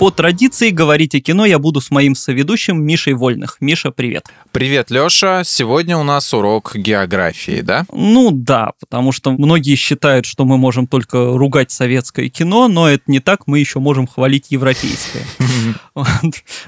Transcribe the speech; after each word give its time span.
По 0.00 0.10
традиции 0.10 0.70
говорить 0.70 1.14
о 1.14 1.20
кино 1.20 1.44
я 1.44 1.58
буду 1.58 1.82
с 1.82 1.90
моим 1.90 2.14
соведущим 2.14 2.82
Мишей 2.82 3.12
Вольных. 3.12 3.58
Миша, 3.60 3.90
привет. 3.90 4.24
Привет, 4.50 4.90
Лёша. 4.90 5.42
Сегодня 5.44 5.98
у 5.98 6.02
нас 6.04 6.32
урок 6.32 6.74
географии, 6.74 7.60
да? 7.60 7.84
Ну 7.92 8.30
да, 8.30 8.70
потому 8.80 9.12
что 9.12 9.30
многие 9.32 9.74
считают, 9.74 10.24
что 10.24 10.46
мы 10.46 10.56
можем 10.56 10.86
только 10.86 11.36
ругать 11.36 11.70
советское 11.70 12.30
кино, 12.30 12.66
но 12.68 12.88
это 12.88 13.02
не 13.08 13.20
так, 13.20 13.46
мы 13.46 13.58
еще 13.58 13.78
можем 13.78 14.06
хвалить 14.06 14.46
европейское. 14.48 15.22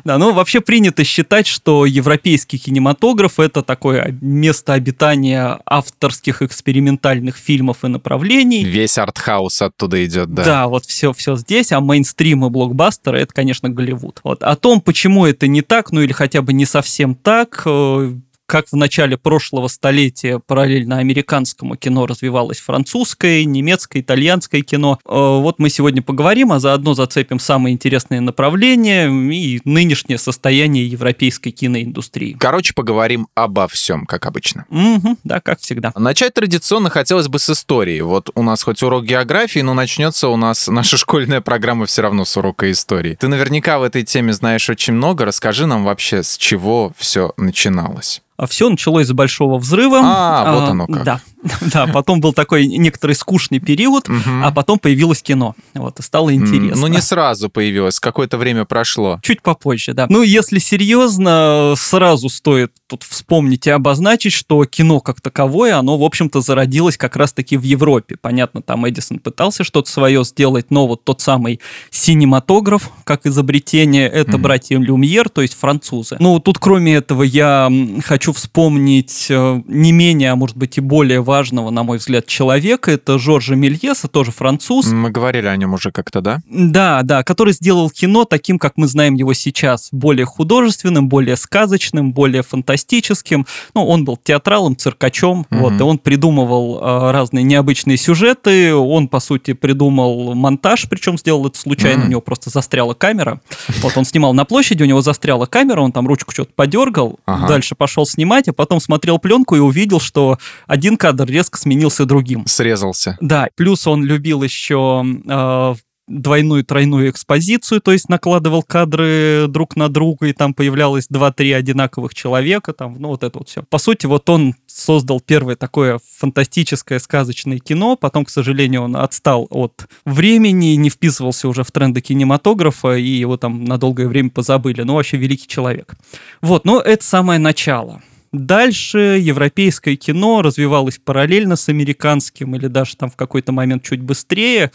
Да, 0.04 0.18
ну 0.18 0.32
вообще 0.32 0.60
принято 0.60 1.04
считать, 1.04 1.46
что 1.46 1.86
европейский 1.86 2.58
кинематограф 2.58 3.38
это 3.38 3.62
такое 3.62 4.16
место 4.20 4.72
обитания 4.72 5.58
авторских 5.66 6.42
экспериментальных 6.42 7.36
фильмов 7.36 7.84
и 7.84 7.88
направлений. 7.88 8.64
Весь 8.64 8.98
артхаус 8.98 9.62
оттуда 9.62 10.04
идет, 10.04 10.32
да. 10.32 10.44
Да, 10.44 10.68
вот 10.68 10.84
все, 10.86 11.12
все 11.12 11.36
здесь, 11.36 11.72
а 11.72 11.80
мейнстрим 11.80 12.44
и 12.44 12.50
блокбастеры 12.50 13.20
это, 13.20 13.32
конечно, 13.32 13.68
Голливуд. 13.68 14.20
Вот. 14.24 14.42
О 14.42 14.56
том, 14.56 14.80
почему 14.80 15.26
это 15.26 15.46
не 15.46 15.62
так, 15.62 15.92
ну 15.92 16.00
или 16.00 16.12
хотя 16.12 16.42
бы 16.42 16.52
не 16.52 16.66
совсем 16.66 17.14
так, 17.14 17.62
э, 17.66 18.14
как 18.52 18.68
в 18.70 18.76
начале 18.76 19.16
прошлого 19.16 19.66
столетия 19.68 20.38
параллельно 20.38 20.98
американскому 20.98 21.74
кино 21.76 22.04
развивалось 22.04 22.60
французское, 22.60 23.46
немецкое, 23.46 24.02
итальянское 24.02 24.60
кино. 24.60 24.98
Э, 25.06 25.08
вот 25.08 25.58
мы 25.58 25.70
сегодня 25.70 26.02
поговорим, 26.02 26.52
а 26.52 26.60
заодно 26.60 26.92
зацепим 26.92 27.38
самые 27.38 27.72
интересные 27.72 28.20
направления 28.20 29.06
и 29.08 29.62
нынешнее 29.64 30.18
состояние 30.18 30.86
европейской 30.86 31.48
киноиндустрии. 31.48 32.36
Короче, 32.38 32.74
поговорим 32.74 33.26
обо 33.34 33.66
всем, 33.68 34.04
как 34.04 34.26
обычно. 34.26 34.66
Угу, 34.68 35.16
да, 35.24 35.40
как 35.40 35.60
всегда. 35.60 35.90
Начать 35.96 36.34
традиционно 36.34 36.90
хотелось 36.90 37.28
бы 37.28 37.38
с 37.38 37.48
истории. 37.48 38.02
Вот 38.02 38.28
у 38.34 38.42
нас 38.42 38.62
хоть 38.64 38.82
урок 38.82 39.06
географии, 39.06 39.60
но 39.60 39.72
начнется 39.72 40.28
у 40.28 40.36
нас 40.36 40.68
наша 40.68 40.98
школьная 40.98 41.40
программа 41.40 41.86
все 41.86 42.02
равно 42.02 42.26
с 42.26 42.36
урока 42.36 42.70
истории. 42.70 43.16
Ты 43.18 43.28
наверняка 43.28 43.78
в 43.78 43.82
этой 43.82 44.02
теме 44.02 44.34
знаешь 44.34 44.68
очень 44.68 44.92
много. 44.92 45.24
Расскажи 45.24 45.64
нам 45.64 45.84
вообще, 45.84 46.22
с 46.22 46.36
чего 46.36 46.92
все 46.98 47.32
начиналось. 47.38 48.20
А 48.42 48.46
все 48.48 48.68
началось 48.68 49.06
с 49.06 49.12
большого 49.12 49.56
взрыва. 49.56 50.00
А, 50.02 50.52
вот 50.52 50.68
оно 50.68 50.86
как. 50.88 51.04
Да, 51.04 51.20
да, 51.72 51.86
потом 51.86 52.20
был 52.20 52.32
такой 52.32 52.66
некоторый 52.66 53.14
скучный 53.14 53.58
период, 53.58 54.08
а 54.42 54.50
потом 54.50 54.78
появилось 54.78 55.22
кино. 55.22 55.54
Вот, 55.74 55.98
и 55.98 56.02
стало 56.02 56.34
интересно. 56.34 56.82
Ну, 56.82 56.86
не 56.86 57.00
сразу 57.00 57.48
появилось, 57.48 58.00
какое-то 58.00 58.38
время 58.38 58.64
прошло. 58.64 59.18
Чуть 59.22 59.42
попозже, 59.42 59.94
да. 59.94 60.06
Ну, 60.08 60.22
если 60.22 60.58
серьезно, 60.58 61.74
сразу 61.76 62.28
стоит 62.28 62.72
тут 62.86 63.02
вспомнить 63.02 63.66
и 63.66 63.70
обозначить, 63.70 64.32
что 64.32 64.64
кино 64.64 65.00
как 65.00 65.20
таковое, 65.20 65.78
оно, 65.78 65.96
в 65.96 66.02
общем-то, 66.02 66.40
зародилось 66.40 66.96
как 66.96 67.16
раз-таки 67.16 67.56
в 67.56 67.62
Европе. 67.62 68.16
Понятно, 68.20 68.62
там 68.62 68.88
Эдисон 68.88 69.18
пытался 69.18 69.64
что-то 69.64 69.90
свое 69.90 70.24
сделать, 70.24 70.66
но 70.70 70.86
вот 70.86 71.04
тот 71.04 71.20
самый 71.20 71.60
синематограф, 71.90 72.90
как 73.04 73.26
изобретение, 73.26 74.08
это 74.08 74.38
братья 74.38 74.78
Люмьер, 74.78 75.28
то 75.28 75.42
есть 75.42 75.54
французы. 75.58 76.16
Ну, 76.20 76.38
тут, 76.38 76.58
кроме 76.58 76.94
этого, 76.94 77.22
я 77.22 77.70
хочу 78.04 78.32
вспомнить 78.32 79.26
э, 79.30 79.62
не 79.66 79.92
менее, 79.92 80.32
а 80.32 80.36
может 80.36 80.56
быть 80.56 80.78
и 80.78 80.80
более 80.80 81.22
важного, 81.32 81.70
на 81.70 81.82
мой 81.82 81.96
взгляд, 81.96 82.26
человека. 82.26 82.90
Это 82.90 83.18
Жоржа 83.18 83.54
Мельеса, 83.54 84.06
тоже 84.06 84.32
француз. 84.32 84.92
Мы 84.92 85.08
говорили 85.08 85.46
о 85.46 85.56
нем 85.56 85.72
уже 85.72 85.90
как-то, 85.90 86.20
да? 86.20 86.40
Да, 86.46 87.00
да, 87.04 87.22
который 87.22 87.54
сделал 87.54 87.88
кино 87.88 88.26
таким, 88.26 88.58
как 88.58 88.74
мы 88.76 88.86
знаем 88.86 89.14
его 89.14 89.32
сейчас. 89.32 89.88
Более 89.92 90.26
художественным, 90.26 91.08
более 91.08 91.36
сказочным, 91.36 92.12
более 92.12 92.42
фантастическим. 92.42 93.46
Ну, 93.74 93.86
он 93.86 94.04
был 94.04 94.18
театралом, 94.22 94.76
циркачом, 94.76 95.46
mm-hmm. 95.48 95.58
вот, 95.58 95.80
и 95.80 95.82
он 95.82 95.96
придумывал 95.96 96.78
э, 96.82 97.10
разные 97.12 97.44
необычные 97.44 97.96
сюжеты. 97.96 98.74
Он, 98.74 99.08
по 99.08 99.18
сути, 99.18 99.54
придумал 99.54 100.34
монтаж, 100.34 100.86
причем 100.90 101.16
сделал 101.16 101.46
это 101.46 101.58
случайно, 101.58 102.02
mm-hmm. 102.02 102.06
у 102.06 102.10
него 102.10 102.20
просто 102.20 102.50
застряла 102.50 102.92
камера. 102.92 103.40
Вот 103.80 103.96
он 103.96 104.04
снимал 104.04 104.34
на 104.34 104.44
площади, 104.44 104.82
у 104.82 104.86
него 104.86 105.00
застряла 105.00 105.46
камера, 105.46 105.80
он 105.80 105.92
там 105.92 106.06
ручку 106.06 106.32
что-то 106.32 106.52
подергал, 106.54 107.20
ага. 107.24 107.48
дальше 107.48 107.74
пошел 107.74 108.04
снимать, 108.04 108.48
а 108.48 108.52
потом 108.52 108.80
смотрел 108.80 109.18
пленку 109.18 109.56
и 109.56 109.60
увидел, 109.60 109.98
что 109.98 110.36
один 110.66 110.98
кадр 110.98 111.21
резко 111.30 111.58
сменился 111.58 112.04
другим. 112.04 112.46
Срезался. 112.46 113.16
Да, 113.20 113.48
плюс 113.56 113.86
он 113.86 114.04
любил 114.04 114.42
еще 114.42 115.04
э, 115.28 115.74
двойную, 116.08 116.64
тройную 116.64 117.10
экспозицию, 117.10 117.80
то 117.80 117.92
есть 117.92 118.08
накладывал 118.08 118.62
кадры 118.62 119.46
друг 119.48 119.76
на 119.76 119.88
друга, 119.88 120.26
и 120.26 120.32
там 120.32 120.52
появлялось 120.52 121.06
два-три 121.08 121.52
одинаковых 121.52 122.14
человека, 122.14 122.72
там, 122.72 122.96
ну 122.98 123.08
вот 123.08 123.22
это 123.22 123.38
вот 123.38 123.48
все. 123.48 123.62
По 123.62 123.78
сути, 123.78 124.06
вот 124.06 124.28
он 124.28 124.54
создал 124.66 125.20
первое 125.20 125.56
такое 125.56 126.00
фантастическое 126.18 126.98
сказочное 126.98 127.58
кино, 127.58 127.96
потом, 127.96 128.24
к 128.24 128.30
сожалению, 128.30 128.82
он 128.82 128.96
отстал 128.96 129.46
от 129.50 129.88
времени, 130.04 130.74
не 130.74 130.90
вписывался 130.90 131.48
уже 131.48 131.62
в 131.64 131.70
тренды 131.70 132.00
кинематографа, 132.00 132.96
и 132.96 133.08
его 133.08 133.36
там 133.36 133.64
на 133.64 133.78
долгое 133.78 134.08
время 134.08 134.30
позабыли. 134.30 134.82
Ну, 134.82 134.94
вообще 134.94 135.16
великий 135.16 135.48
человек. 135.48 135.94
Вот, 136.40 136.64
но 136.64 136.80
это 136.80 137.04
самое 137.04 137.38
начало. 137.38 138.02
Дальше 138.32 139.18
европейское 139.20 139.96
кино 139.96 140.42
развивалось 140.42 140.98
параллельно 140.98 141.56
с 141.56 141.68
американским 141.68 142.54
или 142.56 142.66
даже 142.66 142.96
там 142.96 143.10
в 143.10 143.16
какой-то 143.16 143.52
момент 143.52 143.82
чуть 143.82 144.00
быстрее 144.00 144.70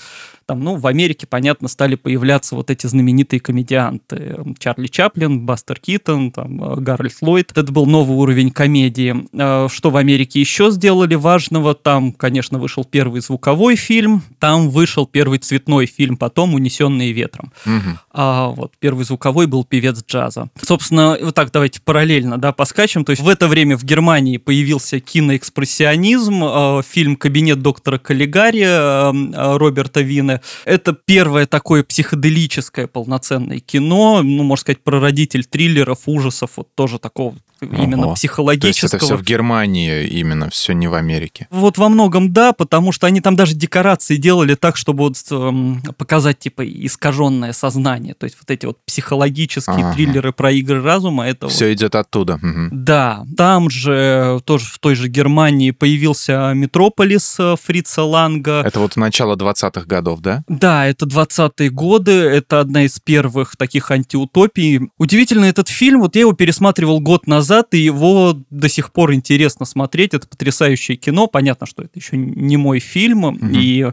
там, 0.47 0.61
ну, 0.61 0.77
в 0.77 0.87
Америке, 0.87 1.27
понятно, 1.27 1.67
стали 1.67 1.95
появляться 1.95 2.55
вот 2.55 2.71
эти 2.71 2.87
знаменитые 2.87 3.41
комедианты. 3.41 4.37
Чарли 4.57 4.87
Чаплин, 4.87 5.45
Бастер 5.45 5.77
Китон, 5.77 6.31
там, 6.31 6.63
э, 6.63 6.75
Гарольд 6.77 7.17
Ллойд. 7.21 7.51
Это 7.53 7.69
был 7.69 7.85
новый 7.85 8.15
уровень 8.15 8.51
комедии. 8.51 9.27
Э, 9.33 9.67
что 9.69 9.89
в 9.89 9.97
Америке 9.97 10.39
еще 10.39 10.71
сделали 10.71 11.15
важного? 11.15 11.75
Там, 11.75 12.13
конечно, 12.13 12.59
вышел 12.59 12.85
первый 12.85 13.19
звуковой 13.19 13.75
фильм, 13.75 14.23
там 14.39 14.69
вышел 14.69 15.05
первый 15.05 15.39
цветной 15.39 15.85
фильм, 15.85 16.15
потом 16.15 16.53
«Унесенные 16.53 17.11
ветром». 17.11 17.51
Угу. 17.65 17.99
А 18.13 18.47
вот 18.47 18.71
первый 18.79 19.03
звуковой 19.03 19.47
был 19.47 19.65
«Певец 19.65 20.01
джаза». 20.07 20.47
Собственно, 20.61 21.17
вот 21.21 21.35
так 21.35 21.51
давайте 21.51 21.81
параллельно, 21.81 22.37
да, 22.37 22.53
поскачем. 22.53 23.03
То 23.03 23.09
есть 23.09 23.21
в 23.21 23.27
это 23.27 23.46
время 23.47 23.77
в 23.77 23.83
Германии 23.83 24.37
появился 24.37 24.99
киноэкспрессионизм, 24.99 26.43
э, 26.43 26.81
фильм 26.87 27.15
«Кабинет 27.15 27.61
доктора 27.61 27.97
Каллигари» 27.97 29.57
Роберта 29.57 30.01
Вина, 30.01 30.41
это 30.65 30.93
первое 30.93 31.45
такое 31.45 31.83
психоделическое 31.83 32.87
полноценное 32.87 33.59
кино, 33.59 34.21
ну, 34.23 34.43
можно 34.43 34.61
сказать, 34.61 34.83
прародитель 34.83 35.45
триллеров, 35.45 35.99
ужасов, 36.05 36.51
вот 36.57 36.67
тоже 36.75 36.99
такого 36.99 37.35
именно 37.61 38.07
Ого. 38.07 38.15
психологического. 38.15 38.61
То 38.61 38.67
есть 38.67 38.83
это 38.83 38.97
все 39.03 39.17
в 39.17 39.23
Германии 39.23 40.07
именно, 40.07 40.49
все 40.49 40.73
не 40.73 40.87
в 40.87 40.93
Америке. 40.93 41.47
Вот 41.49 41.77
во 41.77 41.89
многом 41.89 42.33
да, 42.33 42.53
потому 42.53 42.91
что 42.91 43.07
они 43.07 43.21
там 43.21 43.35
даже 43.35 43.55
декорации 43.55 44.17
делали 44.17 44.55
так, 44.55 44.77
чтобы 44.77 45.03
вот 45.03 45.17
эм, 45.31 45.81
показать 45.97 46.39
типа 46.39 46.67
искаженное 46.67 47.53
сознание, 47.53 48.13
то 48.13 48.25
есть 48.25 48.37
вот 48.39 48.49
эти 48.51 48.65
вот 48.65 48.77
психологические 48.85 49.85
ага. 49.85 49.93
триллеры 49.93 50.33
про 50.33 50.51
игры 50.51 50.81
разума, 50.81 51.27
это 51.27 51.49
все 51.49 51.65
вот... 51.65 51.73
идет 51.73 51.95
оттуда. 51.95 52.35
Угу. 52.35 52.69
Да, 52.71 53.25
там 53.35 53.69
же 53.69 54.39
тоже 54.45 54.65
в 54.65 54.79
той 54.79 54.95
же 54.95 55.07
Германии 55.07 55.71
появился 55.71 56.53
Метрополис 56.53 57.37
э, 57.39 57.55
Фрица 57.61 58.03
Ланга. 58.03 58.63
Это 58.65 58.79
вот 58.79 58.95
начало 58.95 59.35
20-х 59.35 59.85
годов, 59.85 60.21
да? 60.21 60.43
Да, 60.47 60.85
это 60.85 61.05
20-е 61.05 61.69
годы, 61.69 62.11
это 62.11 62.59
одна 62.59 62.83
из 62.83 62.99
первых 62.99 63.55
таких 63.55 63.91
антиутопий. 63.91 64.89
Удивительно 64.97 65.45
этот 65.45 65.69
фильм, 65.69 66.01
вот 66.01 66.15
я 66.15 66.21
его 66.21 66.33
пересматривал 66.33 66.99
год 66.99 67.27
назад 67.27 67.46
назад, 67.47 67.73
и 67.73 67.77
его 67.77 68.37
до 68.49 68.69
сих 68.69 68.91
пор 68.91 69.13
интересно 69.13 69.65
смотреть. 69.65 70.13
Это 70.13 70.27
потрясающее 70.27 70.97
кино. 70.97 71.27
Понятно, 71.27 71.65
что 71.65 71.83
это 71.83 71.91
еще 71.95 72.17
не 72.17 72.57
мой 72.57 72.79
фильм, 72.79 73.23
угу. 73.23 73.39
и 73.51 73.91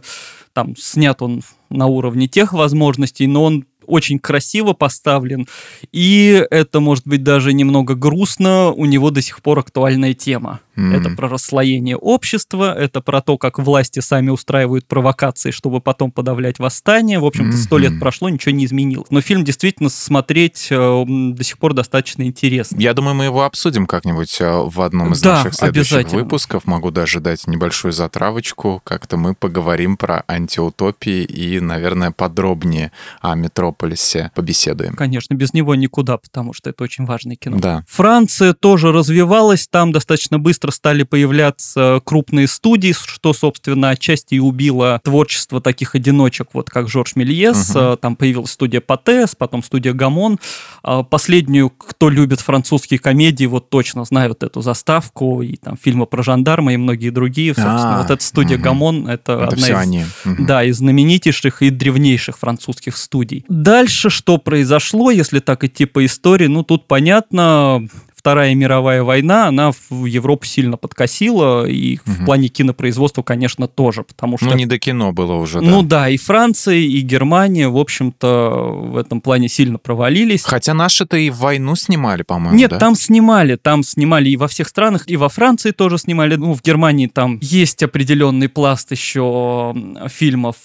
там 0.53 0.77
снят 0.77 1.21
он 1.23 1.43
на 1.71 1.87
уровне 1.87 2.29
тех 2.29 2.53
возможностей, 2.53 3.27
но 3.27 3.45
он 3.45 3.65
очень 3.87 4.19
красиво 4.19 4.73
поставлен, 4.73 5.47
и 5.93 6.45
это 6.51 6.81
может 6.81 7.07
быть 7.07 7.23
даже 7.23 7.53
немного 7.53 7.95
грустно, 7.95 8.71
у 8.71 8.85
него 8.85 9.11
до 9.11 9.23
сих 9.23 9.43
пор 9.43 9.61
актуальная 9.61 10.15
тема. 10.15 10.61
Mm-hmm. 10.77 10.97
Это 10.97 11.11
про 11.11 11.29
расслоение 11.29 11.97
общества, 11.97 12.75
это 12.77 13.01
про 13.01 13.21
то, 13.21 13.39
как 13.39 13.59
власти 13.59 14.01
сами 14.01 14.31
устраивают 14.31 14.87
провокации, 14.87 15.53
чтобы 15.53 15.81
потом 15.81 16.11
подавлять 16.11 16.59
восстание. 16.59 17.21
В 17.21 17.25
общем-то, 17.25 17.57
сто 17.57 17.77
mm-hmm. 17.77 17.81
лет 17.81 18.01
прошло, 18.01 18.29
ничего 18.29 18.53
не 18.53 18.65
изменилось. 18.65 19.07
Но 19.11 19.21
фильм 19.21 19.45
действительно 19.45 19.89
смотреть 19.89 20.69
э, 20.71 21.05
до 21.07 21.45
сих 21.45 21.59
пор 21.59 21.75
достаточно 21.75 22.25
интересно. 22.25 22.81
Я 22.81 22.93
думаю, 22.93 23.15
мы 23.15 23.25
его 23.25 23.45
обсудим 23.45 23.87
как-нибудь 23.87 24.37
э, 24.41 24.51
в 24.51 24.81
одном 24.81 25.13
из 25.13 25.21
да, 25.21 25.37
наших 25.37 25.55
следующих 25.55 26.11
выпусков. 26.11 26.67
Могу 26.67 26.91
даже 26.91 27.21
дать 27.21 27.47
небольшую 27.47 27.93
затравочку. 27.93 28.81
Как-то 28.83 29.17
мы 29.17 29.35
поговорим 29.35 29.97
про 29.97 30.25
антиутопии 30.27 31.23
и, 31.23 31.61
наверное, 31.61 32.11
подробнее 32.11 32.91
о 33.21 33.35
метро 33.35 33.73
Метрополисе 33.75 34.31
побеседуем. 34.35 34.95
Конечно, 34.95 35.35
без 35.35 35.53
него 35.53 35.75
никуда, 35.75 36.17
потому 36.17 36.53
что 36.53 36.71
это 36.71 36.85
очень 36.85 37.05
важное 37.05 37.37
кино. 37.37 37.59
Да. 37.59 37.85
Франция 37.89 38.55
тоже 38.55 38.93
развивалась, 38.93 39.67
там 39.69 39.93
достаточно 39.93 40.39
быстро 40.39 40.71
стали 40.71 41.03
появляться 41.03 42.01
крупные 42.05 42.47
студии, 42.47 42.93
что, 42.93 43.33
собственно, 43.33 43.91
отчасти 43.91 44.35
и 44.35 44.39
убило 44.39 45.01
творчество 45.05 45.61
таких 45.61 45.95
одиночек, 45.95 46.49
вот 46.53 46.71
как 46.71 46.89
Жорж 46.89 47.17
Мельес, 47.17 47.75
угу. 47.75 47.97
там 47.97 48.17
появилась 48.17 48.51
студия 48.51 48.81
Патес, 48.81 49.35
потом 49.35 49.63
студия 49.63 49.93
Гамон. 49.93 50.39
А, 50.83 51.03
последнюю, 51.03 51.71
кто 51.71 52.09
любит 52.09 52.41
французские 52.41 52.99
комедии, 52.99 53.47
вот 53.47 53.71
точно 53.71 54.05
знают 54.05 54.43
эту 54.43 54.63
заставку, 54.63 55.43
и 55.43 55.57
там 55.57 55.77
фильмы 55.77 56.07
про 56.07 56.23
жандарма 56.23 56.75
и 56.75 56.77
многие 56.77 57.11
другие. 57.11 57.55
Собственно, 57.55 57.99
а, 57.99 58.03
вот 58.03 58.11
эта 58.11 58.23
студия 58.23 58.57
угу. 58.57 58.65
Гамон, 58.65 59.09
это, 59.09 59.33
это 59.33 59.45
одна 59.49 59.67
из, 59.67 59.75
они. 59.75 60.05
Угу. 60.25 60.45
Да, 60.47 60.65
из 60.65 60.79
знаменитейших 60.79 61.63
и 61.63 61.71
древнейших 61.71 62.39
французских 62.39 62.97
студий. 62.97 63.45
Дальше 63.65 64.11
что 64.11 64.37
произошло, 64.37 65.11
если 65.11 65.39
так 65.39 65.65
идти 65.65 65.87
по 65.87 66.05
истории? 66.05 66.49
Ну, 66.49 66.65
тут 66.65 66.87
понятно, 66.87 67.89
Вторая 68.25 68.55
мировая 68.55 69.03
война, 69.03 69.49
она 69.49 69.73
в 69.91 70.07
Европу 70.07 70.47
сильно 70.47 70.79
подкосила, 70.79 71.67
и 71.67 71.97
угу. 71.97 72.03
в 72.07 72.25
плане 72.25 72.49
кинопроизводства, 72.49 73.23
конечно, 73.23 73.69
тоже, 73.69 74.03
потому 74.03 74.39
что... 74.39 74.47
Ну, 74.47 74.55
не 74.55 74.65
до 74.65 74.79
кино 74.79 75.13
было 75.13 75.35
уже, 75.35 75.61
да. 75.61 75.67
Ну 75.67 75.83
да, 75.83 76.09
и 76.09 76.17
Франция, 76.17 76.77
и 76.77 77.01
Германия, 77.01 77.69
в 77.69 77.77
общем-то, 77.77 78.71
в 78.93 78.97
этом 78.97 79.21
плане 79.21 79.51
сильно 79.51 79.77
провалились. 79.77 80.43
Хотя 80.43 80.73
наши-то 80.73 81.19
и 81.19 81.29
войну 81.29 81.77
снимали, 81.77 82.23
по-моему, 82.23 82.57
Нет, 82.57 82.71
да? 82.71 82.79
там 82.79 82.95
снимали, 82.95 83.57
там 83.57 83.83
снимали 83.83 84.31
и 84.31 84.39
во 84.39 84.49
всех 84.49 84.69
странах, 84.69 85.05
и 85.07 85.19
во 85.19 85.29
Франции 85.29 85.73
тоже 85.73 85.99
снимали. 85.99 86.37
Ну, 86.37 86.55
в 86.55 86.63
Германии 86.63 87.09
там 87.09 87.39
есть 87.43 87.83
определенный 87.83 88.49
пласт 88.49 88.91
еще 88.91 89.77
фильмов 90.09 90.57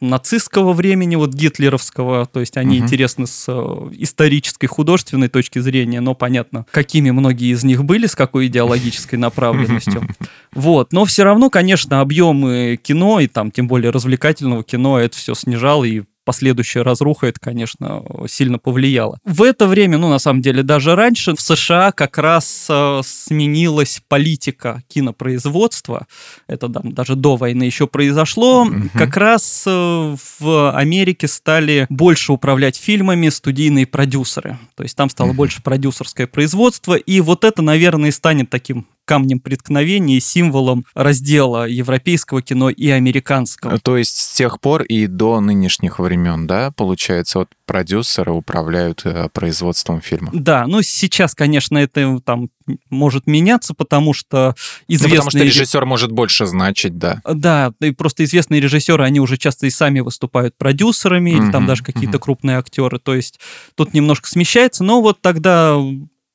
нацистского 0.00 0.72
времени, 0.72 1.16
вот 1.16 1.34
гитлеровского, 1.34 2.26
то 2.26 2.38
есть 2.38 2.56
они 2.56 2.76
угу. 2.76 2.84
интересны 2.84 3.26
с 3.26 3.46
э, 3.48 3.90
исторической, 3.98 4.68
художественной 4.68 5.26
точки 5.26 5.58
зрения, 5.58 6.00
но 6.00 6.14
понятно, 6.14 6.64
какие 6.70 6.91
какими 6.92 7.10
многие 7.10 7.54
из 7.54 7.64
них 7.64 7.86
были, 7.86 8.04
с 8.04 8.14
какой 8.14 8.48
идеологической 8.48 9.18
направленностью. 9.18 10.06
Вот. 10.52 10.92
Но 10.92 11.06
все 11.06 11.24
равно, 11.24 11.48
конечно, 11.48 12.02
объемы 12.02 12.78
кино, 12.82 13.18
и 13.20 13.28
там 13.28 13.50
тем 13.50 13.66
более 13.66 13.90
развлекательного 13.90 14.62
кино, 14.62 14.98
это 14.98 15.16
все 15.16 15.34
снижало, 15.34 15.84
и 15.84 16.02
последующая 16.24 16.82
разруха 16.82 17.26
это, 17.26 17.40
конечно, 17.40 18.04
сильно 18.28 18.58
повлияло. 18.58 19.18
В 19.24 19.42
это 19.42 19.66
время, 19.66 19.98
ну, 19.98 20.08
на 20.08 20.18
самом 20.18 20.42
деле, 20.42 20.62
даже 20.62 20.94
раньше 20.94 21.34
в 21.34 21.40
США 21.40 21.92
как 21.92 22.18
раз 22.18 22.66
э, 22.68 23.00
сменилась 23.04 24.02
политика 24.08 24.82
кинопроизводства. 24.88 26.06
Это 26.46 26.68
там, 26.68 26.92
даже 26.92 27.16
до 27.16 27.36
войны 27.36 27.64
еще 27.64 27.86
произошло. 27.86 28.66
Mm-hmm. 28.66 28.90
Как 28.94 29.16
раз 29.16 29.64
э, 29.66 30.16
в 30.40 30.76
Америке 30.76 31.28
стали 31.28 31.86
больше 31.88 32.32
управлять 32.32 32.76
фильмами 32.76 33.28
студийные 33.28 33.86
продюсеры. 33.86 34.58
То 34.76 34.82
есть 34.82 34.96
там 34.96 35.10
стало 35.10 35.30
mm-hmm. 35.30 35.34
больше 35.34 35.62
продюсерское 35.62 36.26
производство. 36.26 36.94
И 36.94 37.20
вот 37.20 37.44
это, 37.44 37.62
наверное, 37.62 38.10
и 38.10 38.12
станет 38.12 38.50
таким 38.50 38.86
камнем 39.04 39.40
преткновения 39.40 40.16
и 40.16 40.20
символом 40.20 40.84
раздела 40.94 41.66
европейского 41.66 42.42
кино 42.42 42.70
и 42.70 42.88
американского. 42.88 43.78
То 43.78 43.96
есть 43.96 44.16
с 44.16 44.34
тех 44.34 44.60
пор 44.60 44.82
и 44.82 45.06
до 45.06 45.40
нынешних 45.40 45.98
времен, 45.98 46.46
да, 46.46 46.70
получается, 46.70 47.40
вот 47.40 47.48
продюсеры 47.66 48.32
управляют 48.32 49.02
э, 49.04 49.28
производством 49.32 50.00
фильма. 50.00 50.30
Да, 50.32 50.66
ну 50.66 50.82
сейчас, 50.82 51.34
конечно, 51.34 51.78
это 51.78 52.20
там 52.24 52.50
может 52.90 53.26
меняться, 53.26 53.74
потому 53.74 54.12
что 54.12 54.54
известные... 54.88 55.18
Ну, 55.18 55.24
потому 55.24 55.30
что 55.30 55.44
режиссер 55.44 55.84
может 55.86 56.12
больше 56.12 56.46
значить, 56.46 56.98
да. 56.98 57.20
Да, 57.24 57.72
и 57.80 57.90
просто 57.90 58.24
известные 58.24 58.60
режиссеры, 58.60 59.04
они 59.04 59.20
уже 59.20 59.36
часто 59.36 59.66
и 59.66 59.70
сами 59.70 60.00
выступают 60.00 60.56
продюсерами, 60.56 61.30
или 61.30 61.50
там 61.50 61.66
даже 61.66 61.82
какие-то 61.82 62.18
крупные 62.18 62.58
актеры, 62.58 62.98
то 62.98 63.14
есть 63.14 63.40
тут 63.74 63.94
немножко 63.94 64.28
смещается, 64.28 64.84
но 64.84 65.00
вот 65.00 65.20
тогда 65.20 65.76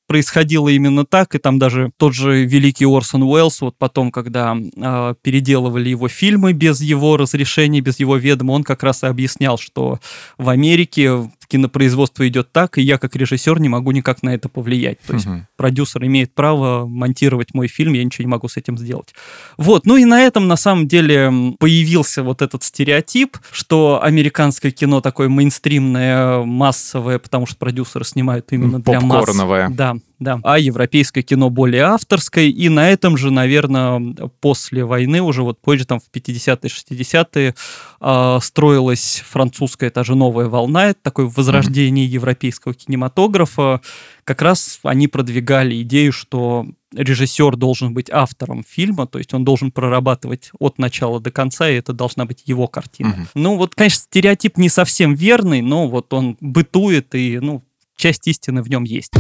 происходило 0.08 0.70
именно 0.70 1.06
так, 1.06 1.36
и 1.36 1.38
там 1.38 1.60
даже 1.60 1.92
тот 1.98 2.14
же 2.14 2.46
великий 2.46 2.86
Орсон 2.86 3.24
Уэллс, 3.24 3.62
вот 3.62 3.76
потом, 3.78 4.12
когда 4.12 4.56
э, 4.56 5.16
переделывали 5.22 5.90
его 5.90 6.08
фильмы 6.08 6.54
без 6.54 6.82
его 6.82 7.18
разрешения, 7.18 7.82
без 7.82 8.00
его 8.00 8.16
ведома, 8.18 8.54
он 8.54 8.64
как 8.64 8.84
раз 8.84 9.04
и 9.04 9.08
объяснял, 9.08 9.58
что 9.58 10.00
в 10.38 10.50
Америке 10.50 11.30
кинопроизводство 11.48 12.28
идет 12.28 12.52
так, 12.52 12.78
и 12.78 12.82
я 12.82 12.98
как 12.98 13.16
режиссер 13.16 13.60
не 13.60 13.70
могу 13.70 13.92
никак 13.92 14.24
на 14.24 14.34
это 14.34 14.50
повлиять. 14.50 15.00
То 15.02 15.14
есть 15.14 15.28
угу. 15.28 15.46
продюсер 15.56 16.06
имеет 16.06 16.34
право 16.34 16.86
монтировать 16.86 17.54
мой 17.54 17.68
фильм, 17.68 17.94
я 17.94 18.04
ничего 18.04 18.24
не 18.24 18.32
могу 18.32 18.48
с 18.48 18.58
этим 18.58 18.78
сделать. 18.78 19.14
Вот, 19.58 19.86
ну 19.86 19.98
и 19.98 20.06
на 20.06 20.22
этом 20.22 20.48
на 20.48 20.58
самом 20.58 20.88
деле 20.88 21.32
появился 21.60 22.24
вот 22.24 22.42
этот 22.42 22.64
стереотип, 22.64 23.38
что 23.52 24.00
американское 24.04 24.72
кино 24.72 25.02
такое 25.02 25.30
мейнстримное, 25.30 26.44
массовое, 26.44 27.20
потому 27.20 27.46
что 27.46 27.58
продюсеры 27.58 28.06
снимают 28.06 28.52
именно 28.52 28.80
для 28.80 29.00
масс. 29.00 29.26
Да, 29.70 29.96
да. 30.20 30.40
А 30.44 30.58
европейское 30.58 31.24
кино 31.24 31.50
более 31.50 31.84
авторское, 31.84 32.46
и 32.46 32.70
на 32.70 32.90
этом 32.90 33.18
же, 33.18 33.30
наверное, 33.30 34.02
после 34.40 34.84
войны, 34.84 35.22
уже 35.22 35.44
вот 35.44 35.60
позже, 35.60 35.86
там 35.86 36.00
в 36.00 36.10
50-е, 36.12 36.70
60-е, 36.70 37.56
э, 38.02 38.40
строилась 38.42 39.24
французская, 39.28 39.92
та 39.92 40.04
же 40.04 40.16
новая 40.16 40.48
волна, 40.48 40.88
это 40.88 41.00
такое 41.04 41.28
возрождение 41.28 42.06
mm-hmm. 42.08 42.12
европейского 42.12 42.74
кинематографа. 42.74 43.82
Как 44.24 44.42
раз 44.42 44.80
они 44.84 45.08
продвигали 45.08 45.82
идею, 45.84 46.12
что 46.12 46.66
режиссер 46.94 47.56
должен 47.56 47.94
быть 47.94 48.10
автором 48.10 48.64
фильма, 48.68 49.06
то 49.06 49.20
есть 49.20 49.34
он 49.36 49.46
должен 49.46 49.72
прорабатывать 49.72 50.50
от 50.60 50.80
начала 50.80 51.20
до 51.20 51.30
конца, 51.30 51.70
и 51.70 51.76
это 51.76 51.94
должна 51.94 52.26
быть 52.26 52.42
его 52.46 52.68
картина. 52.68 53.10
Угу. 53.10 53.28
Ну 53.36 53.58
вот, 53.58 53.76
конечно, 53.76 54.00
стереотип 54.00 54.58
не 54.58 54.70
совсем 54.70 55.14
верный, 55.14 55.62
но 55.62 55.88
вот 55.88 56.12
он 56.14 56.38
бытует, 56.40 57.14
и 57.14 57.40
ну, 57.40 57.64
часть 57.96 58.28
истины 58.28 58.64
в 58.64 58.70
нем 58.70 58.84
есть. 58.84 59.14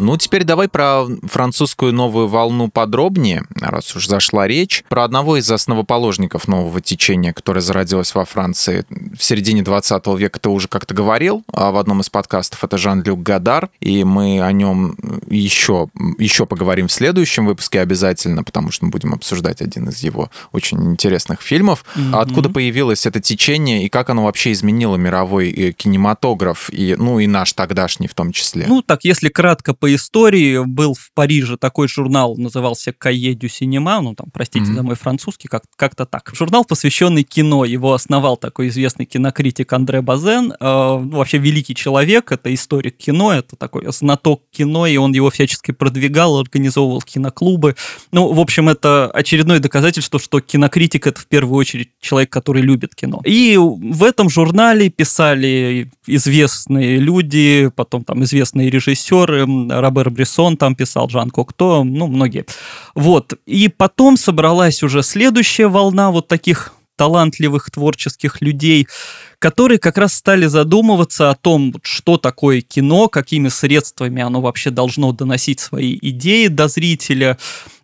Ну, 0.00 0.16
теперь 0.16 0.44
давай 0.44 0.68
про 0.68 1.04
французскую 1.24 1.92
новую 1.92 2.26
волну 2.26 2.68
подробнее, 2.68 3.44
раз 3.60 3.94
уж 3.94 4.06
зашла 4.06 4.48
речь. 4.48 4.82
Про 4.88 5.04
одного 5.04 5.36
из 5.36 5.50
основоположников 5.50 6.48
нового 6.48 6.80
течения, 6.80 7.32
которое 7.32 7.60
зародилось 7.60 8.14
во 8.14 8.24
Франции 8.24 8.84
в 9.16 9.22
середине 9.22 9.62
20 9.62 10.06
века, 10.18 10.40
ты 10.40 10.48
уже 10.48 10.68
как-то 10.68 10.94
говорил 10.94 11.44
а 11.52 11.70
в 11.70 11.76
одном 11.76 12.00
из 12.00 12.08
подкастов, 12.08 12.64
это 12.64 12.78
Жан-Люк 12.78 13.22
Гадар, 13.22 13.68
и 13.80 14.02
мы 14.04 14.40
о 14.40 14.50
нем 14.52 14.96
еще, 15.28 15.88
еще 16.18 16.46
поговорим 16.46 16.88
в 16.88 16.92
следующем 16.92 17.46
выпуске 17.46 17.80
обязательно, 17.80 18.42
потому 18.42 18.70
что 18.70 18.86
мы 18.86 18.90
будем 18.90 19.12
обсуждать 19.12 19.60
один 19.60 19.88
из 19.88 19.98
его 19.98 20.30
очень 20.52 20.82
интересных 20.82 21.42
фильмов. 21.42 21.84
Mm-hmm. 21.94 22.20
Откуда 22.20 22.48
появилось 22.48 23.04
это 23.04 23.20
течение 23.20 23.84
и 23.84 23.88
как 23.90 24.08
оно 24.08 24.24
вообще 24.24 24.52
изменило 24.52 24.96
мировой 24.96 25.50
э, 25.50 25.72
кинематограф, 25.72 26.70
и, 26.70 26.94
ну 26.96 27.18
и 27.18 27.26
наш 27.26 27.52
тогдашний 27.52 28.08
в 28.08 28.14
том 28.14 28.32
числе? 28.32 28.64
Ну 28.66 28.80
так, 28.82 29.04
если 29.04 29.28
кратко 29.28 29.74
по 29.74 29.89
истории 29.94 30.64
был 30.64 30.94
в 30.94 31.10
Париже 31.14 31.56
такой 31.56 31.88
журнал, 31.88 32.36
назывался 32.36 32.92
«Кае 32.92 33.34
дю 33.34 33.48
синема», 33.48 34.00
ну 34.00 34.14
там, 34.14 34.28
простите 34.32 34.70
mm-hmm. 34.70 34.74
за 34.74 34.82
мой 34.82 34.94
французский, 34.94 35.48
как- 35.48 35.64
как-то 35.76 36.06
так. 36.06 36.30
Журнал, 36.34 36.64
посвященный 36.64 37.22
кино, 37.22 37.64
его 37.64 37.92
основал 37.92 38.36
такой 38.36 38.68
известный 38.68 39.06
кинокритик 39.06 39.72
Андре 39.72 40.00
Базен, 40.00 40.52
э, 40.52 40.56
ну, 40.60 41.16
вообще 41.16 41.38
великий 41.38 41.74
человек, 41.74 42.32
это 42.32 42.52
историк 42.52 42.96
кино, 42.96 43.32
это 43.32 43.56
такой 43.56 43.90
знаток 43.92 44.42
кино, 44.50 44.86
и 44.86 44.96
он 44.96 45.12
его 45.12 45.30
всячески 45.30 45.72
продвигал, 45.72 46.38
организовывал 46.38 47.02
киноклубы. 47.02 47.76
Ну, 48.12 48.32
в 48.32 48.40
общем, 48.40 48.68
это 48.68 49.10
очередное 49.10 49.58
доказательство, 49.58 50.20
что 50.20 50.40
кинокритик 50.40 51.06
это 51.06 51.20
в 51.20 51.26
первую 51.26 51.58
очередь 51.58 51.90
человек, 52.00 52.30
который 52.30 52.62
любит 52.62 52.94
кино. 52.94 53.20
И 53.24 53.56
в 53.56 54.04
этом 54.04 54.28
журнале 54.30 54.90
писали 54.90 55.90
известные 56.06 56.98
люди, 56.98 57.70
потом 57.74 58.04
там 58.04 58.24
известные 58.24 58.70
режиссеры, 58.70 59.46
Робер 59.80 60.08
Бresson 60.08 60.56
там 60.56 60.74
писал, 60.74 61.08
Жан 61.08 61.30
Кокто, 61.30 61.84
ну, 61.84 62.06
многие. 62.06 62.46
Вот. 62.94 63.34
И 63.46 63.68
потом 63.68 64.16
собралась 64.16 64.82
уже 64.82 65.02
следующая 65.02 65.68
волна 65.68 66.10
вот 66.10 66.28
таких 66.28 66.72
талантливых 67.00 67.70
творческих 67.70 68.42
людей, 68.42 68.86
которые 69.38 69.78
как 69.78 69.96
раз 69.96 70.12
стали 70.12 70.44
задумываться 70.44 71.30
о 71.30 71.34
том, 71.34 71.74
что 71.82 72.18
такое 72.18 72.60
кино, 72.60 73.08
какими 73.08 73.48
средствами 73.48 74.20
оно 74.20 74.42
вообще 74.42 74.68
должно 74.68 75.12
доносить 75.12 75.60
свои 75.60 75.98
идеи 76.02 76.48
до 76.48 76.68
зрителя, 76.68 77.38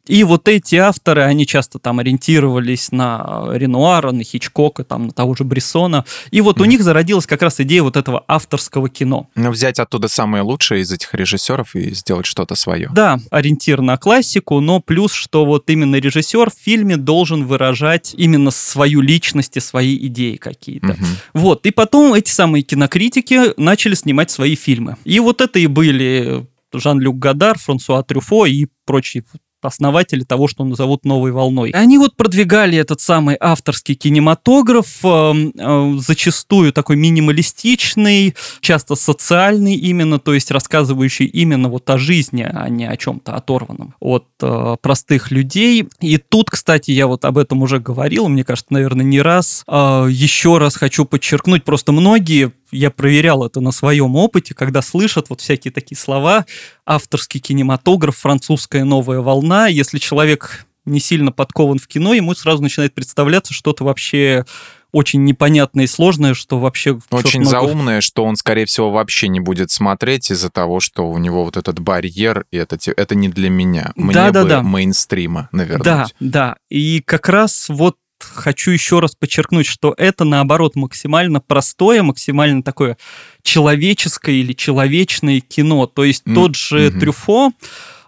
и 0.09 0.25
вот 0.25 0.49
эти 0.49 0.77
авторы, 0.77 1.23
они 1.23 1.47
часто 1.47 1.79
там 1.79 1.99
ориентировались 1.99 2.93
на 2.93 3.49
Ренуара, 3.53 4.13
на 4.13 4.23
Хичкока, 4.23 4.85
там, 4.85 5.07
на 5.07 5.13
того 5.13 5.35
же 5.35 5.45
Брессона. 5.45 6.05
И 6.31 6.41
вот 6.41 6.59
mm. 6.59 6.63
у 6.63 6.65
них 6.65 6.83
зародилась 6.83 7.27
как 7.27 7.43
раз 7.43 7.61
идея 7.61 7.83
вот 7.83 7.97
этого 7.97 8.25
авторского 8.29 8.89
кино. 8.89 9.29
Ну, 9.35 9.51
взять 9.51 9.79
оттуда 9.79 10.09
самое 10.09 10.43
лучшее 10.43 10.83
из 10.83 10.93
этих 10.93 11.13
режиссеров 11.15 11.75
и 11.75 11.95
сделать 11.95 12.27
что-то 12.27 12.55
свое. 12.55 12.91
Да, 12.93 13.19
ориентир 13.31 13.81
на 13.81 13.97
классику, 13.97 14.61
но 14.61 14.81
плюс, 14.81 15.13
что 15.13 15.45
вот 15.45 15.69
именно 15.71 15.97
режиссер 15.97 16.51
в 16.51 16.55
фильме 16.55 16.97
должен 16.97 17.45
выражать 17.45 18.15
именно 18.17 18.51
свою 18.51 19.01
личность 19.01 19.57
и 19.57 19.61
свои 19.61 19.97
идеи 20.07 20.37
какие-то. 20.37 20.89
Mm-hmm. 20.89 21.17
Вот, 21.35 21.67
и 21.67 21.71
потом 21.71 22.15
эти 22.15 22.31
самые 22.31 22.63
кинокритики 22.63 23.59
начали 23.61 23.95
снимать 23.95 24.31
свои 24.31 24.55
фильмы. 24.55 24.97
И 25.05 25.21
вот 25.21 25.41
это 25.41 25.59
и 25.59 25.67
были 25.67 26.47
Жан-Люк 26.73 27.19
Гадар, 27.19 27.59
Франсуа 27.59 28.03
Трюфо 28.03 28.47
и 28.47 28.67
прочие 28.85 29.25
основатели 29.67 30.25
того, 30.25 30.49
что 30.49 30.65
назовут 30.65 31.05
новой 31.05 31.33
волной. 31.33 31.71
Они 31.71 31.99
вот 31.99 32.17
продвигали 32.17 32.79
этот 32.79 33.01
самый 33.01 33.37
авторский 33.39 33.95
кинематограф, 33.95 35.05
э, 35.05 35.35
э, 35.59 35.95
зачастую 35.99 36.73
такой 36.73 36.97
минималистичный, 36.97 38.35
часто 38.61 38.95
социальный 38.95 39.75
именно, 39.75 40.19
то 40.19 40.35
есть 40.35 40.51
рассказывающий 40.51 41.27
именно 41.27 41.69
вот 41.69 41.89
о 41.91 41.99
жизни, 41.99 42.49
а 42.49 42.69
не 42.69 42.87
о 42.87 42.97
чем-то 42.97 43.35
оторванном 43.35 43.95
от 44.01 44.27
э, 44.43 44.77
простых 44.81 45.31
людей. 45.31 45.89
И 46.01 46.19
тут, 46.19 46.51
кстати, 46.51 46.91
я 46.91 47.07
вот 47.07 47.25
об 47.25 47.39
этом 47.39 47.63
уже 47.63 47.79
говорил, 47.79 48.29
мне 48.29 48.45
кажется, 48.45 48.73
наверное, 48.73 49.05
не 49.05 49.21
раз. 49.21 49.65
Э, 49.67 50.07
еще 50.09 50.59
раз 50.59 50.77
хочу 50.77 51.05
подчеркнуть, 51.05 51.65
просто 51.65 51.93
многие 51.93 52.53
я 52.77 52.91
проверял 52.91 53.45
это 53.45 53.61
на 53.61 53.73
своем 53.73 54.17
опыте, 54.17 54.55
когда 54.55 54.83
слышат 54.83 55.31
вот 55.31 55.41
всякие 55.41 55.73
такие 55.73 55.99
слова, 55.99 56.47
авторский 56.85 57.41
кинематограф, 57.41 58.17
французская 58.17 58.85
новая 58.85 59.21
волна, 59.21 59.69
если 59.69 59.99
человек 59.99 60.67
не 60.85 61.01
сильно 61.01 61.33
подкован 61.33 61.79
в 61.79 61.89
кино, 61.89 62.15
ему 62.15 62.35
сразу 62.35 62.63
начинает 62.63 62.95
представляться 62.95 63.53
что-то 63.53 63.85
вообще 63.85 64.45
очень 64.93 65.25
непонятное 65.25 65.85
и 65.85 65.89
сложное, 65.89 66.33
что 66.33 66.59
вообще... 66.59 66.99
Очень 67.11 67.41
много... 67.41 67.51
заумное, 67.51 68.01
что 68.01 68.25
он, 68.25 68.37
скорее 68.37 68.65
всего, 68.65 68.91
вообще 68.91 69.29
не 69.29 69.41
будет 69.41 69.71
смотреть 69.71 70.31
из-за 70.31 70.49
того, 70.49 70.81
что 70.81 71.11
у 71.11 71.19
него 71.19 71.45
вот 71.45 71.57
этот 71.57 71.81
барьер, 71.81 72.47
и 72.51 72.57
это, 72.57 72.79
это 72.97 73.15
не 73.15 73.29
для 73.29 73.51
меня. 73.51 73.93
Мне 73.97 74.15
да, 74.15 74.31
да, 74.31 74.43
бы 74.43 74.49
да. 74.49 74.63
мейнстрима, 74.63 75.49
наверное. 75.53 75.85
Да, 75.85 76.07
да. 76.21 76.57
И 76.71 77.03
как 77.05 77.29
раз 77.29 77.67
вот 77.69 77.97
хочу 78.21 78.71
еще 78.71 79.01
раз 79.01 79.15
подчеркнуть, 79.15 79.67
что 79.67 79.95
это, 79.97 80.25
наоборот, 80.25 80.77
максимально 80.77 81.41
простое, 81.41 82.03
максимально 82.03 82.63
такое 82.63 82.97
человеческое 83.43 84.37
или 84.37 84.53
человечное 84.53 85.41
кино. 85.41 85.87
То 85.87 86.05
есть 86.05 86.25
mm-hmm. 86.27 86.35
тот 86.35 86.57
же 86.57 86.89
mm-hmm. 86.89 86.99
Трюфо, 87.01 87.53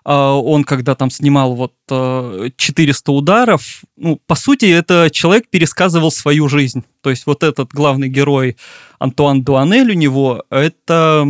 а, 0.05 0.35
он 0.35 0.65
когда 0.65 0.95
там 0.95 1.11
снимал 1.11 1.55
вот 1.55 1.75
400 1.87 3.13
ударов, 3.13 3.83
ну, 3.97 4.21
по 4.27 4.35
сути, 4.35 4.67
это 4.67 5.11
человек 5.13 5.49
пересказывал 5.51 6.11
свою 6.11 6.49
жизнь. 6.49 6.85
То 7.03 7.11
есть 7.11 7.27
вот 7.27 7.43
этот 7.43 7.73
главный 7.73 8.09
герой 8.09 8.57
Антуан 8.99 9.43
Дуанель 9.43 9.91
у 9.91 9.95
него, 9.95 10.45
это 10.51 11.27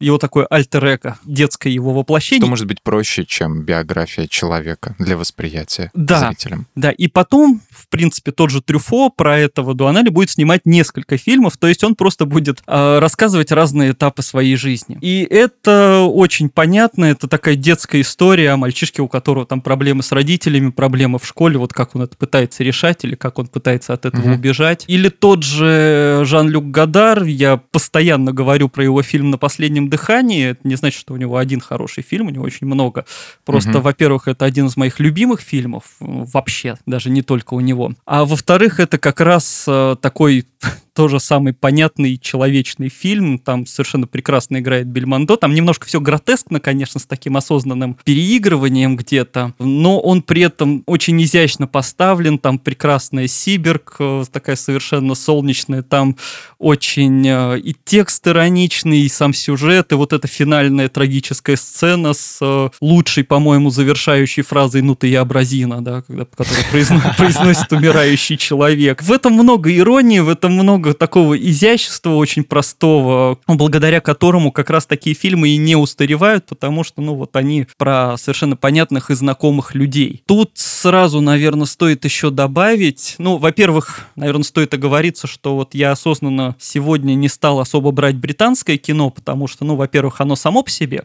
его 0.00 0.18
такое 0.18 0.46
альтер 0.46 0.88
детское 1.24 1.70
его 1.70 1.92
воплощение. 1.92 2.40
Что 2.40 2.50
может 2.50 2.66
быть 2.66 2.82
проще, 2.82 3.24
чем 3.26 3.62
биография 3.62 4.26
человека 4.26 4.94
для 4.98 5.16
восприятия 5.16 5.90
да, 5.94 6.28
зрителям. 6.28 6.66
Да, 6.74 6.90
и 6.90 7.08
потом, 7.08 7.60
в 7.70 7.88
принципе, 7.88 8.32
тот 8.32 8.50
же 8.50 8.62
Трюфо 8.62 9.10
про 9.10 9.38
этого 9.38 9.74
Дуанели 9.74 10.08
будет 10.08 10.30
снимать 10.30 10.62
несколько 10.64 11.18
фильмов, 11.18 11.56
то 11.56 11.66
есть 11.66 11.84
он 11.84 11.94
просто 11.94 12.24
будет 12.24 12.62
э, 12.66 12.98
рассказывать 12.98 13.52
разные 13.52 13.92
этапы 13.92 14.22
своей 14.22 14.56
жизни. 14.56 14.98
И 15.00 15.26
это 15.28 16.02
очень 16.02 16.48
понятно, 16.48 17.06
это 17.06 17.28
такая 17.28 17.56
детская 17.56 18.00
история 18.00 18.50
о 18.50 18.56
мальчишке, 18.56 19.02
у 19.02 19.08
которого 19.08 19.46
там 19.46 19.60
проблемы 19.60 20.02
с 20.02 20.12
родителями, 20.12 20.70
проблемы 20.70 21.18
в 21.18 21.26
школе, 21.26 21.58
вот 21.58 21.72
как 21.72 21.94
он 21.94 22.02
это 22.02 22.16
пытается 22.16 22.62
решать, 22.62 23.04
или 23.04 23.14
как 23.14 23.38
он 23.38 23.48
пытается 23.48 23.92
от 23.94 24.06
этого 24.06 24.26
угу. 24.26 24.34
убежать. 24.34 24.84
Или 24.86 25.08
тот 25.08 25.42
же 25.42 26.22
Жан-Люк 26.24 26.70
Гадар, 26.70 27.24
я 27.24 27.56
постоянно 27.56 28.32
говорю 28.32 28.68
про 28.68 28.84
его 28.84 29.02
фильм 29.02 29.30
«На 29.30 29.38
последнем 29.38 29.87
дыхании. 29.88 30.50
Это 30.50 30.60
не 30.66 30.76
значит, 30.76 31.00
что 31.00 31.14
у 31.14 31.16
него 31.16 31.36
один 31.36 31.60
хороший 31.60 32.02
фильм, 32.02 32.26
у 32.26 32.30
него 32.30 32.44
очень 32.44 32.66
много. 32.66 33.04
Просто, 33.44 33.70
угу. 33.70 33.80
во-первых, 33.80 34.28
это 34.28 34.44
один 34.44 34.66
из 34.66 34.76
моих 34.76 35.00
любимых 35.00 35.40
фильмов 35.40 35.84
вообще, 36.00 36.76
даже 36.86 37.10
не 37.10 37.22
только 37.22 37.54
у 37.54 37.60
него. 37.60 37.92
А 38.06 38.24
во-вторых, 38.24 38.80
это 38.80 38.98
как 38.98 39.20
раз 39.20 39.64
э, 39.66 39.96
такой 40.00 40.46
тоже 40.98 41.20
самый 41.20 41.52
понятный 41.52 42.18
человечный 42.18 42.88
фильм. 42.88 43.38
Там 43.38 43.66
совершенно 43.66 44.08
прекрасно 44.08 44.58
играет 44.58 44.88
Бельмондо. 44.88 45.36
Там 45.36 45.54
немножко 45.54 45.86
все 45.86 46.00
гротескно, 46.00 46.58
конечно, 46.58 46.98
с 46.98 47.06
таким 47.06 47.36
осознанным 47.36 47.96
переигрыванием 48.02 48.96
где-то, 48.96 49.54
но 49.60 50.00
он 50.00 50.22
при 50.22 50.42
этом 50.42 50.82
очень 50.86 51.22
изящно 51.22 51.68
поставлен. 51.68 52.38
Там 52.38 52.58
прекрасная 52.58 53.28
Сибирг, 53.28 53.94
э, 54.00 54.24
такая 54.32 54.56
совершенно 54.56 55.14
солнечная. 55.14 55.82
Там 55.82 56.16
очень 56.58 57.24
э, 57.24 57.60
и 57.60 57.76
текст 57.84 58.26
ироничный, 58.26 59.02
и 59.02 59.08
сам 59.08 59.32
сюжет, 59.32 59.92
и 59.92 59.94
вот 59.94 60.12
эта 60.12 60.26
финальная 60.26 60.88
трагическая 60.88 61.56
сцена 61.56 62.12
с 62.12 62.38
э, 62.40 62.70
лучшей, 62.80 63.22
по-моему, 63.22 63.70
завершающей 63.70 64.42
фразой 64.42 64.82
«Ну 64.82 64.96
ты 64.96 65.06
я 65.06 65.20
абразина», 65.20 65.80
да, 65.80 66.02
когда, 66.02 66.24
которую 66.24 66.64
произносит 67.16 67.72
умирающий 67.72 68.36
человек. 68.36 69.02
В 69.02 69.12
этом 69.12 69.34
много 69.34 69.72
иронии, 69.72 70.18
в 70.18 70.28
этом 70.28 70.47
много 70.48 70.78
много 70.78 70.94
такого 70.94 71.36
изящества 71.36 72.10
очень 72.10 72.44
простого, 72.44 73.38
благодаря 73.46 74.00
которому 74.00 74.52
как 74.52 74.70
раз 74.70 74.86
такие 74.86 75.14
фильмы 75.14 75.48
и 75.48 75.56
не 75.56 75.76
устаревают, 75.76 76.46
потому 76.46 76.84
что, 76.84 77.02
ну, 77.02 77.14
вот 77.14 77.34
они 77.36 77.66
про 77.76 78.16
совершенно 78.16 78.56
понятных 78.56 79.10
и 79.10 79.14
знакомых 79.14 79.74
людей. 79.74 80.22
Тут 80.26 80.52
сразу, 80.54 81.20
наверное, 81.20 81.66
стоит 81.66 82.04
еще 82.04 82.30
добавить, 82.30 83.16
ну, 83.18 83.38
во-первых, 83.38 84.06
наверное, 84.14 84.44
стоит 84.44 84.72
оговориться, 84.72 85.26
что 85.26 85.56
вот 85.56 85.74
я 85.74 85.92
осознанно 85.92 86.54
сегодня 86.60 87.14
не 87.14 87.28
стал 87.28 87.60
особо 87.60 87.90
брать 87.90 88.16
британское 88.16 88.76
кино, 88.76 89.10
потому 89.10 89.48
что, 89.48 89.64
ну, 89.64 89.74
во-первых, 89.74 90.20
оно 90.20 90.36
само 90.36 90.62
по 90.62 90.70
себе, 90.70 91.04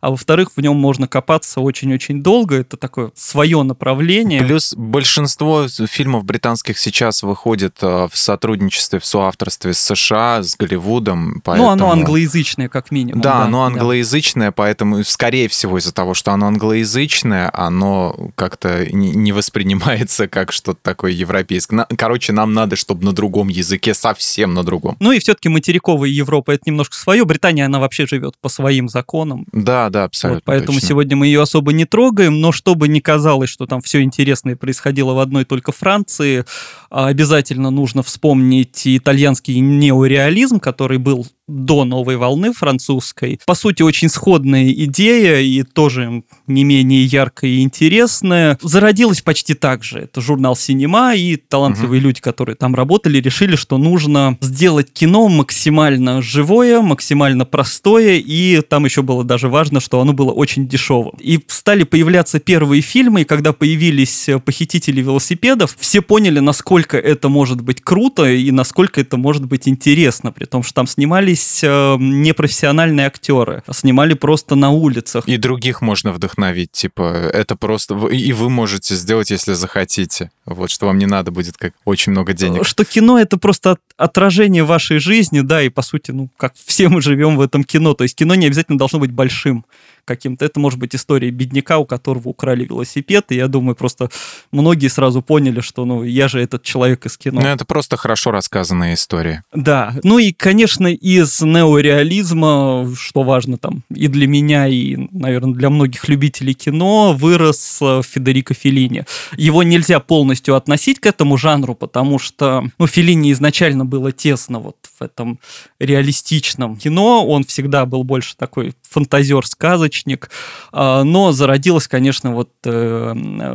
а 0.00 0.10
во-вторых, 0.10 0.52
в 0.56 0.60
нем 0.60 0.76
можно 0.76 1.06
копаться 1.06 1.60
очень-очень 1.60 2.22
долго, 2.22 2.56
это 2.56 2.76
такое 2.76 3.12
свое 3.14 3.62
направление. 3.62 4.40
Плюс 4.42 4.74
большинство 4.74 5.68
фильмов 5.68 6.24
британских 6.24 6.78
сейчас 6.78 7.22
выходит 7.22 7.76
э, 7.82 8.08
в 8.10 8.16
сотрудничестве, 8.16 8.79
в 8.88 9.04
соавторстве 9.04 9.74
с 9.74 9.80
США, 9.80 10.42
с 10.42 10.56
Голливудом. 10.56 11.40
Поэтому... 11.44 11.68
Ну, 11.68 11.72
оно 11.72 11.90
англоязычное, 11.90 12.68
как 12.68 12.90
минимум. 12.90 13.20
Да, 13.20 13.38
да 13.38 13.44
оно 13.44 13.64
англоязычное, 13.64 14.48
да. 14.48 14.52
поэтому, 14.52 15.04
скорее 15.04 15.48
всего, 15.48 15.78
из-за 15.78 15.92
того, 15.92 16.14
что 16.14 16.32
оно 16.32 16.46
англоязычное, 16.46 17.50
оно 17.52 18.30
как-то 18.34 18.86
не 18.92 19.32
воспринимается 19.32 20.28
как 20.28 20.52
что-то 20.52 20.80
такое 20.82 21.12
европейское. 21.12 21.86
Короче, 21.96 22.32
нам 22.32 22.52
надо, 22.52 22.76
чтобы 22.76 23.04
на 23.04 23.12
другом 23.12 23.48
языке, 23.48 23.94
совсем 23.94 24.54
на 24.54 24.62
другом. 24.62 24.96
Ну 25.00 25.12
и 25.12 25.18
все-таки 25.18 25.48
материковая 25.48 26.08
Европа— 26.08 26.50
это 26.52 26.64
немножко 26.66 26.96
свое. 26.96 27.24
Британия, 27.24 27.66
она 27.66 27.78
вообще 27.78 28.06
живет 28.06 28.34
по 28.40 28.48
своим 28.48 28.88
законам. 28.88 29.46
Да, 29.52 29.90
да, 29.90 30.04
абсолютно. 30.04 30.36
Вот, 30.36 30.44
поэтому 30.44 30.74
точно. 30.74 30.88
сегодня 30.88 31.16
мы 31.16 31.26
ее 31.26 31.42
особо 31.42 31.72
не 31.72 31.84
трогаем, 31.84 32.40
но 32.40 32.52
чтобы 32.52 32.88
не 32.88 33.00
казалось, 33.00 33.50
что 33.50 33.66
там 33.66 33.80
все 33.80 34.02
интересное 34.02 34.56
происходило 34.56 35.12
в 35.12 35.18
одной 35.18 35.44
только 35.44 35.72
Франции, 35.72 36.44
а 36.90 37.06
обязательно 37.08 37.70
нужно 37.70 38.02
вспомнить 38.02 38.69
итальянский 38.74 39.58
неореализм, 39.60 40.60
который 40.60 40.98
был 40.98 41.26
до 41.50 41.84
новой 41.84 42.16
волны 42.16 42.52
французской. 42.52 43.40
По 43.46 43.54
сути, 43.54 43.82
очень 43.82 44.08
сходная 44.08 44.70
идея 44.70 45.40
и 45.40 45.62
тоже 45.62 46.22
не 46.46 46.64
менее 46.64 47.04
яркая 47.04 47.50
и 47.50 47.62
интересная. 47.62 48.58
Зародилась 48.62 49.20
почти 49.20 49.54
так 49.54 49.84
же. 49.84 50.00
Это 50.00 50.20
журнал 50.20 50.56
«Синема» 50.56 51.14
и 51.14 51.36
талантливые 51.36 51.98
угу. 51.98 52.08
люди, 52.08 52.20
которые 52.20 52.56
там 52.56 52.74
работали, 52.74 53.20
решили, 53.20 53.56
что 53.56 53.78
нужно 53.78 54.38
сделать 54.40 54.92
кино 54.92 55.28
максимально 55.28 56.22
живое, 56.22 56.80
максимально 56.80 57.44
простое, 57.44 58.22
и 58.24 58.60
там 58.60 58.84
еще 58.84 59.02
было 59.02 59.24
даже 59.24 59.48
важно, 59.48 59.80
что 59.80 60.00
оно 60.00 60.12
было 60.12 60.30
очень 60.30 60.68
дешевым. 60.68 61.14
И 61.18 61.40
стали 61.48 61.84
появляться 61.84 62.38
первые 62.38 62.82
фильмы, 62.82 63.22
и 63.22 63.24
когда 63.24 63.52
появились 63.52 64.28
«Похитители 64.44 65.00
велосипедов», 65.00 65.76
все 65.78 66.00
поняли, 66.02 66.38
насколько 66.38 66.96
это 66.96 67.28
может 67.28 67.60
быть 67.60 67.80
круто 67.80 68.30
и 68.30 68.50
насколько 68.50 69.00
это 69.00 69.16
может 69.16 69.46
быть 69.46 69.68
интересно, 69.68 70.32
при 70.32 70.44
том, 70.44 70.62
что 70.62 70.74
там 70.74 70.86
снимались 70.86 71.39
снимались 71.40 71.64
э, 71.64 71.96
непрофессиональные 71.98 73.06
актеры, 73.06 73.62
снимали 73.70 74.14
просто 74.14 74.54
на 74.54 74.70
улицах. 74.70 75.26
И 75.26 75.36
других 75.36 75.80
можно 75.82 76.12
вдохновить, 76.12 76.72
типа, 76.72 77.02
это 77.32 77.56
просто... 77.56 77.94
И 78.08 78.32
вы 78.32 78.50
можете 78.50 78.94
сделать, 78.94 79.30
если 79.30 79.54
захотите. 79.54 80.30
Вот, 80.46 80.70
что 80.70 80.86
вам 80.86 80.98
не 80.98 81.06
надо 81.06 81.30
будет 81.30 81.56
как 81.56 81.74
очень 81.84 82.12
много 82.12 82.32
денег. 82.32 82.64
Что 82.64 82.84
кино— 82.84 83.18
это 83.20 83.36
просто 83.36 83.78
отражение 83.96 84.64
вашей 84.64 84.98
жизни, 84.98 85.40
да, 85.40 85.62
и, 85.62 85.68
по 85.68 85.82
сути, 85.82 86.10
ну, 86.10 86.28
как 86.36 86.54
все 86.64 86.88
мы 86.88 87.02
живем 87.02 87.36
в 87.36 87.40
этом 87.40 87.64
кино. 87.64 87.94
То 87.94 88.04
есть 88.04 88.16
кино 88.16 88.34
не 88.34 88.46
обязательно 88.46 88.78
должно 88.78 88.98
быть 88.98 89.12
большим 89.12 89.64
каким-то. 90.10 90.44
Это 90.44 90.58
может 90.58 90.80
быть 90.80 90.96
история 90.96 91.30
бедняка, 91.30 91.78
у 91.78 91.86
которого 91.86 92.30
украли 92.30 92.64
велосипед, 92.64 93.26
и 93.30 93.36
я 93.36 93.46
думаю, 93.46 93.76
просто 93.76 94.10
многие 94.50 94.88
сразу 94.88 95.22
поняли, 95.22 95.60
что, 95.60 95.84
ну, 95.84 96.02
я 96.02 96.26
же 96.26 96.40
этот 96.40 96.64
человек 96.64 97.06
из 97.06 97.16
кино. 97.16 97.40
Ну, 97.40 97.46
это 97.46 97.64
просто 97.64 97.96
хорошо 97.96 98.32
рассказанная 98.32 98.94
история. 98.94 99.44
Да. 99.54 99.94
Ну 100.02 100.18
и, 100.18 100.32
конечно, 100.32 100.88
из 100.88 101.40
неореализма, 101.42 102.92
что 102.96 103.22
важно 103.22 103.56
там 103.56 103.84
и 103.94 104.08
для 104.08 104.26
меня, 104.26 104.66
и, 104.66 104.96
наверное, 105.12 105.54
для 105.54 105.70
многих 105.70 106.08
любителей 106.08 106.54
кино, 106.54 107.12
вырос 107.12 107.78
э, 107.80 108.00
Федерико 108.04 108.52
Феллини. 108.54 109.04
Его 109.36 109.62
нельзя 109.62 110.00
полностью 110.00 110.56
относить 110.56 110.98
к 110.98 111.06
этому 111.06 111.38
жанру, 111.38 111.76
потому 111.76 112.18
что, 112.18 112.64
ну, 112.78 112.86
Феллини 112.88 113.30
изначально 113.30 113.84
было 113.84 114.10
тесно 114.10 114.58
вот 114.58 114.76
в 114.98 115.02
этом 115.04 115.38
реалистичном 115.78 116.76
кино, 116.76 117.24
он 117.24 117.44
всегда 117.44 117.86
был 117.86 118.02
больше 118.02 118.34
такой 118.36 118.74
фантазер-сказочник, 118.90 119.99
источник, 120.00 120.30
а, 120.72 121.04
но 121.04 121.32
зародилось, 121.32 121.88
конечно, 121.88 122.34
вот 122.34 122.50
э, 122.64 123.14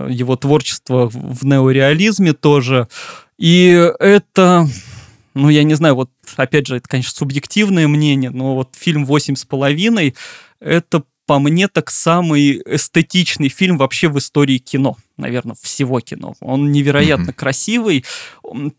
его 0.09 0.35
творчество 0.35 1.09
в 1.11 1.45
неореализме 1.45 2.33
тоже, 2.33 2.87
и 3.37 3.91
это 3.99 4.67
ну, 5.33 5.49
я 5.49 5.63
не 5.63 5.73
знаю, 5.73 5.95
вот, 5.95 6.09
опять 6.37 6.65
же, 6.65 6.77
это, 6.77 6.87
конечно, 6.87 7.11
субъективное 7.11 7.89
мнение, 7.89 8.29
но 8.29 8.55
вот 8.55 8.69
фильм 8.73 9.05
«Восемь 9.05 9.35
с 9.35 9.43
половиной»— 9.43 10.15
это 10.61 11.03
по 11.25 11.39
мне, 11.39 11.67
так 11.67 11.89
самый 11.89 12.61
эстетичный 12.65 13.49
фильм 13.49 13.77
вообще 13.77 14.07
в 14.09 14.17
истории 14.17 14.57
кино 14.57 14.97
наверное, 15.17 15.55
всего 15.61 15.99
кино. 15.99 16.33
Он 16.41 16.71
невероятно 16.71 17.29
mm-hmm. 17.29 17.33
красивый. 17.33 18.05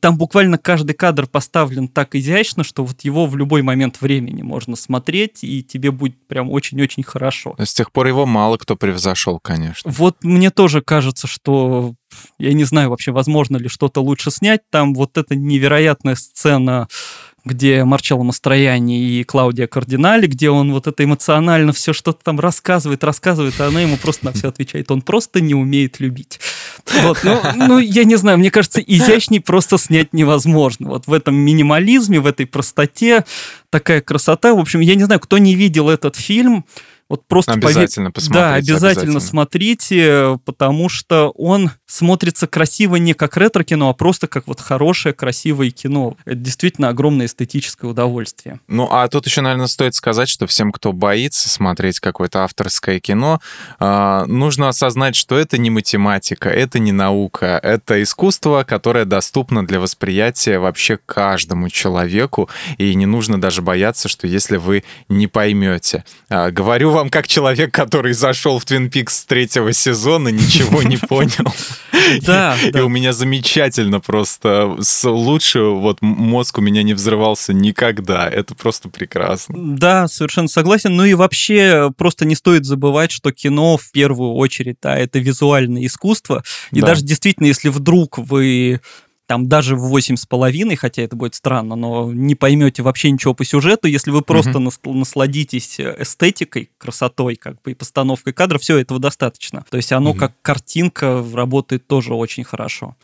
Там 0.00 0.19
буквально 0.19 0.59
каждый 0.59 0.95
кадр 0.95 1.26
поставлен 1.26 1.88
так 1.88 2.15
изящно, 2.15 2.65
что 2.65 2.85
вот 2.85 3.03
его 3.03 3.26
в 3.26 3.37
любой 3.37 3.62
момент 3.62 4.00
времени 4.00 4.43
можно 4.43 4.76
смотреть, 4.76 5.43
и 5.43 5.62
тебе 5.62 5.91
будет 5.91 6.17
прям 6.26 6.50
очень-очень 6.50 7.03
хорошо. 7.03 7.55
С 7.59 7.75
тех 7.75 7.91
пор 7.91 8.07
его 8.07 8.26
мало 8.26 8.59
кто 8.59 8.76
превзошел, 8.76 9.38
конечно. 9.41 9.91
Вот 9.91 10.23
мне 10.23 10.50
тоже 10.50 10.83
кажется, 10.83 11.26
что 11.26 11.95
я 12.38 12.53
не 12.53 12.65
знаю 12.65 12.91
вообще, 12.91 13.12
возможно 13.12 13.57
ли 13.57 13.69
что-то 13.69 14.00
лучше 14.00 14.31
снять. 14.31 14.61
Там 14.71 14.95
вот 14.95 15.17
эта 15.17 15.35
невероятная 15.35 16.15
сцена 16.15 16.88
где 17.47 17.85
Марчелло 17.85 18.25
Мастрояни 18.25 19.00
и 19.00 19.25
Клаудия 19.25 19.69
Кардинали, 19.69 20.26
где 20.26 20.50
он 20.50 20.73
вот 20.73 20.88
это 20.88 21.05
эмоционально 21.05 21.73
все 21.73 21.93
что-то 21.93 22.19
там 22.25 22.41
рассказывает, 22.41 23.05
рассказывает, 23.05 23.59
а 23.61 23.69
она 23.69 23.81
ему 23.81 23.97
просто 23.97 24.26
на 24.26 24.33
все 24.33 24.49
отвечает. 24.49 24.91
Он 24.91 25.00
просто 25.00 25.41
не 25.41 25.55
умеет 25.55 26.00
любить. 26.00 26.41
Вот, 27.03 27.21
ну, 27.23 27.41
ну, 27.55 27.79
я 27.79 28.05
не 28.05 28.17
знаю, 28.17 28.38
мне 28.38 28.50
кажется, 28.50 28.81
изящней 28.81 29.41
просто 29.41 29.79
снять 29.79 30.12
невозможно. 30.12 30.88
Вот 30.88 31.07
в 31.07 31.12
этом 31.12 31.37
минимализме, 31.37 32.19
в 32.19 32.26
этой 32.26 32.47
простоте 32.47 33.25
такая 33.71 34.00
красота. 34.00 34.53
В 34.53 34.59
общем, 34.59 34.81
я 34.81 34.97
не 34.97 35.05
знаю, 35.05 35.21
кто 35.21 35.38
не 35.38 35.55
видел 35.55 35.88
этот 35.88 36.17
фильм, 36.17 36.65
вот 37.09 37.25
просто 37.27 37.53
обязательно 37.53 38.11
пове... 38.11 38.15
посмотрите. 38.15 38.41
Да, 38.41 38.55
обязательно, 38.55 38.89
обязательно 38.89 39.21
смотрите, 39.21 40.41
потому 40.45 40.89
что 40.89 41.31
он 41.37 41.71
смотрится 41.87 42.49
красиво 42.49 42.97
не 42.97 43.15
как 43.15 43.37
ретро-кино, 43.37 43.91
а 43.91 43.95
просто 43.95 44.27
как 44.27 44.49
вот 44.49 44.61
хорошее, 44.61 45.15
красивое 45.15 45.71
кино. 45.71 46.17
Это 46.25 46.37
действительно 46.37 46.89
огромное 46.89 47.27
эстетическое 47.27 47.89
удовольствие. 47.89 48.59
Ну, 48.67 48.89
а 48.91 49.07
тут 49.07 49.27
еще, 49.27 49.41
наверное, 49.41 49.69
стоит 49.69 49.95
сказать, 49.95 50.29
что 50.29 50.49
всем, 50.49 50.73
кто 50.73 50.93
боится 50.93 51.49
смотреть 51.49 52.01
какое-то 52.01 52.43
авторское 52.43 52.99
кино, 52.99 53.41
э, 53.79 54.25
нужно 54.27 54.69
осознать, 54.69 55.15
что 55.15 55.39
это 55.39 55.59
не 55.59 55.71
математика, 55.71 56.49
это 56.49 56.81
не 56.81 56.91
наука, 56.91 57.61
это 57.63 58.03
искусство, 58.03 58.65
которое 58.65 59.05
доступно 59.05 59.65
для 59.65 59.79
восприятия 59.79 60.59
вообще 60.59 60.99
каждому 61.07 61.69
человеку, 61.69 62.51
и 62.79 62.93
не 62.97 63.07
нужно 63.07 63.41
даже 63.41 63.63
бояться, 63.63 64.09
что 64.09 64.27
если 64.27 64.57
вы 64.57 64.83
не 65.09 65.29
поймете. 65.29 66.05
Э, 66.29 66.51
говорю 66.51 66.96
вам 66.97 67.11
как 67.11 67.29
человек, 67.29 67.73
который 67.75 68.15
зашел 68.15 68.59
в 68.59 68.65
Twin 68.65 68.91
Peaks 68.91 69.11
с 69.11 69.25
третьего 69.26 69.73
сезона, 69.73 70.29
ничего 70.29 70.83
не 70.83 70.97
понял. 71.09 71.53
Да. 72.23 72.57
И 72.62 72.79
у 72.79 72.88
меня 72.88 73.12
замечательно 73.12 74.00
просто. 74.00 74.76
Лучше 75.05 75.61
вот 75.61 75.99
мозг 76.00 76.59
у 76.59 76.61
меня 76.61 76.83
не 76.83 76.95
взрывался 76.95 77.53
никогда. 77.53 78.29
Это 78.29 78.55
просто 78.55 78.88
прекрасно. 78.88 79.76
Да, 79.76 80.09
совершенно 80.09 80.49
согласен. 80.49 80.97
Ну 80.97 81.05
и 81.05 81.15
вообще 81.15 81.93
просто 81.97 82.25
не 82.25 82.35
стоит 82.35 82.65
забывать, 82.65 83.11
что 83.11 83.31
кино 83.31 83.76
в 83.76 83.91
первую 83.93 84.33
очередь, 84.33 84.79
да, 84.83 84.97
это 84.99 85.19
визуальное 85.19 85.85
искусство. 85.85 86.43
И 86.73 86.81
даже 86.81 87.03
действительно, 87.03 87.47
если 87.47 87.69
вдруг 87.69 88.19
вы 88.19 88.81
там 89.26 89.49
даже 89.49 89.76
в 89.76 89.80
восемь 89.80 90.16
с 90.16 90.26
половиной, 90.26 90.76
хотя 90.76 91.02
это 91.02 91.16
будет 91.16 91.35
странно, 91.35 91.76
но 91.76 92.12
не 92.12 92.35
поймете 92.35 92.83
вообще 92.83 93.11
ничего 93.11 93.35
по 93.35 93.45
сюжету, 93.45 93.88
если 93.88 94.11
вы 94.11 94.23
просто 94.23 94.52
mm-hmm. 94.52 94.92
насладитесь 94.92 95.80
эстетикой, 95.80 96.71
красотой, 96.78 97.37
как 97.37 97.61
бы 97.62 97.73
и 97.73 97.75
постановкой 97.75 98.33
кадра, 98.33 98.59
все 98.59 98.78
этого 98.78 99.00
достаточно. 99.00 99.64
То 99.68 99.76
есть 99.76 99.92
оно 99.92 100.12
mm-hmm. 100.12 100.18
как 100.18 100.33
картинка 100.42 101.25
работает 101.35 101.87
тоже 101.87 102.14
очень 102.14 102.45
хорошо. 102.45 102.97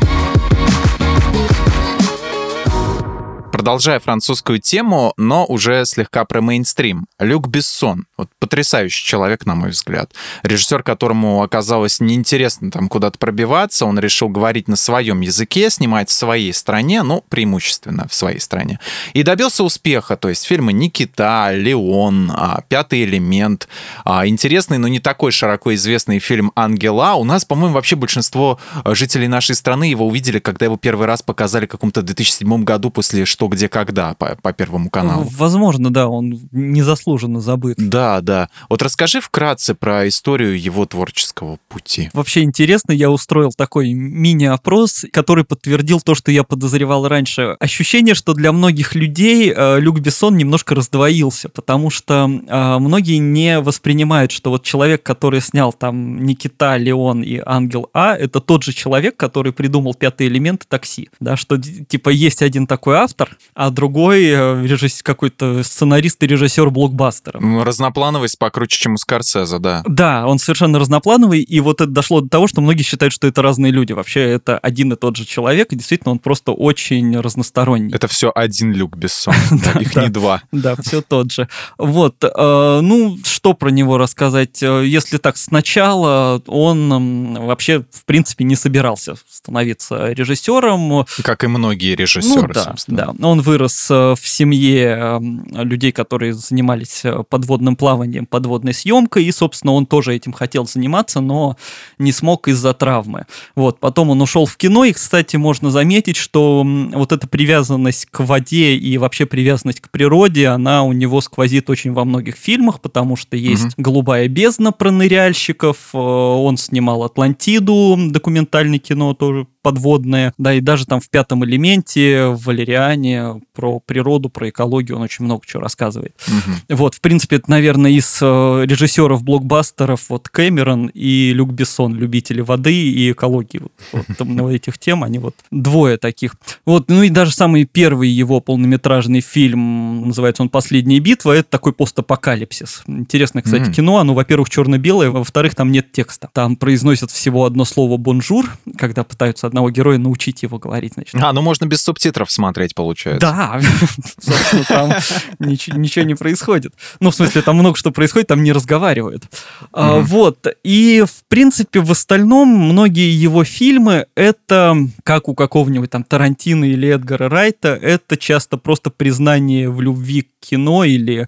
Продолжая 3.63 4.01
французскую 4.01 4.59
тему, 4.59 5.13
но 5.17 5.47
уже 5.47 5.85
слегка 5.85 6.25
про 6.25 6.41
мейнстрим. 6.41 7.07
Люк 7.21 7.47
Бессон. 7.47 8.07
Вот 8.17 8.29
потрясающий 8.41 9.07
человек, 9.07 9.47
на 9.47 9.55
мой 9.55 9.71
взгляд. 9.71 10.13
Режиссер, 10.43 10.83
которому 10.83 11.45
оказалось 11.45 12.01
неинтересно 12.01 12.73
там 12.73 12.89
куда-то 12.89 13.19
пробиваться, 13.19 13.87
он 13.87 14.01
решил 14.01 14.29
говорить 14.29 14.67
на 14.67 14.75
своем 14.75 15.21
языке, 15.21 15.71
снимать 15.71 16.09
в 16.09 16.13
своей 16.13 16.53
стране, 16.53 17.05
ну, 17.05 17.23
преимущественно 17.29 18.09
в 18.09 18.15
своей 18.15 18.41
стране. 18.41 18.81
И 19.13 19.23
добился 19.23 19.63
успеха, 19.63 20.17
то 20.17 20.29
есть 20.29 20.45
фильмы 20.45 20.73
«Никита», 20.73 21.53
«Леон», 21.55 22.33
а, 22.35 22.63
«Пятый 22.69 23.05
элемент», 23.05 23.69
а, 24.05 24.27
интересный, 24.27 24.79
но 24.79 24.89
не 24.89 24.99
такой 24.99 25.31
широко 25.31 25.73
известный 25.75 26.19
фильм 26.19 26.51
«Ангела». 26.57 27.15
У 27.15 27.23
нас, 27.23 27.45
по-моему, 27.45 27.75
вообще 27.75 27.95
большинство 27.95 28.59
жителей 28.87 29.29
нашей 29.29 29.55
страны 29.55 29.85
его 29.85 30.05
увидели, 30.09 30.41
когда 30.41 30.67
его 30.67 30.77
первый 30.77 31.07
раз 31.07 31.23
показали 31.23 31.67
в 31.67 31.69
каком-то 31.69 32.03
2007 32.03 32.65
году 32.65 32.91
после 32.91 33.25
«Что 33.25 33.43
что, 33.43 33.49
где, 33.53 33.69
когда 33.69 34.15
по, 34.15 34.37
по 34.41 34.53
Первому 34.53 34.91
каналу. 34.91 35.29
Возможно, 35.37 35.93
да, 35.93 36.09
он 36.09 36.41
незаслуженно 36.53 37.41
забыт. 37.41 37.77
Да, 37.79 38.21
да. 38.21 38.49
Вот 38.69 38.83
расскажи 38.83 39.21
вкратце 39.21 39.75
про 39.75 40.09
историю 40.09 40.61
его 40.61 40.87
творческого 40.87 41.59
пути. 41.69 42.11
Вообще 42.13 42.43
интересно, 42.43 42.93
я 42.93 43.11
устроил 43.11 43.51
такой 43.53 43.93
мини-опрос, 43.93 45.07
который 45.13 45.45
подтвердил 45.45 46.01
то, 46.01 46.15
что 46.15 46.31
я 46.31 46.43
подозревал 46.45 47.09
раньше. 47.09 47.57
Ощущение, 47.61 48.15
что 48.15 48.35
для 48.35 48.53
многих 48.53 48.95
людей 48.95 49.53
э, 49.55 49.81
Люк 49.81 50.01
Бессон 50.01 50.37
немножко 50.37 50.75
раздвоился, 50.75 51.49
потому 51.49 51.91
что 51.91 52.29
э, 52.29 52.79
многие 52.79 53.19
не 53.19 53.61
воспринимают, 53.61 54.33
что 54.33 54.51
вот 54.51 54.63
человек, 54.63 55.03
который 55.03 55.41
снял 55.41 55.73
там 55.73 56.25
Никита, 56.25 56.77
Леон 56.77 57.23
и 57.23 57.41
Ангел 57.45 57.91
А, 57.93 58.17
это 58.17 58.41
тот 58.41 58.63
же 58.63 58.73
человек, 58.73 59.17
который 59.17 59.53
придумал 59.53 59.95
пятый 59.95 60.27
элемент 60.27 60.67
такси. 60.69 61.11
Да, 61.21 61.37
что 61.37 61.59
типа 61.59 62.11
есть 62.11 62.43
один 62.43 62.67
такой 62.67 62.97
автор, 62.97 63.37
а 63.55 63.71
другой 63.71 64.25
э, 64.25 64.67
режиссер, 64.67 65.03
какой-то 65.05 65.63
сценарист 65.63 66.23
и 66.23 66.27
режиссер 66.27 66.71
блокбастера. 66.71 67.39
Ну, 67.41 67.65
разноплановость 67.65 68.39
покруче, 68.39 68.79
чем 68.79 68.95
у 68.95 68.97
Скорсезе, 68.97 69.59
да. 69.59 69.83
Да, 69.87 70.27
он 70.27 70.39
совершенно 70.39 70.79
разноплановый, 70.79 71.43
и 71.43 71.61
вот 71.61 71.81
это 71.81 71.91
дошло 71.91 72.21
до 72.21 72.29
того, 72.29 72.47
что 72.47 72.61
многие 72.61 72.83
считают, 72.83 73.13
что 73.13 73.27
это 73.27 73.43
разные 73.43 73.73
люди. 73.73 73.93
Вообще 73.93 74.21
это 74.23 74.59
один 74.59 74.93
и 74.93 74.97
тот 74.97 75.17
же 75.17 75.27
человек, 75.27 75.73
и 75.73 75.77
действительно 75.77 76.13
он 76.13 76.19
просто 76.19 76.53
очень 76.53 77.19
разносторонний. 77.19 77.95
Это 77.95 78.09
все 78.09 78.33
один 78.35 78.73
Люк 78.73 78.97
Бессон, 78.97 79.35
их 79.81 79.97
не 79.97 80.09
два. 80.09 80.43
Да, 80.51 80.77
все 80.77 81.03
тот 81.03 81.31
же. 81.31 81.49
Вот, 81.77 82.25
э, 82.25 82.81
ну, 82.83 83.19
что 83.25 83.55
про 83.55 83.69
него 83.71 83.99
рассказать? 83.99 84.63
Э, 84.63 84.83
если 84.87 85.19
так, 85.19 85.37
сначала 85.37 86.43
он 86.47 87.35
вообще, 87.35 87.85
в 87.91 88.05
принципе, 88.05 88.45
не 88.45 88.57
собирался 88.57 89.15
становиться 89.29 90.13
режиссером. 90.13 91.07
Как 91.23 91.45
и 91.45 91.49
многие 91.49 91.95
режиссеры, 91.95 92.53
ну, 92.55 92.63
собственно. 92.63 92.97
Да, 92.97 93.13
он 93.33 93.41
вырос 93.41 93.91
э, 93.91 94.15
в 94.15 94.29
семье 94.29 94.85
эм, 94.85 95.45
людей, 95.53 95.91
которые 95.93 96.35
занимались 96.35 97.05
э, 97.05 97.25
подводным 97.29 97.77
плаванием, 97.77 98.27
подводной 98.27 98.75
съемкой, 98.75 99.25
и, 99.25 99.33
собственно, 99.33 99.73
он 99.73 99.87
тоже 99.87 100.15
этим 100.15 100.33
хотел 100.33 100.67
заниматься, 100.67 101.21
но 101.21 101.57
не 101.99 102.13
смог 102.13 102.49
из-за 102.49 102.75
травмы. 102.75 103.27
Вот, 103.57 103.81
потом 103.81 104.11
он 104.11 104.21
ушел 104.23 104.47
в 104.47 104.57
кино, 104.57 104.85
и, 104.85 104.93
кстати, 104.93 105.37
можно 105.37 105.71
заметить, 105.71 106.17
что 106.17 106.65
вот 106.65 107.13
эта 107.13 107.27
привязанность 107.27 108.07
к 108.07 108.21
воде 108.21 108.75
и 108.75 108.99
вообще 108.99 109.27
привязанность 109.27 109.81
к 109.81 109.91
природе, 109.91 110.49
она 110.49 110.85
у 110.85 110.93
него 110.93 111.21
сквозит 111.21 111.71
очень 111.71 111.93
во 111.93 112.05
многих 112.05 112.37
фильмах, 112.37 112.81
потому 112.81 113.17
что 113.17 113.37
есть 113.37 113.65
угу. 113.65 113.73
«Голубая 113.79 114.29
бездна» 114.29 114.73
про 114.73 114.91
ныряльщиков, 114.91 115.77
э, 115.93 115.99
он 115.99 116.57
снимал 116.57 117.03
«Атлантиду», 117.03 117.97
документальное 117.99 118.79
кино 118.79 119.15
тоже 119.15 119.47
подводное, 119.63 120.35
да, 120.39 120.53
и 120.55 120.61
даже 120.61 120.87
там 120.87 121.01
в 121.01 121.09
«Пятом 121.09 121.45
элементе», 121.45 122.27
в 122.27 122.45
«Валериане» 122.45 123.41
про 123.55 123.81
природу, 123.81 124.29
про 124.29 124.49
экологию 124.49 124.97
он 124.97 125.03
очень 125.03 125.25
много 125.25 125.43
чего 125.47 125.63
рассказывает. 125.63 126.15
Угу. 126.27 126.77
Вот, 126.77 126.95
в 126.95 127.01
принципе, 127.01 127.37
это, 127.37 127.51
наверное, 127.51 127.91
из 127.93 128.19
э, 128.21 128.65
режиссеров 128.67 129.23
блокбастеров 129.23 130.11
вот 130.11 130.29
Кэмерон 130.29 130.91
и 130.93 131.33
Люк 131.33 131.51
Бессон, 131.51 131.95
любители 131.95 132.41
воды 132.41 132.75
и 132.75 133.13
экологии. 133.13 133.61
Вот, 133.63 133.73
вот, 133.93 134.17
там, 134.19 134.47
этих 134.49 134.79
тем, 134.79 135.05
они 135.05 135.19
вот 135.19 135.35
двое 135.51 135.97
таких. 135.97 136.35
Вот, 136.67 136.89
ну 136.89 137.03
и 137.03 137.09
даже 137.09 137.33
самый 137.33 137.65
первый 137.65 138.09
его 138.09 138.41
полнометражный 138.41 139.21
фильм, 139.21 140.09
называется 140.09 140.43
он 140.43 140.49
«Последняя 140.49 140.99
битва», 140.99 141.33
это 141.33 141.49
такой 141.49 141.73
постапокалипсис. 141.73 142.83
Интересно, 142.87 143.43
кстати, 143.43 143.63
mm 143.69 143.73
кино, 143.73 143.99
оно, 143.99 144.13
во-первых, 144.13 144.51
черно-белое, 144.51 145.11
во-вторых, 145.11 145.55
там 145.55 145.73
нет 145.73 145.93
текста. 145.93 146.29
Там 146.35 146.57
произносят 146.57 147.11
всего 147.11 147.47
одно 147.47 147.65
слово 147.65 147.97
«bonjour», 147.97 148.51
когда 148.77 149.03
пытаются 149.03 149.47
одного 149.53 149.71
героя 149.71 149.99
научить 149.99 150.43
его 150.43 150.59
говорить, 150.59 150.95
значит. 150.95 151.15
А, 151.15 151.33
ну 151.33 151.43
можно 151.43 151.67
без 151.67 151.83
субтитров 151.83 152.31
смотреть, 152.31 152.75
получается. 152.75 153.21
Да, 153.21 153.61
собственно, 154.21 154.65
там 154.65 154.93
ничего 155.39 156.05
не 156.05 156.15
происходит. 156.15 156.73
Ну, 157.01 157.11
в 157.11 157.15
смысле, 157.15 157.43
там 157.43 157.57
много 157.57 157.77
что 157.77 157.91
происходит, 157.91 158.29
там 158.29 158.43
не 158.43 158.53
разговаривают. 158.53 159.25
А, 159.73 160.01
вот, 160.01 160.47
и, 160.65 161.05
в 161.07 161.25
принципе, 161.29 161.81
в 161.81 161.91
остальном 161.91 162.49
многие 162.49 163.13
его 163.13 163.45
фильмы, 163.45 164.07
это, 164.15 164.77
как 165.05 165.29
у 165.29 165.35
какого-нибудь 165.35 165.91
там 165.91 166.05
Тарантино 166.05 166.65
или 166.65 166.89
Эдгара 166.89 167.29
Райта, 167.29 167.69
это 167.81 168.17
часто 168.17 168.57
просто 168.57 168.91
признание 168.91 169.69
в 169.71 169.81
любви 169.81 170.23
к 170.23 170.29
кино 170.41 170.85
или 170.85 171.27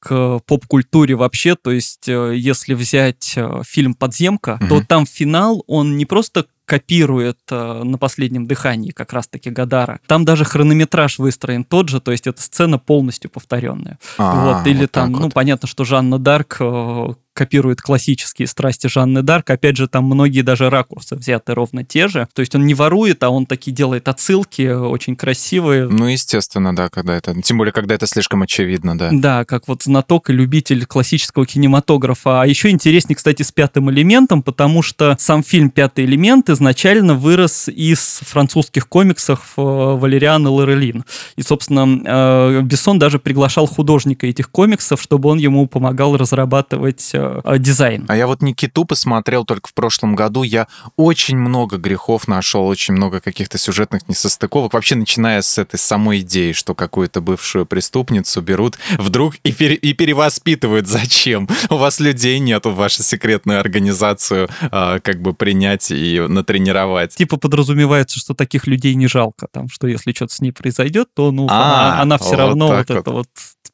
к 0.00 0.40
поп-культуре 0.46 1.14
вообще. 1.14 1.56
То 1.56 1.70
есть, 1.70 2.08
э, 2.08 2.34
если 2.36 2.74
взять 2.74 3.34
э, 3.36 3.62
фильм 3.66 3.94
«Подземка», 3.94 4.58
mm 4.60 4.68
то 4.68 4.84
там 4.86 5.06
финал, 5.06 5.64
он 5.66 5.96
не 5.96 6.04
просто 6.04 6.46
копирует 6.68 7.38
э, 7.50 7.82
на 7.82 7.96
последнем 7.96 8.46
дыхании 8.46 8.90
как 8.90 9.14
раз-таки 9.14 9.48
Гадара. 9.48 10.00
Там 10.06 10.26
даже 10.26 10.44
хронометраж 10.44 11.18
выстроен 11.18 11.64
тот 11.64 11.88
же, 11.88 11.98
то 11.98 12.12
есть 12.12 12.26
эта 12.26 12.42
сцена 12.42 12.78
полностью 12.78 13.30
повторенная. 13.30 13.98
А, 14.18 14.58
вот, 14.58 14.66
или 14.66 14.82
вот 14.82 14.92
там, 14.92 15.12
ну, 15.12 15.22
вот. 15.22 15.34
понятно, 15.34 15.66
что 15.66 15.84
Жанна 15.84 16.18
Дарк 16.18 16.58
э, 16.60 17.14
копирует 17.38 17.80
классические 17.80 18.48
страсти 18.48 18.88
Жанны 18.88 19.22
Дарк. 19.22 19.48
Опять 19.50 19.76
же, 19.76 19.86
там 19.86 20.06
многие 20.06 20.42
даже 20.42 20.70
ракурсы 20.70 21.14
взяты 21.14 21.54
ровно 21.54 21.84
те 21.84 22.08
же. 22.08 22.26
То 22.34 22.40
есть 22.40 22.52
он 22.56 22.66
не 22.66 22.74
ворует, 22.74 23.22
а 23.22 23.30
он 23.30 23.46
такие 23.46 23.70
делает 23.70 24.08
отсылки 24.08 24.62
э, 24.62 24.76
очень 24.76 25.14
красивые. 25.14 25.86
Ну, 25.86 26.06
естественно, 26.06 26.74
да, 26.74 26.88
когда 26.88 27.16
это... 27.16 27.40
Тем 27.40 27.58
более, 27.58 27.72
когда 27.72 27.94
это 27.94 28.08
слишком 28.08 28.42
очевидно, 28.42 28.98
да. 28.98 29.10
Да, 29.12 29.44
как 29.44 29.68
вот 29.68 29.84
знаток 29.84 30.30
и 30.30 30.32
любитель 30.32 30.84
классического 30.84 31.46
кинематографа. 31.46 32.42
А 32.42 32.46
еще 32.46 32.70
интереснее, 32.70 33.14
кстати, 33.14 33.42
с 33.42 33.52
пятым 33.52 33.88
элементом, 33.88 34.42
потому 34.42 34.82
что 34.82 35.14
сам 35.20 35.44
фильм 35.44 35.70
«Пятый 35.70 36.06
элемент» 36.06 36.50
изначально 36.50 37.14
вырос 37.14 37.68
из 37.68 38.18
французских 38.24 38.88
комиксов 38.88 39.52
э, 39.56 39.60
Валериана 39.62 40.50
Лорелин. 40.50 41.04
И, 41.36 41.42
собственно, 41.42 41.86
э, 42.04 42.62
Бессон 42.62 42.98
даже 42.98 43.20
приглашал 43.20 43.66
художника 43.66 44.26
этих 44.26 44.50
комиксов, 44.50 45.00
чтобы 45.00 45.28
он 45.28 45.38
ему 45.38 45.68
помогал 45.68 46.16
разрабатывать 46.16 47.12
дизайн. 47.58 48.04
А 48.08 48.16
я 48.16 48.26
вот 48.26 48.42
Никиту 48.42 48.84
посмотрел 48.84 49.44
только 49.44 49.68
в 49.68 49.74
прошлом 49.74 50.14
году. 50.14 50.42
Я 50.42 50.66
очень 50.96 51.36
много 51.36 51.76
грехов 51.76 52.28
нашел, 52.28 52.66
очень 52.66 52.94
много 52.94 53.20
каких-то 53.20 53.58
сюжетных 53.58 54.08
несостыковок. 54.08 54.72
Вообще, 54.74 54.94
начиная 54.94 55.42
с 55.42 55.58
этой 55.58 55.78
самой 55.78 56.20
идеи, 56.20 56.52
что 56.52 56.74
какую-то 56.74 57.20
бывшую 57.20 57.66
преступницу 57.66 58.40
берут 58.40 58.78
вдруг 58.98 59.36
и, 59.44 59.52
пере- 59.52 59.74
и 59.74 59.92
перевоспитывают. 59.92 60.86
Зачем? 60.86 61.48
У 61.70 61.76
вас 61.76 62.00
людей 62.00 62.38
нет, 62.38 62.64
в 62.66 62.74
вашу 62.74 63.02
секретную 63.02 63.60
организацию 63.60 64.48
а, 64.70 65.00
как 65.00 65.20
бы 65.22 65.34
принять 65.34 65.90
и 65.90 66.20
натренировать. 66.28 67.14
Типа 67.16 67.36
подразумевается, 67.36 68.18
что 68.18 68.34
таких 68.34 68.66
людей 68.66 68.94
не 68.94 69.06
жалко, 69.08 69.48
там, 69.50 69.68
что 69.68 69.86
если 69.86 70.12
что-то 70.12 70.34
с 70.34 70.40
ней 70.40 70.52
произойдет, 70.52 71.08
то 71.14 71.30
ну, 71.32 71.46
А, 71.50 71.92
она, 71.92 72.02
она 72.02 72.18
все 72.18 72.30
вот 72.30 72.38
равно 72.38 72.68
так 72.68 72.88
вот 72.88 72.98
эта 72.98 73.10
вот 73.10 73.28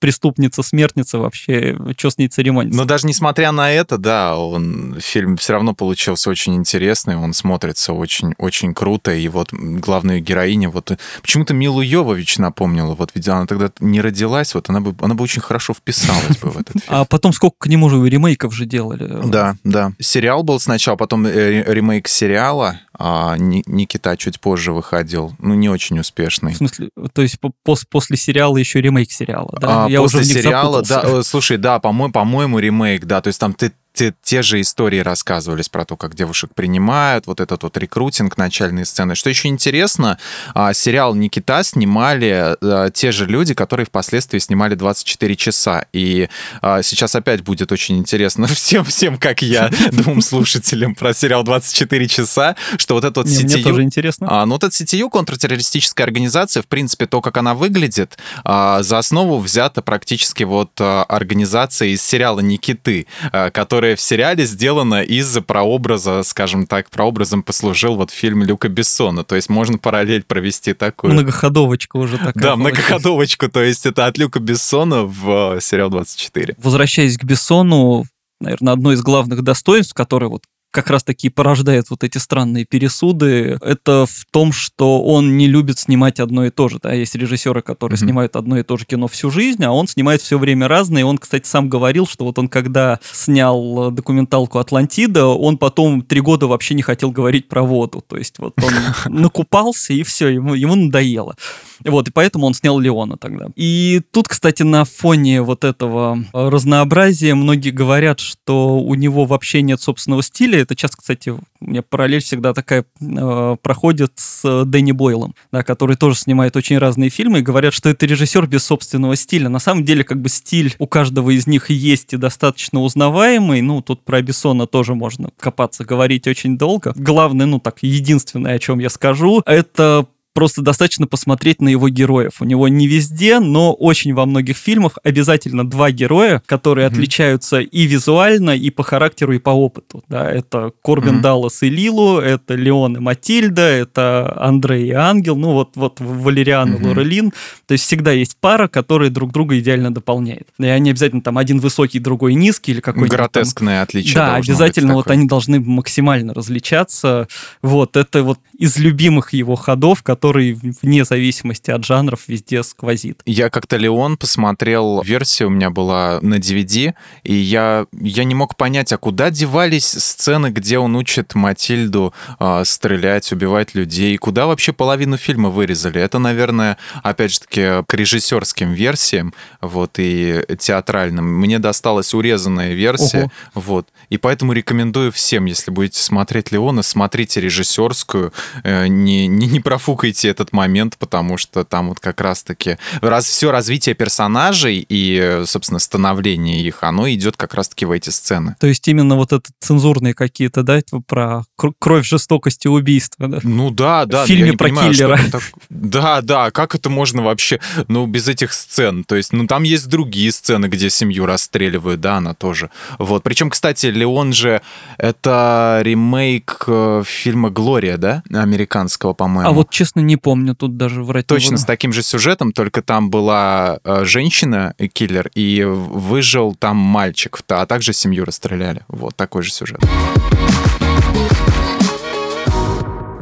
преступница, 0.05 0.63
смертница 0.63 1.19
вообще, 1.19 1.79
что 1.97 2.11
с 2.11 2.19
ней 2.19 2.29
церемониться. 2.29 2.79
Но 2.79 2.85
даже 2.85 3.07
несмотря 3.07 3.53
на 3.53 3.73
это, 3.73 3.97
да, 3.97 4.37
он, 4.37 4.99
фильм 5.01 5.39
все 5.39 5.55
равно 5.55 5.75
получился 5.75 6.29
очень 6.29 6.57
интересный, 6.57 7.17
он 7.17 7.33
смотрится 7.33 7.95
очень-очень 7.95 8.75
круто, 8.75 9.15
и 9.15 9.27
вот 9.29 9.49
главная 9.51 10.21
героиня, 10.21 10.69
вот 10.69 10.93
почему-то 11.23 11.55
Милу 11.55 11.81
Йовович 11.81 12.37
напомнила, 12.37 12.95
вот 12.95 13.13
ведь 13.15 13.27
она 13.29 13.47
тогда 13.47 13.71
не 13.81 14.03
родилась, 14.03 14.55
вот 14.55 14.69
она 14.69 14.81
бы, 14.81 14.95
она 15.01 15.15
бы 15.15 15.25
очень 15.25 15.41
хорошо 15.41 15.73
вписалась 15.73 16.37
бы 16.37 16.51
в 16.51 16.59
этот 16.59 16.83
фильм. 16.83 16.85
А 16.89 17.07
потом 17.07 17.33
сколько 17.33 17.57
к 17.61 17.67
нему 17.69 17.89
же 17.89 18.07
ремейков 18.07 18.55
же 18.55 18.67
делали. 18.67 19.09
Да, 19.25 19.57
да. 19.65 19.93
Сериал 19.99 20.43
был 20.43 20.61
сначала, 20.61 20.97
потом 20.97 21.25
э, 21.25 21.65
ремейк 21.67 22.09
сериала, 22.09 22.81
а 22.99 23.37
Ни- 23.37 23.63
Никита 23.67 24.17
чуть 24.17 24.41
позже 24.41 24.73
выходил, 24.73 25.35
ну, 25.39 25.55
не 25.55 25.69
очень 25.69 25.97
В 25.97 26.01
успешный. 26.01 26.55
смысле, 26.55 26.91
то 27.13 27.23
есть 27.23 27.41
по- 27.41 27.53
пос- 27.67 27.85
после 27.91 28.17
сериала 28.17 28.57
еще 28.57 28.81
ремейк 28.81 29.11
сериала, 29.13 29.51
да? 29.61 29.85
А, 29.87 29.89
Я 29.89 30.01
после 30.01 30.21
уже 30.21 30.29
в 30.29 30.33
сериала, 30.33 30.83
да, 30.83 30.85
запутался. 30.89 31.19
э, 31.19 31.23
слушай, 31.25 31.57
да, 31.57 31.79
по-моему, 31.81 32.13
по-моему, 32.13 32.59
ремейк, 32.59 33.05
да, 33.05 33.21
то 33.21 33.29
есть 33.29 33.41
там 33.41 33.53
ты 33.55 33.73
те, 33.95 34.13
те 34.23 34.43
же 34.43 34.61
истории 34.61 34.99
рассказывались 34.99 35.69
про 35.69 35.85
то, 35.85 35.97
как 35.97 36.15
девушек 36.17 36.51
принимают, 36.53 37.27
вот 37.29 37.41
этот 37.41 37.63
вот 37.63 37.77
рекрутинг, 37.79 38.37
начальные 38.37 38.85
сцены. 38.85 39.15
Что 39.15 39.31
еще 39.31 39.49
интересно, 39.49 40.19
а, 40.53 40.75
сериал 40.75 41.15
«Никита» 41.15 41.63
снимали 41.63 42.57
а, 42.61 42.91
те 42.91 43.13
же 43.13 43.27
люди, 43.27 43.55
которые 43.55 43.87
впоследствии 43.87 44.41
снимали 44.41 44.77
«24 44.77 45.37
часа. 45.37 45.87
И 45.93 46.29
а, 46.61 46.83
сейчас 46.83 47.15
опять 47.15 47.43
будет 47.43 47.71
очень 47.71 47.97
интересно 47.97 48.47
всем, 48.49 48.85
всем, 48.85 49.17
как 49.17 49.43
я, 49.43 49.71
двум 49.93 50.21
слушателям 50.21 50.97
про 50.97 51.15
сериал 51.15 51.45
«24 51.45 52.07
часа», 52.07 52.57
что 52.77 52.95
вот 52.95 53.05
этот 53.05 53.27
Не, 53.27 53.45
Мне 53.45 53.55
CTU 53.55 53.63
тоже 53.63 53.83
интересно. 53.83 54.27
а, 54.29 54.45
ну, 54.47 54.55
вот 54.55 54.65
эта 54.65 54.75
CTU, 54.75 55.09
контртеррористическая 55.09 56.05
организация, 56.05 56.65
в 56.65 56.67
принципе, 56.67 57.07
то, 57.07 57.21
как 57.21 57.37
она 57.37 57.55
выглядит, 57.55 58.19
а, 58.43 58.83
за 58.83 58.99
основу 58.99 59.39
взята 59.39 59.83
практически 59.83 60.43
вот 60.43 60.73
а, 60.81 61.05
организация 61.05 61.89
из 61.89 62.03
сериала 62.03 62.41
«Никиты», 62.41 63.07
а, 63.31 63.53
которая 63.85 63.97
в 63.97 64.01
сериале 64.01 64.47
сделана 64.47 65.03
из 65.03 65.39
прообраза, 65.47 66.23
скажем 66.23 66.67
так, 66.67 66.89
прообразом 66.89 67.43
послужил 67.43 67.97
вот 67.97 68.11
фильм 68.11 68.43
Люка 68.43 68.71
Бессона. 68.71 69.25
То 69.25 69.37
есть 69.37 69.51
можно 69.51 69.77
параллель 69.77 70.23
провести 70.23 70.73
такую. 70.73 71.13
Многоходовочка 71.13 71.99
уже 71.99 72.17
такая. 72.17 72.43
Да, 72.43 72.57
многоходовочку, 72.57 73.51
то 73.51 73.63
есть 73.63 73.85
это 73.85 74.07
от 74.07 74.17
Люка 74.17 74.41
Бессона 74.41 75.05
в 75.05 75.57
э, 75.57 75.61
сериал 75.61 75.91
24. 75.91 76.55
Возвращаясь 76.57 77.19
к 77.19 77.25
Бессону, 77.25 78.05
наверное, 78.41 78.73
одно 78.73 78.93
из 78.93 79.03
главных 79.03 79.43
достоинств, 79.43 79.93
которое 79.93 80.29
вот 80.29 80.45
как 80.75 80.91
раз 80.91 81.05
таки 81.05 81.29
порождает 81.29 81.89
вот 81.89 82.03
эти 82.03 82.19
странные 82.19 82.65
пересуды, 82.65 83.59
это 83.63 84.07
в 84.07 84.25
том, 84.33 84.53
что 84.53 85.03
он 85.05 85.37
не 85.37 85.47
любит 85.47 85.79
снимать 85.79 86.19
одно 86.19 86.45
и 86.47 86.51
то 86.51 86.69
же. 86.69 86.81
Да? 86.83 86.93
Есть 86.93 87.15
режиссеры, 87.15 87.63
которые 87.63 87.97
Мгм. 87.97 88.07
снимают 88.07 88.35
одно 88.35 88.59
и 88.59 88.65
то 88.65 88.77
же 88.77 88.85
кино 88.85 89.07
всю 89.07 89.31
жизнь, 89.31 89.65
а 89.65 89.71
он 89.71 89.87
снимает 89.87 90.21
все 90.21 90.37
время 90.37 90.67
разное. 90.67 91.03
И 91.03 91.05
он, 91.05 91.19
кстати, 91.19 91.47
сам 91.47 91.69
говорил, 91.69 92.09
что 92.09 92.25
вот 92.25 92.41
он 92.41 92.49
когда 92.49 92.99
снял 93.13 93.89
э, 93.89 93.91
документалку 93.93 94.59
«Атлантида», 94.59 95.27
он 95.27 95.59
потом 95.59 96.03
три 96.03 96.21
года 96.21 96.49
вообще 96.49 96.75
не 96.75 96.83
хотел 96.83 97.13
говорить 97.13 97.49
про 97.49 97.63
воду. 97.63 98.03
То 98.07 98.17
есть 98.17 98.41
вот 98.41 98.55
он 98.61 98.73
накупался, 99.15 99.93
и 99.93 100.03
все, 100.03 100.29
ему, 100.29 100.55
ему 100.55 100.75
надоело. 100.75 101.37
Вот, 101.85 102.09
и 102.09 102.11
поэтому 102.11 102.47
он 102.47 102.55
снял 102.55 102.79
Леона 102.79 103.17
тогда. 103.17 103.47
И 103.57 104.03
тут, 104.11 104.29
кстати, 104.29 104.63
на 104.63 104.85
фоне 104.85 105.43
вот 105.43 105.65
этого 105.65 106.19
э, 106.33 106.49
разнообразия 106.49 107.35
многие 107.35 107.71
говорят, 107.71 108.21
что 108.21 108.79
у 108.79 108.95
него 108.95 109.25
вообще 109.25 109.63
нет 109.63 109.81
собственного 109.81 110.23
стиля. 110.23 110.61
Это 110.61 110.77
часто, 110.77 110.99
кстати, 110.99 111.31
у 111.31 111.41
меня 111.61 111.83
параллель 111.83 112.23
всегда 112.23 112.53
такая 112.53 112.85
э, 113.01 113.57
проходит 113.63 114.13
с 114.17 114.43
э, 114.45 114.65
Дэнни 114.65 114.93
Бойлом, 114.93 115.35
да, 115.53 115.63
который 115.63 115.97
тоже 115.97 116.17
снимает 116.17 116.57
очень 116.57 116.79
разные 116.79 117.11
фильмы, 117.11 117.41
и 117.41 117.43
говорят, 117.43 117.75
что 117.75 117.89
это 117.89 118.07
режиссер 118.07 118.47
без 118.47 118.65
собственного 118.65 119.17
стиля. 119.17 119.49
На 119.49 119.59
самом 119.59 119.85
деле, 119.85 120.05
как 120.05 120.21
бы 120.21 120.29
стиль 120.29 120.75
у 120.79 120.87
каждого 120.87 121.31
из 121.31 121.47
них 121.47 121.71
есть 121.71 122.13
и 122.13 122.17
достаточно 122.17 122.81
узнаваемый. 122.81 123.61
Ну, 123.63 123.83
тут 123.83 124.05
про 124.05 124.23
Бессона 124.23 124.67
тоже 124.67 124.95
можно 124.95 125.31
копаться, 125.39 125.85
говорить 125.85 126.27
очень 126.27 126.59
долго. 126.59 126.93
Главное, 126.97 127.47
ну 127.47 127.59
так, 127.59 127.79
единственное, 127.83 128.55
о 128.55 128.59
чем 128.59 128.79
я 128.79 128.91
скажу, 128.91 129.43
это 129.47 130.07
просто 130.35 130.63
достаточно 130.63 131.07
посмотреть 131.07 131.63
на 131.63 131.69
его 131.69 131.89
героев. 131.89 132.35
У 132.41 132.45
него 132.45 132.69
не 132.69 132.87
везде, 132.89 133.39
но 133.41 133.73
очень 133.73 134.13
во 134.15 134.27
многих 134.27 134.57
фильмах 134.57 134.99
обязательно 135.05 135.69
два 135.69 135.91
героя, 135.93 136.43
которые 136.47 136.89
Мгм. 136.89 136.95
отличаются 136.95 137.61
и 137.61 137.87
визуально, 137.87 138.51
и 138.51 138.69
по 138.71 138.83
характеру, 138.83 139.33
и 139.35 139.39
по 139.39 139.51
опыту. 139.51 140.03
Да, 140.09 140.29
это 140.31 140.73
Корбин 140.83 141.15
Мгм. 141.15 141.23
Даллас 141.23 141.63
и 141.63 141.69
Лилу, 141.71 142.19
это 142.19 142.55
Леон 142.55 142.97
и 142.97 143.01
Матильда, 143.01 143.63
это 143.63 144.35
Андрей 144.41 144.89
и 144.89 144.91
Ангел, 144.93 145.37
ну 145.37 145.53
вот, 145.53 145.71
вот 145.77 146.01
Валериан 146.01 146.75
и 146.75 146.79
Мгм. 146.79 146.89
Лорелин. 146.89 147.33
То 147.67 147.73
есть 147.73 147.85
всегда 147.85 148.11
есть 148.11 148.37
пара, 148.41 148.67
которые 148.67 149.11
друг 149.11 149.33
друга 149.33 149.59
идеально 149.59 149.95
дополняют. 149.95 150.49
И 150.59 150.67
они 150.67 150.91
обязательно 150.91 151.23
там 151.23 151.39
один 151.39 151.61
высокий, 151.61 152.01
другой 152.01 152.35
низкий 152.35 152.73
или 152.73 152.81
какой-нибудь 152.81 153.11
там 153.17 153.19
Гротескное 153.19 153.83
отличие 153.83 154.15
да, 154.17 154.35
обязательно 154.35 154.95
вот 154.95 155.05
такое. 155.05 155.19
они 155.19 155.27
должны 155.29 155.61
максимально 155.61 156.35
различаться. 156.35 157.29
Вот, 157.63 157.97
это 157.97 158.25
вот 158.25 158.41
из 158.59 158.77
любимых 158.79 159.33
его 159.33 159.55
ходов, 159.55 160.03
который 160.25 160.55
вне 160.55 161.05
зависимости 161.05 161.71
от 161.71 161.85
жанров 161.85 162.29
везде 162.29 162.63
сквозит. 162.63 163.21
Я 163.27 163.51
как-то 163.51 163.77
Леон 163.77 164.17
посмотрел, 164.17 165.03
версия 165.03 165.45
у 165.45 165.51
меня 165.51 165.69
была 165.69 166.19
на 166.23 166.37
DVD, 166.37 166.95
и 167.25 167.35
я, 167.35 167.85
я 167.93 168.25
не 168.25 168.35
мог 168.35 168.57
понять, 168.57 168.91
а 168.95 168.97
куда 168.97 169.29
девались 169.29 169.85
сцены, 169.85 170.47
где 170.47 170.79
он 170.79 170.97
учит 170.97 171.35
Матильду 171.35 172.15
а, 172.39 172.65
стрелять, 172.65 173.33
убивать 173.33 173.75
людей, 173.75 174.17
куда 174.17 174.47
вообще 174.47 174.73
половину 174.73 175.19
фильма 175.19 175.51
вырезали. 175.51 176.01
Это, 176.01 176.19
наверное, 176.19 176.79
опять 177.03 177.33
же 177.33 177.41
таки, 177.41 177.85
к 177.87 177.93
режиссерским 177.93 178.73
версиям, 178.73 179.35
вот, 179.61 179.99
и 179.99 180.43
театральным. 180.59 181.39
Мне 181.39 181.59
досталась 181.59 182.15
урезанная 182.15 182.73
версия, 182.73 183.25
Ого. 183.25 183.33
вот, 183.53 183.89
и 184.09 184.17
поэтому 184.17 184.55
рекомендую 184.55 185.13
всем, 185.13 185.45
если 185.45 185.71
будете 185.71 186.01
смотреть 186.01 186.51
Леона, 186.51 186.83
смотрите 186.83 187.43
режиссерскую, 187.43 188.33
э, 188.63 188.87
не, 188.87 189.27
не, 189.27 189.47
не 189.49 189.61
профукайте 189.61 190.14
этот 190.23 190.53
момент, 190.53 190.97
потому 190.99 191.37
что 191.39 191.65
там 191.65 191.89
вот 191.89 191.99
как 192.01 192.21
раз-таки 192.21 192.77
раз, 193.01 193.25
все 193.25 193.51
развитие 193.51 193.95
персонажей 193.95 194.85
и, 194.89 195.43
собственно, 195.47 195.79
становление 195.79 196.61
их, 196.63 196.83
оно 196.83 197.09
идет 197.11 197.37
как 197.37 197.55
раз-таки 197.55 197.87
в 197.87 197.91
эти 197.91 198.11
сцены. 198.11 198.55
То 198.61 198.67
есть 198.67 198.87
именно 198.87 199.17
вот 199.17 199.33
это 199.33 199.51
цензурные 199.61 200.15
какие-то, 200.15 200.63
да, 200.63 200.77
это 200.77 201.01
про 201.01 201.43
кр- 201.57 201.73
кровь, 201.79 202.07
жестокость 202.07 202.65
и 202.67 202.69
убийство, 202.69 203.27
да? 203.29 203.39
Ну 203.43 203.71
да, 203.71 204.05
да. 204.05 204.25
В 204.25 204.27
фильме 204.29 204.53
про 204.53 204.69
понимаю, 204.69 204.93
киллера. 204.93 205.19
так- 205.33 205.43
Да, 205.71 206.21
да, 206.21 206.51
как 206.51 206.75
это 206.75 206.91
можно 206.91 207.23
вообще, 207.23 207.61
ну, 207.89 208.07
без 208.07 208.29
этих 208.29 208.53
сцен? 208.53 209.05
То 209.05 209.17
есть, 209.17 209.33
ну, 209.33 209.47
там 209.47 209.63
есть 209.63 209.89
другие 209.89 210.31
сцены, 210.33 210.67
где 210.67 210.91
семью 210.91 211.27
расстреливают, 211.27 212.01
да, 212.01 212.17
она 212.17 212.35
тоже. 212.35 212.71
Вот. 212.99 213.23
Причем, 213.23 213.51
кстати, 213.51 213.87
Леон 213.87 214.33
же, 214.33 214.61
это 214.99 215.81
ремейк 215.83 216.65
э, 216.67 217.03
фильма 217.07 217.51
«Глория», 217.51 217.97
да, 217.97 218.23
американского, 218.33 219.13
по-моему. 219.13 219.49
А 219.49 219.53
вот 219.53 219.71
честно 219.71 220.01
не 220.05 220.17
помню, 220.17 220.55
тут 220.55 220.77
даже 220.77 221.03
врать 221.03 221.27
Точно 221.27 221.53
буду. 221.53 221.63
с 221.63 221.65
таким 221.65 221.93
же 221.93 222.03
сюжетом, 222.03 222.53
только 222.53 222.83
там 222.83 223.11
была 223.11 223.81
э, 223.85 224.05
женщина, 224.05 224.75
э, 224.79 224.89
и 225.35 225.65
выжил 225.65 226.55
там 226.55 226.77
мальчик, 226.77 227.41
а 227.49 227.67
также 227.67 227.93
семью 227.93 228.25
расстреляли. 228.25 228.83
Вот 228.89 229.17
такой 229.17 229.43
же 229.43 229.51
сюжет. 229.51 229.81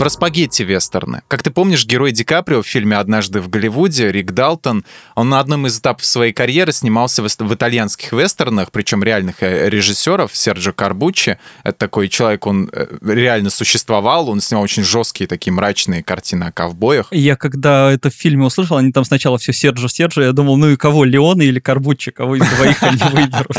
Про 0.03 0.11
спагетти-вестерны. 0.11 1.23
Как 1.29 1.45
ты 1.45 1.53
помнишь, 1.53 1.87
герой 1.87 2.11
Ди 2.11 2.25
Каприо 2.25 2.62
в 2.62 2.67
фильме 2.67 2.97
«Однажды 2.97 3.41
в 3.41 3.49
Голливуде» 3.49 4.11
Рик 4.11 4.33
Далтон, 4.33 4.85
он 5.15 5.29
на 5.29 5.38
одном 5.38 5.69
из 5.69 5.79
этапов 5.79 6.05
своей 6.05 6.33
карьеры 6.33 6.73
снимался 6.73 7.23
в, 7.23 7.55
итальянских 7.55 8.11
вестернах, 8.11 8.73
причем 8.73 9.05
реальных 9.05 9.45
э, 9.45 9.71
режиссеров, 9.71 10.35
Серджо 10.35 10.73
Карбуччи. 10.73 11.38
Это 11.62 11.79
такой 11.79 12.09
человек, 12.09 12.49
он 12.49 12.69
э, 12.73 12.87
реально 13.01 13.51
существовал, 13.51 14.29
он 14.29 14.41
снимал 14.41 14.65
очень 14.65 14.83
жесткие 14.83 15.29
такие 15.29 15.53
мрачные 15.53 16.03
картины 16.03 16.47
о 16.47 16.51
ковбоях. 16.51 17.07
Я 17.12 17.37
когда 17.37 17.93
это 17.93 18.11
в 18.11 18.15
фильме 18.15 18.47
услышал, 18.47 18.79
они 18.79 18.91
там 18.91 19.05
сначала 19.05 19.38
все 19.38 19.53
Серджо, 19.53 19.88
Серджо, 19.88 20.23
я 20.23 20.33
думал, 20.33 20.57
ну 20.57 20.71
и 20.71 20.77
кого, 20.77 21.05
Леона 21.05 21.43
или 21.43 21.61
Карбуччи, 21.61 22.11
кого 22.11 22.35
из 22.35 22.51
двоих 22.57 22.83
они 22.83 22.99
выберут. 23.12 23.57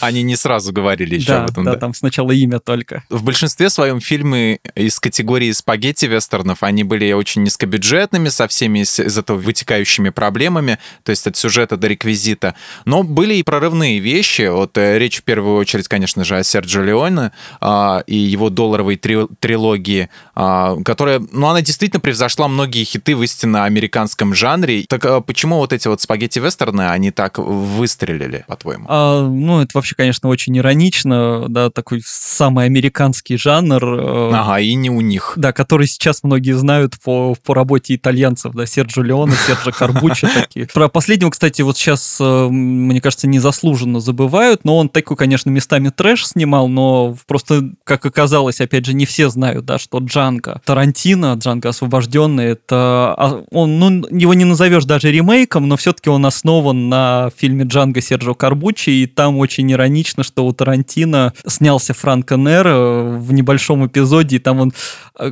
Они 0.00 0.22
не 0.22 0.36
сразу 0.36 0.72
говорили 0.72 1.16
еще 1.16 1.32
об 1.32 1.50
этом. 1.50 1.64
Да, 1.64 1.74
там 1.74 1.94
сначала 1.94 2.30
имя 2.30 2.60
только. 2.60 3.02
В 3.10 3.24
большинстве 3.24 3.70
своем 3.70 3.98
фильмы 4.00 4.60
из 4.76 5.00
категории 5.00 5.50
спагетти-вестернов, 5.64 6.62
они 6.62 6.84
были 6.84 7.10
очень 7.12 7.42
низкобюджетными, 7.42 8.28
со 8.28 8.46
всеми 8.48 8.80
из, 8.80 9.00
из 9.00 9.16
этого 9.16 9.38
вытекающими 9.38 10.10
проблемами, 10.10 10.78
то 11.02 11.10
есть 11.10 11.26
от 11.26 11.36
сюжета 11.36 11.78
до 11.78 11.86
реквизита. 11.86 12.54
Но 12.84 13.02
были 13.02 13.36
и 13.36 13.42
прорывные 13.42 13.98
вещи. 13.98 14.48
Вот 14.48 14.76
э, 14.76 14.98
речь 14.98 15.20
в 15.20 15.22
первую 15.22 15.56
очередь, 15.56 15.88
конечно 15.88 16.22
же, 16.22 16.36
о 16.36 16.44
Серджо 16.44 16.82
Леоне 16.82 17.32
а, 17.60 18.02
и 18.06 18.14
его 18.14 18.50
долларовой 18.50 18.96
три, 18.96 19.26
трилогии, 19.40 20.10
а, 20.34 20.76
которая, 20.84 21.22
ну, 21.32 21.46
она 21.46 21.62
действительно 21.62 22.00
превзошла 22.00 22.46
многие 22.48 22.84
хиты 22.84 23.16
в 23.16 23.22
истинно 23.22 23.64
американском 23.64 24.34
жанре. 24.34 24.84
Так 24.86 25.06
а 25.06 25.22
почему 25.22 25.56
вот 25.56 25.72
эти 25.72 25.88
вот 25.88 26.02
спагетти-вестерны, 26.02 26.90
они 26.90 27.10
так 27.10 27.38
выстрелили, 27.38 28.44
по-твоему? 28.48 28.84
А, 28.88 29.26
ну, 29.26 29.62
это 29.62 29.70
вообще, 29.72 29.94
конечно, 29.94 30.28
очень 30.28 30.58
иронично, 30.58 31.46
да, 31.48 31.70
такой 31.70 32.02
самый 32.04 32.66
американский 32.66 33.38
жанр. 33.38 33.82
Э, 33.82 34.30
ага, 34.34 34.60
и 34.60 34.74
не 34.74 34.90
у 34.90 35.00
них. 35.00 35.32
Да, 35.36 35.53
который 35.54 35.86
сейчас 35.86 36.22
многие 36.22 36.52
знают 36.52 36.96
по, 37.02 37.34
по 37.34 37.54
работе 37.54 37.94
итальянцев, 37.94 38.52
да, 38.52 38.66
Серджо 38.66 39.02
Леоне, 39.02 39.34
Серджо 39.46 39.72
Карбуччи 39.72 40.26
такие. 40.26 40.66
Про 40.74 40.88
последнего, 40.88 41.30
кстати, 41.30 41.62
вот 41.62 41.76
сейчас, 41.76 42.18
э, 42.20 42.48
мне 42.48 43.00
кажется, 43.00 43.26
незаслуженно 43.26 44.00
забывают, 44.00 44.64
но 44.64 44.76
он 44.76 44.88
такой, 44.88 45.16
конечно, 45.16 45.50
местами 45.50 45.88
трэш 45.88 46.26
снимал, 46.26 46.68
но 46.68 47.16
просто, 47.26 47.70
как 47.84 48.04
оказалось, 48.04 48.60
опять 48.60 48.84
же, 48.84 48.94
не 48.94 49.06
все 49.06 49.30
знают, 49.30 49.64
да, 49.64 49.78
что 49.78 49.98
Джанго 49.98 50.60
Тарантино, 50.64 51.34
Джанго 51.38 51.70
освобожденный, 51.70 52.44
это 52.46 53.14
а, 53.16 53.44
он, 53.50 53.78
ну, 53.78 54.06
его 54.10 54.34
не 54.34 54.44
назовешь 54.44 54.84
даже 54.84 55.10
ремейком, 55.10 55.68
но 55.68 55.76
все-таки 55.76 56.10
он 56.10 56.26
основан 56.26 56.88
на 56.88 57.30
фильме 57.36 57.64
Джанго 57.64 58.00
Серджо 58.00 58.34
Карбуччи, 58.34 58.90
и 58.90 59.06
там 59.06 59.38
очень 59.38 59.70
иронично, 59.72 60.22
что 60.24 60.44
у 60.46 60.52
Тарантино 60.52 61.32
снялся 61.46 61.94
Франко 61.94 62.36
Нер 62.36 62.66
в 62.68 63.32
небольшом 63.32 63.86
эпизоде, 63.86 64.36
и 64.36 64.38
там 64.38 64.60
он 64.60 64.72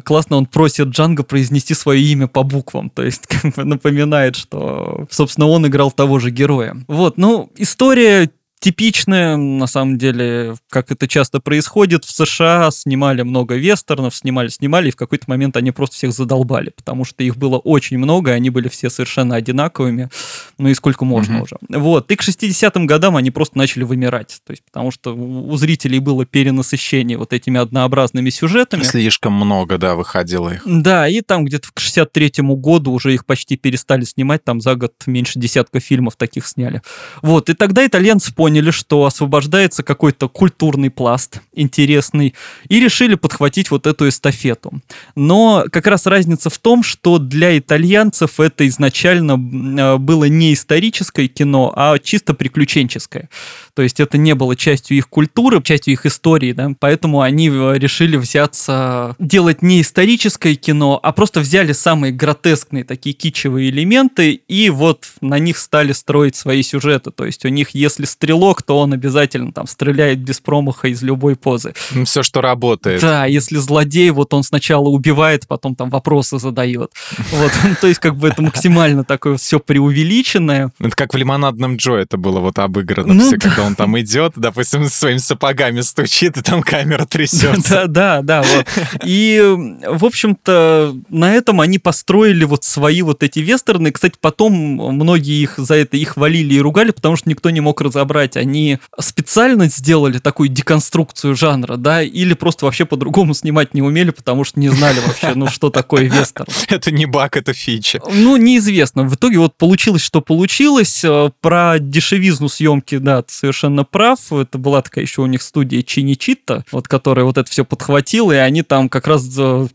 классно 0.04 0.36
он 0.36 0.46
просит 0.46 0.88
Джанго 0.88 1.22
произнести 1.22 1.74
свое 1.74 2.02
имя 2.02 2.26
по 2.28 2.42
буквам, 2.42 2.90
то 2.90 3.02
есть 3.02 3.26
как 3.26 3.54
бы 3.54 3.64
напоминает, 3.64 4.36
что, 4.36 5.06
собственно, 5.10 5.48
он 5.48 5.66
играл 5.66 5.90
того 5.90 6.18
же 6.18 6.30
героя. 6.30 6.76
Вот, 6.88 7.18
ну, 7.18 7.50
история 7.56 8.30
типичная, 8.62 9.36
на 9.36 9.66
самом 9.66 9.98
деле, 9.98 10.54
как 10.70 10.92
это 10.92 11.08
часто 11.08 11.40
происходит. 11.40 12.04
В 12.04 12.10
США 12.10 12.70
снимали 12.70 13.22
много 13.22 13.56
вестернов, 13.56 14.14
снимали, 14.14 14.48
снимали, 14.48 14.88
и 14.88 14.92
в 14.92 14.96
какой-то 14.96 15.24
момент 15.26 15.56
они 15.56 15.72
просто 15.72 15.96
всех 15.96 16.12
задолбали, 16.12 16.70
потому 16.70 17.04
что 17.04 17.24
их 17.24 17.36
было 17.36 17.58
очень 17.58 17.98
много, 17.98 18.30
и 18.30 18.34
они 18.34 18.50
были 18.50 18.68
все 18.68 18.88
совершенно 18.88 19.34
одинаковыми, 19.34 20.10
ну 20.58 20.68
и 20.68 20.74
сколько 20.74 21.04
можно 21.04 21.38
mm-hmm. 21.38 21.42
уже. 21.42 21.56
Вот, 21.68 22.10
и 22.12 22.16
к 22.16 22.22
60-м 22.22 22.86
годам 22.86 23.16
они 23.16 23.32
просто 23.32 23.58
начали 23.58 23.82
вымирать, 23.82 24.40
то 24.46 24.52
есть 24.52 24.62
потому 24.64 24.92
что 24.92 25.12
у 25.12 25.56
зрителей 25.56 25.98
было 25.98 26.24
перенасыщение 26.24 27.18
вот 27.18 27.32
этими 27.32 27.58
однообразными 27.58 28.30
сюжетами. 28.30 28.84
Слишком 28.84 29.32
много, 29.32 29.76
да, 29.76 29.96
выходило 29.96 30.50
их. 30.50 30.62
Да, 30.64 31.08
и 31.08 31.20
там 31.20 31.44
где-то 31.44 31.68
к 31.74 31.80
63-му 31.80 32.56
году 32.56 32.92
уже 32.92 33.12
их 33.12 33.26
почти 33.26 33.56
перестали 33.56 34.04
снимать, 34.04 34.44
там 34.44 34.60
за 34.60 34.76
год 34.76 34.92
меньше 35.06 35.40
десятка 35.40 35.80
фильмов 35.80 36.14
таких 36.14 36.46
сняли. 36.46 36.80
Вот, 37.22 37.50
и 37.50 37.54
тогда 37.54 37.84
итальянцы 37.84 38.32
поняли, 38.32 38.51
поняли, 38.52 38.70
что 38.70 39.06
освобождается 39.06 39.82
какой-то 39.82 40.28
культурный 40.28 40.90
пласт 40.90 41.40
интересный, 41.54 42.34
и 42.68 42.80
решили 42.80 43.14
подхватить 43.14 43.70
вот 43.70 43.86
эту 43.86 44.08
эстафету. 44.08 44.72
Но 45.16 45.64
как 45.72 45.86
раз 45.86 46.06
разница 46.06 46.50
в 46.50 46.58
том, 46.58 46.82
что 46.82 47.18
для 47.18 47.56
итальянцев 47.56 48.40
это 48.40 48.68
изначально 48.68 49.34
а, 49.34 49.96
было 49.96 50.24
не 50.24 50.52
историческое 50.52 51.28
кино, 51.28 51.72
а 51.74 51.98
чисто 51.98 52.34
приключенческое. 52.34 53.30
То 53.74 53.80
есть 53.80 54.00
это 54.00 54.18
не 54.18 54.34
было 54.34 54.54
частью 54.54 54.98
их 54.98 55.08
культуры, 55.08 55.62
частью 55.62 55.94
их 55.94 56.04
истории, 56.04 56.52
да, 56.52 56.70
поэтому 56.78 57.22
они 57.22 57.48
э, 57.48 57.78
решили 57.78 58.16
взяться 58.16 59.16
делать 59.18 59.62
не 59.62 59.80
историческое 59.80 60.56
кино, 60.56 61.00
а 61.02 61.12
просто 61.12 61.40
взяли 61.40 61.72
самые 61.72 62.12
гротескные 62.12 62.84
такие 62.84 63.14
кичевые 63.14 63.70
элементы 63.70 64.32
и 64.32 64.68
вот 64.68 65.06
на 65.22 65.38
них 65.38 65.56
стали 65.56 65.92
строить 65.92 66.36
свои 66.36 66.62
сюжеты. 66.62 67.10
То 67.12 67.24
есть 67.24 67.46
у 67.46 67.48
них, 67.48 67.70
если 67.70 68.04
стрелок, 68.04 68.41
то 68.62 68.78
он 68.78 68.92
обязательно 68.92 69.52
там 69.52 69.66
стреляет 69.66 70.18
без 70.18 70.40
промаха 70.40 70.88
из 70.88 71.02
любой 71.02 71.36
позы. 71.36 71.74
Все, 72.04 72.22
что 72.22 72.40
работает. 72.40 73.00
Да, 73.00 73.26
если 73.26 73.56
злодей, 73.58 74.10
вот 74.10 74.34
он 74.34 74.42
сначала 74.42 74.88
убивает, 74.88 75.46
потом 75.46 75.76
там 75.76 75.90
вопросы 75.90 76.38
задает. 76.38 76.92
Вот, 77.32 77.52
то 77.80 77.86
есть 77.86 77.98
как 77.98 78.16
бы 78.16 78.28
это 78.28 78.42
максимально 78.42 79.04
такое 79.04 79.36
все 79.36 79.58
преувеличенное. 79.58 80.70
Это 80.78 80.94
как 80.94 81.14
в 81.14 81.16
«Лимонадном 81.16 81.76
Джо» 81.76 81.94
это 81.94 82.18
было 82.18 82.40
вот 82.40 82.58
обыграно 82.58 83.14
ну, 83.14 83.26
все, 83.26 83.38
когда 83.38 83.62
он 83.62 83.74
там 83.74 83.98
идет, 83.98 84.34
допустим, 84.36 84.88
своими 84.88 85.18
сапогами 85.18 85.80
стучит, 85.80 86.36
и 86.36 86.42
там 86.42 86.62
камера 86.62 87.06
трясется. 87.06 87.86
Да, 87.86 88.22
да, 88.22 88.22
да, 88.22 88.42
вот. 88.42 88.66
И, 89.04 89.40
в 89.86 90.04
общем-то, 90.04 90.94
на 91.08 91.32
этом 91.32 91.60
они 91.60 91.78
построили 91.78 92.44
вот 92.44 92.64
свои 92.64 93.02
вот 93.02 93.22
эти 93.22 93.38
вестерны. 93.38 93.92
Кстати, 93.92 94.16
потом 94.20 94.52
многие 94.52 95.42
их 95.42 95.54
за 95.58 95.76
это 95.76 95.96
их 95.96 96.10
хвалили 96.10 96.54
и 96.54 96.60
ругали, 96.60 96.90
потому 96.90 97.16
что 97.16 97.28
никто 97.28 97.50
не 97.50 97.60
мог 97.60 97.80
разобрать. 97.80 98.31
Они 98.36 98.78
специально 98.98 99.66
сделали 99.68 100.18
такую 100.18 100.48
деконструкцию 100.48 101.36
жанра, 101.36 101.76
да, 101.76 102.02
или 102.02 102.34
просто 102.34 102.64
вообще 102.64 102.84
по-другому 102.84 103.34
снимать 103.34 103.74
не 103.74 103.82
умели, 103.82 104.10
потому 104.10 104.44
что 104.44 104.60
не 104.60 104.68
знали 104.68 104.98
вообще, 105.06 105.32
ну, 105.34 105.48
что 105.48 105.70
такое 105.70 106.04
вестерн. 106.04 106.48
Это 106.68 106.90
не 106.90 107.06
баг, 107.06 107.36
это 107.36 107.52
фича. 107.52 108.00
Ну, 108.12 108.36
неизвестно. 108.36 109.04
В 109.04 109.14
итоге 109.14 109.38
вот 109.38 109.56
получилось, 109.56 110.02
что 110.02 110.20
получилось. 110.20 111.04
Про 111.40 111.78
дешевизну 111.78 112.48
съемки, 112.48 112.98
да, 112.98 113.24
совершенно 113.26 113.84
прав. 113.84 114.32
Это 114.32 114.58
была 114.58 114.82
такая 114.82 115.04
еще 115.04 115.22
у 115.22 115.26
них 115.26 115.42
студия 115.42 115.82
Чиничита, 115.82 116.64
вот 116.72 116.88
которая 116.88 117.24
вот 117.24 117.38
это 117.38 117.50
все 117.50 117.64
подхватила, 117.64 118.32
и 118.32 118.36
они 118.36 118.62
там 118.62 118.88
как 118.88 119.06
раз 119.06 119.24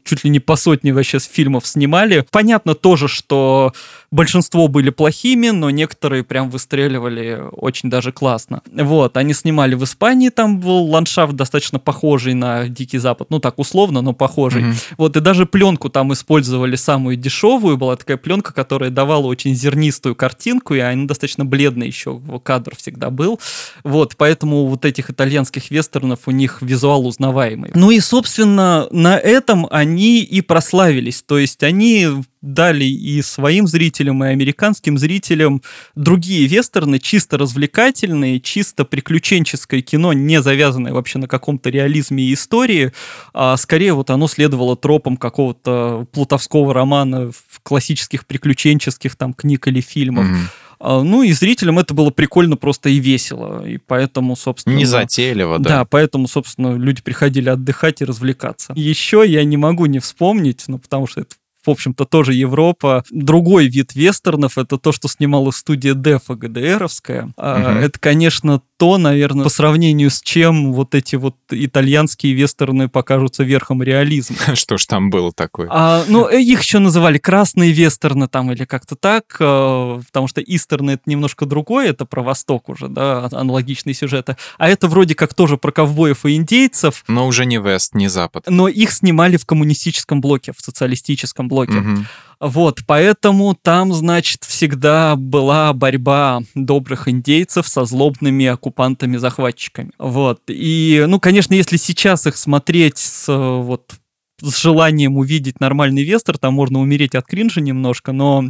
чуть 0.04 0.24
ли 0.24 0.30
не 0.30 0.40
по 0.40 0.56
сотне 0.56 0.94
вообще 0.94 1.20
фильмов 1.20 1.68
снимали. 1.68 2.26
Понятно 2.32 2.74
тоже, 2.74 3.08
что 3.08 3.74
большинство 4.12 4.68
были 4.68 4.90
плохими, 4.90 5.50
но 5.50 5.70
некоторые 5.70 6.24
прям 6.24 6.50
выстреливали 6.50 7.42
очень 7.52 7.90
даже 7.90 8.12
классно. 8.12 8.37
Вот, 8.72 9.18
они 9.18 9.34
снимали 9.34 9.76
в 9.76 9.84
Испании, 9.84 10.30
там 10.30 10.60
был 10.60 10.86
ландшафт 10.86 11.34
достаточно 11.34 11.80
похожий 11.80 12.34
на 12.34 12.68
Дикий 12.68 12.98
Запад, 12.98 13.30
ну 13.30 13.40
так 13.40 13.60
условно, 13.60 14.02
но 14.02 14.14
похожий. 14.14 14.64
Mm-hmm. 14.64 14.94
Вот, 14.98 15.18
и 15.18 15.20
даже 15.20 15.46
пленку 15.46 15.90
там 15.90 16.14
использовали 16.14 16.76
самую 16.76 17.18
дешевую, 17.18 17.78
была 17.78 17.96
такая 17.96 18.18
пленка, 18.18 18.54
которая 18.54 18.90
давала 18.90 19.28
очень 19.28 19.56
зернистую 19.56 20.16
картинку, 20.16 20.76
и 20.76 20.80
она 20.80 21.06
достаточно 21.06 21.46
бледная 21.46 21.88
еще, 21.88 22.22
кадр 22.44 22.76
всегда 22.76 23.10
был. 23.10 23.40
Вот, 23.84 24.16
поэтому 24.18 24.68
вот 24.68 24.86
этих 24.86 25.10
итальянских 25.10 25.72
вестернов 25.72 26.20
у 26.26 26.32
них 26.32 26.62
визуал 26.62 27.08
узнаваемый. 27.08 27.72
Ну 27.74 27.92
и, 27.92 28.00
собственно, 28.00 28.88
на 28.92 29.18
этом 29.18 29.68
они 29.72 30.22
и 30.22 30.42
прославились. 30.42 31.22
То 31.22 31.38
есть 31.38 31.64
они 31.64 32.08
дали 32.54 32.86
и 32.86 33.22
своим 33.22 33.68
зрителям, 33.68 34.24
и 34.24 34.28
американским 34.28 34.98
зрителям 34.98 35.62
другие 35.96 36.48
вестерны, 36.48 37.00
чисто 37.00 37.38
развлекательные, 37.38 38.40
чисто 38.40 38.86
приключенческое 38.86 39.82
кино, 39.82 40.14
не 40.14 40.42
завязанное 40.42 40.94
вообще 40.94 41.20
на 41.20 41.28
каком-то 41.28 41.70
реализме 41.70 42.24
и 42.24 42.34
истории, 42.34 42.94
а 43.34 43.58
скорее 43.58 43.94
вот 43.94 44.10
оно 44.10 44.28
следовало 44.28 44.76
тропам 44.76 45.18
какого-то 45.18 46.08
плутовского 46.12 46.74
романа, 46.74 47.32
классических 47.64 48.26
приключенческих 48.26 49.16
там 49.16 49.34
книг 49.34 49.68
или 49.68 49.82
фильмов. 49.82 50.26
Mm-hmm. 50.26 51.04
Ну 51.04 51.24
и 51.24 51.32
зрителям 51.32 51.80
это 51.80 51.94
было 51.96 52.12
прикольно 52.12 52.56
просто 52.56 52.90
и 52.90 53.00
весело. 53.00 53.66
И 53.66 53.78
поэтому, 53.78 54.36
собственно... 54.36 54.76
Не 54.76 54.86
затейливо, 54.86 55.58
да. 55.58 55.70
Да, 55.70 55.86
поэтому, 55.86 56.28
собственно, 56.28 56.78
люди 56.78 57.02
приходили 57.02 57.50
отдыхать 57.50 58.02
и 58.02 58.06
развлекаться. 58.06 58.74
Еще 58.76 59.24
я 59.26 59.44
не 59.44 59.58
могу 59.58 59.88
не 59.88 59.98
вспомнить, 60.00 60.66
ну 60.68 60.78
потому 60.78 61.08
что 61.08 61.22
это 61.22 61.36
в 61.68 61.72
общем-то, 61.72 62.06
тоже 62.06 62.34
Европа. 62.34 63.04
Другой 63.12 63.68
вид 63.68 63.96
вестернов— 63.96 64.58
это 64.60 64.78
то, 64.78 64.92
что 64.92 65.08
снимала 65.08 65.52
студия 65.52 65.94
Дефа 65.94 66.36
ГДРовская. 66.36 67.34
Угу. 67.36 67.36
Это, 67.38 68.00
конечно, 68.00 68.62
то, 68.78 68.98
наверное, 69.00 69.44
по 69.44 69.50
сравнению 69.50 70.12
с 70.12 70.22
чем 70.22 70.72
вот 70.72 70.94
эти 70.94 71.16
вот 71.16 71.36
итальянские 71.50 72.34
вестерны 72.34 72.88
покажутся 72.88 73.44
верхом 73.44 73.82
реализма. 73.82 74.38
Что 74.56 74.78
ж 74.78 74.86
там 74.86 75.10
было 75.10 75.32
такое? 75.32 75.68
А, 75.72 76.04
ну, 76.08 76.30
э, 76.30 76.42
их 76.42 76.62
еще 76.62 76.78
называли 76.80 77.18
красные 77.18 77.72
вестерны 77.72 78.28
там 78.28 78.52
или 78.52 78.66
как-то 78.66 78.96
так, 78.96 79.36
э, 79.40 80.02
потому 80.06 80.28
что 80.28 80.42
истерны 80.42 80.92
это 80.92 81.04
немножко 81.08 81.48
другое, 81.48 81.90
это 81.90 82.06
про 82.06 82.22
Восток 82.22 82.70
уже, 82.70 82.88
да, 82.88 83.28
аналогичные 83.32 83.96
сюжеты. 83.96 84.38
А 84.60 84.70
это 84.70 84.88
вроде 84.88 85.16
как 85.16 85.34
тоже 85.34 85.58
про 85.58 85.72
ковбоев 85.72 86.26
и 86.26 86.36
индейцев. 86.36 87.04
Но 87.08 87.26
уже 87.26 87.46
не 87.46 87.58
Вест, 87.58 87.96
не 87.96 88.08
Запад. 88.08 88.44
Но 88.48 88.68
их 88.68 88.92
снимали 88.92 89.38
в 89.38 89.46
коммунистическом 89.46 90.22
блоке, 90.22 90.54
в 90.56 90.64
социалистическом 90.64 91.48
блоке. 91.48 91.80
Угу. 91.80 92.06
Вот, 92.40 92.82
поэтому 92.86 93.56
там, 93.60 93.94
значит, 93.94 94.44
всегда 94.44 95.16
была 95.16 95.74
борьба 95.74 96.42
добрых 96.54 97.08
индейцев 97.08 97.68
со 97.68 97.86
злобными 97.86 98.46
оккупантами-захватчиками. 98.46 99.92
Вот, 99.98 100.42
и, 100.48 101.06
ну, 101.08 101.20
конечно, 101.20 101.54
если 101.54 101.78
сейчас 101.78 102.28
их 102.28 102.38
смотреть 102.38 102.98
с 102.98 103.26
вот 103.28 103.96
с 104.42 104.62
желанием 104.62 105.18
увидеть 105.18 105.60
нормальный 105.60 106.04
вестер, 106.04 106.38
там 106.38 106.54
можно 106.54 106.80
умереть 106.80 107.16
от 107.16 107.26
кринжа 107.26 107.60
немножко, 107.60 108.12
но 108.12 108.46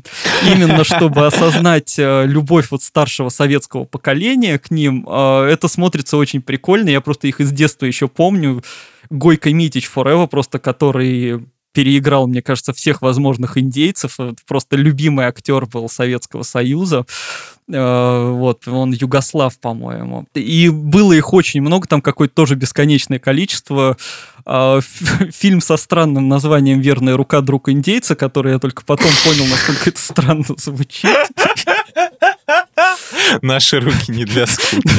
именно 0.46 0.84
чтобы 0.84 1.26
осознать 1.26 1.98
э, 1.98 2.26
любовь 2.26 2.68
вот 2.72 2.84
старшего 2.84 3.30
советского 3.30 3.86
поколения 3.86 4.60
к 4.60 4.70
ним, 4.70 5.08
э, 5.08 5.50
это 5.50 5.68
смотрится 5.70 6.18
очень 6.18 6.42
прикольно. 6.42 6.90
Я 6.90 7.00
просто 7.00 7.28
их 7.28 7.40
из 7.40 7.52
детства 7.52 7.86
еще 7.86 8.08
помню. 8.10 8.64
Гойко 9.10 9.54
Митич 9.54 9.90
Forever, 9.94 10.28
просто 10.28 10.60
который 10.60 11.46
переиграл, 11.78 12.26
мне 12.26 12.42
кажется, 12.42 12.74
всех 12.74 13.04
возможных 13.04 13.56
индейцев. 13.60 14.18
Просто 14.48 14.76
любимый 14.76 15.28
актер 15.28 15.68
был 15.68 15.88
Советского 15.88 16.42
Союза. 16.42 17.06
Э, 17.72 18.32
вот, 18.32 18.68
он 18.68 18.94
Югослав, 18.94 19.60
по-моему. 19.60 20.26
И 20.34 20.70
было 20.70 21.14
их 21.14 21.34
очень 21.34 21.62
много, 21.62 21.88
там 21.88 22.02
какое-то 22.02 22.34
тоже 22.34 22.56
бесконечное 22.56 23.20
количество. 23.20 23.96
Э, 24.48 24.80
фильм 25.32 25.62
со 25.62 25.78
странным 25.78 26.28
названием 26.28 26.82
«Верная 26.82 27.16
рука 27.16 27.42
друг 27.42 27.70
индейца», 27.70 28.16
который 28.16 28.54
я 28.54 28.60
только 28.60 28.84
потом 28.84 29.12
понял, 29.24 29.46
насколько 29.46 29.92
это 29.92 30.00
странно 30.00 30.46
звучит. 30.58 31.12
Наши 33.42 33.80
руки 33.80 34.12
не 34.12 34.26
для 34.26 34.48
скуки. 34.48 34.90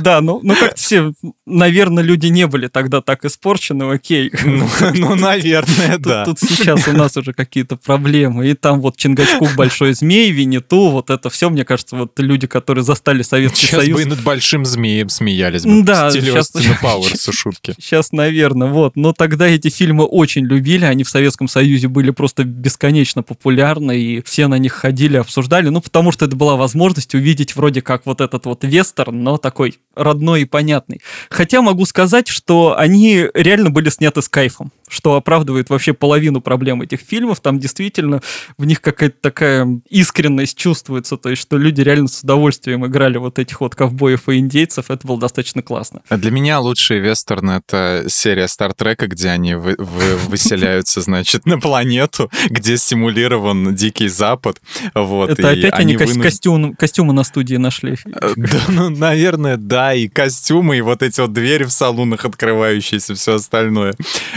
Да, 0.00 0.20
ну, 0.20 0.40
ну 0.42 0.54
как-то 0.54 0.76
все, 0.76 1.12
наверное, 1.46 2.02
люди 2.02 2.26
не 2.26 2.46
были 2.46 2.68
тогда 2.68 3.00
так 3.00 3.24
испорчены, 3.24 3.92
окей. 3.92 4.32
Ну, 4.44 4.68
ну 4.94 5.14
наверное, 5.14 5.98
да. 5.98 6.24
Тут 6.24 6.40
сейчас 6.40 6.86
у 6.88 6.92
нас 6.92 7.16
уже 7.16 7.32
какие-то 7.32 7.76
проблемы. 7.76 8.48
И 8.48 8.54
там 8.54 8.80
вот 8.80 8.96
Чингачкук, 8.96 9.54
Большой 9.56 9.94
Змей, 9.94 10.30
Винету, 10.30 10.90
вот 10.90 11.10
это 11.10 11.30
все, 11.30 11.50
мне 11.50 11.64
кажется, 11.64 11.96
вот 11.96 12.18
люди, 12.18 12.46
которые 12.46 12.84
застали 12.84 13.22
Советский 13.22 13.66
Союз. 13.66 13.84
Сейчас 13.84 13.94
бы 13.94 14.02
и 14.02 14.04
над 14.04 14.22
Большим 14.22 14.64
Змеем 14.64 15.08
смеялись 15.08 15.64
бы. 15.64 15.82
Да. 15.82 16.10
Стиле 16.10 16.42
Пауэрса 16.80 17.32
шутки. 17.32 17.74
Сейчас, 17.80 18.12
наверное, 18.12 18.68
вот. 18.68 18.96
Но 18.96 19.12
тогда 19.12 19.46
эти 19.46 19.68
фильмы 19.68 20.04
очень 20.04 20.44
любили, 20.44 20.84
они 20.84 21.04
в 21.04 21.08
Советском 21.08 21.48
Союзе 21.48 21.88
были 21.88 22.10
просто 22.10 22.44
бесконечно 22.44 23.22
популярны, 23.22 23.98
и 23.98 24.22
все 24.22 24.46
на 24.46 24.58
них 24.58 24.72
ходили, 24.72 25.16
обсуждали, 25.16 25.68
ну, 25.68 25.80
потому 25.80 26.12
что 26.12 26.24
это 26.24 26.36
была 26.36 26.56
возможность 26.56 27.03
увидеть 27.12 27.56
вроде 27.56 27.82
как 27.82 28.06
вот 28.06 28.20
этот 28.20 28.46
вот 28.46 28.62
вестерн, 28.62 29.20
но 29.20 29.36
такой 29.36 29.80
родной 29.96 30.42
и 30.42 30.44
понятный. 30.44 31.00
Хотя 31.30 31.60
могу 31.60 31.84
сказать, 31.86 32.28
что 32.28 32.76
они 32.78 33.26
реально 33.34 33.70
были 33.70 33.88
сняты 33.88 34.22
с 34.22 34.28
кайфом, 34.28 34.72
что 34.88 35.14
оправдывает 35.14 35.70
вообще 35.70 35.92
половину 35.92 36.40
проблем 36.40 36.82
этих 36.82 37.00
фильмов. 37.00 37.40
Там 37.40 37.58
действительно 37.58 38.20
в 38.58 38.64
них 38.64 38.80
какая-то 38.80 39.16
такая 39.20 39.80
искренность 39.88 40.56
чувствуется, 40.56 41.16
то 41.16 41.30
есть 41.30 41.42
что 41.42 41.58
люди 41.58 41.80
реально 41.80 42.08
с 42.08 42.22
удовольствием 42.22 42.86
играли 42.86 43.18
вот 43.18 43.38
этих 43.38 43.60
вот 43.60 43.74
ковбоев 43.74 44.28
и 44.28 44.38
индейцев. 44.38 44.90
Это 44.90 45.06
было 45.06 45.18
достаточно 45.18 45.62
классно. 45.62 46.02
А 46.08 46.16
для 46.16 46.30
меня 46.30 46.60
лучший 46.60 46.98
вестерн— 46.98 47.50
это 47.50 48.04
серия 48.08 48.48
Стартрека, 48.48 49.06
где 49.06 49.30
они 49.30 49.54
вы, 49.54 49.74
вы, 49.78 50.16
выселяются, 50.28 51.00
значит, 51.00 51.46
на 51.46 51.58
планету, 51.58 52.30
где 52.50 52.76
симулирован 52.76 53.74
Дикий 53.74 54.08
Запад. 54.08 54.60
Вот, 54.94 55.30
это 55.30 55.50
опять 55.50 55.74
они, 55.74 55.96
они 55.96 56.20
костюм, 56.22 56.74
костюмы 56.94 57.12
на 57.12 57.24
студии 57.24 57.56
нашли. 57.56 57.96
Э, 58.06 58.34
да, 58.36 58.60
ну, 58.68 58.88
наверное, 58.88 59.56
да, 59.56 59.94
и 59.94 60.06
костюмы, 60.06 60.78
и 60.78 60.80
вот 60.80 61.02
эти 61.02 61.20
вот 61.20 61.32
двери 61.32 61.64
в 61.64 61.70
салонах 61.70 62.24
открывающиеся, 62.24 63.16
все 63.16 63.34
остальное. 63.34 63.94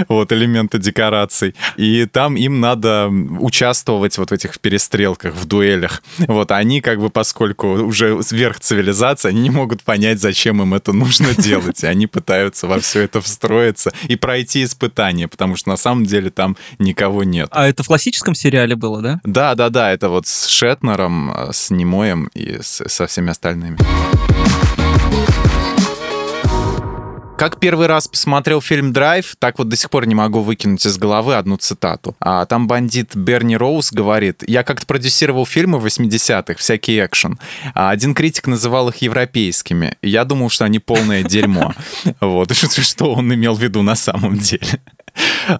Вот, 0.07 0.31
элементы 0.31 0.79
декораций. 0.79 1.53
И 1.75 2.07
там 2.07 2.35
им 2.35 2.59
надо 2.59 3.09
участвовать 3.39 4.17
вот 4.17 4.31
в 4.31 4.33
этих 4.33 4.59
перестрелках, 4.59 5.35
в 5.35 5.45
дуэлях. 5.45 6.01
Вот, 6.17 6.51
они 6.51 6.81
как 6.81 6.99
бы, 6.99 7.11
поскольку 7.11 7.67
уже 7.67 8.23
сверх 8.23 8.59
цивилизации, 8.59 9.29
они 9.29 9.41
не 9.41 9.51
могут 9.51 9.83
понять, 9.83 10.19
зачем 10.19 10.59
им 10.63 10.73
это 10.73 10.93
нужно 10.93 11.27
делать. 11.37 11.83
И 11.83 11.85
они 11.85 12.07
пытаются 12.07 12.65
во 12.65 12.79
все 12.79 13.01
это 13.01 13.21
встроиться 13.21 13.91
и 14.07 14.15
пройти 14.15 14.63
испытания, 14.63 15.27
потому 15.27 15.57
что 15.57 15.69
на 15.69 15.77
самом 15.77 16.07
деле 16.07 16.31
там 16.31 16.57
никого 16.79 17.23
нет. 17.23 17.49
А 17.51 17.67
это 17.67 17.83
в 17.83 17.87
классическом 17.87 18.33
сериале 18.33 18.75
было, 18.75 19.03
да? 19.03 19.19
Да, 19.23 19.53
да, 19.53 19.69
да, 19.69 19.91
это 19.91 20.09
вот 20.09 20.25
с 20.25 20.47
Шетнером, 20.47 21.31
э, 21.31 21.53
с 21.53 21.69
Немоем 21.69 22.29
и 22.33 22.46
с, 22.61 22.87
со 22.87 23.07
всеми 23.07 23.31
остальными. 23.31 23.77
Как 27.37 27.59
первый 27.59 27.85
раз 27.85 28.07
посмотрел 28.07 28.61
фильм 28.61 28.91
«Драйв», 28.93 29.35
так 29.37 29.59
вот 29.59 29.69
до 29.69 29.75
сих 29.75 29.91
пор 29.91 30.07
не 30.07 30.15
могу 30.15 30.41
выкинуть 30.41 30.83
из 30.87 30.97
головы 30.97 31.35
одну 31.35 31.57
цитату. 31.57 32.15
А, 32.19 32.47
там 32.47 32.67
бандит 32.67 33.15
Берни 33.15 33.55
Роуз 33.55 33.91
говорит, 33.91 34.43
«Я 34.47 34.63
как-то 34.63 34.87
продюсировал 34.87 35.45
фильмы 35.45 35.77
в 35.77 35.85
80-х, 35.85 36.55
всякий 36.55 36.99
экшен. 36.99 37.37
А 37.75 37.91
один 37.91 38.15
критик 38.15 38.47
называл 38.47 38.89
их 38.89 39.03
европейскими. 39.03 39.97
Я 40.01 40.23
думал, 40.23 40.49
что 40.49 40.65
они 40.65 40.79
полное 40.79 41.21
дерьмо». 41.21 41.75
Вот, 42.21 42.51
что 42.55 43.13
он 43.13 43.31
имел 43.33 43.53
в 43.53 43.61
виду 43.61 43.83
на 43.83 43.95
самом 43.95 44.37
деле. 44.37 44.79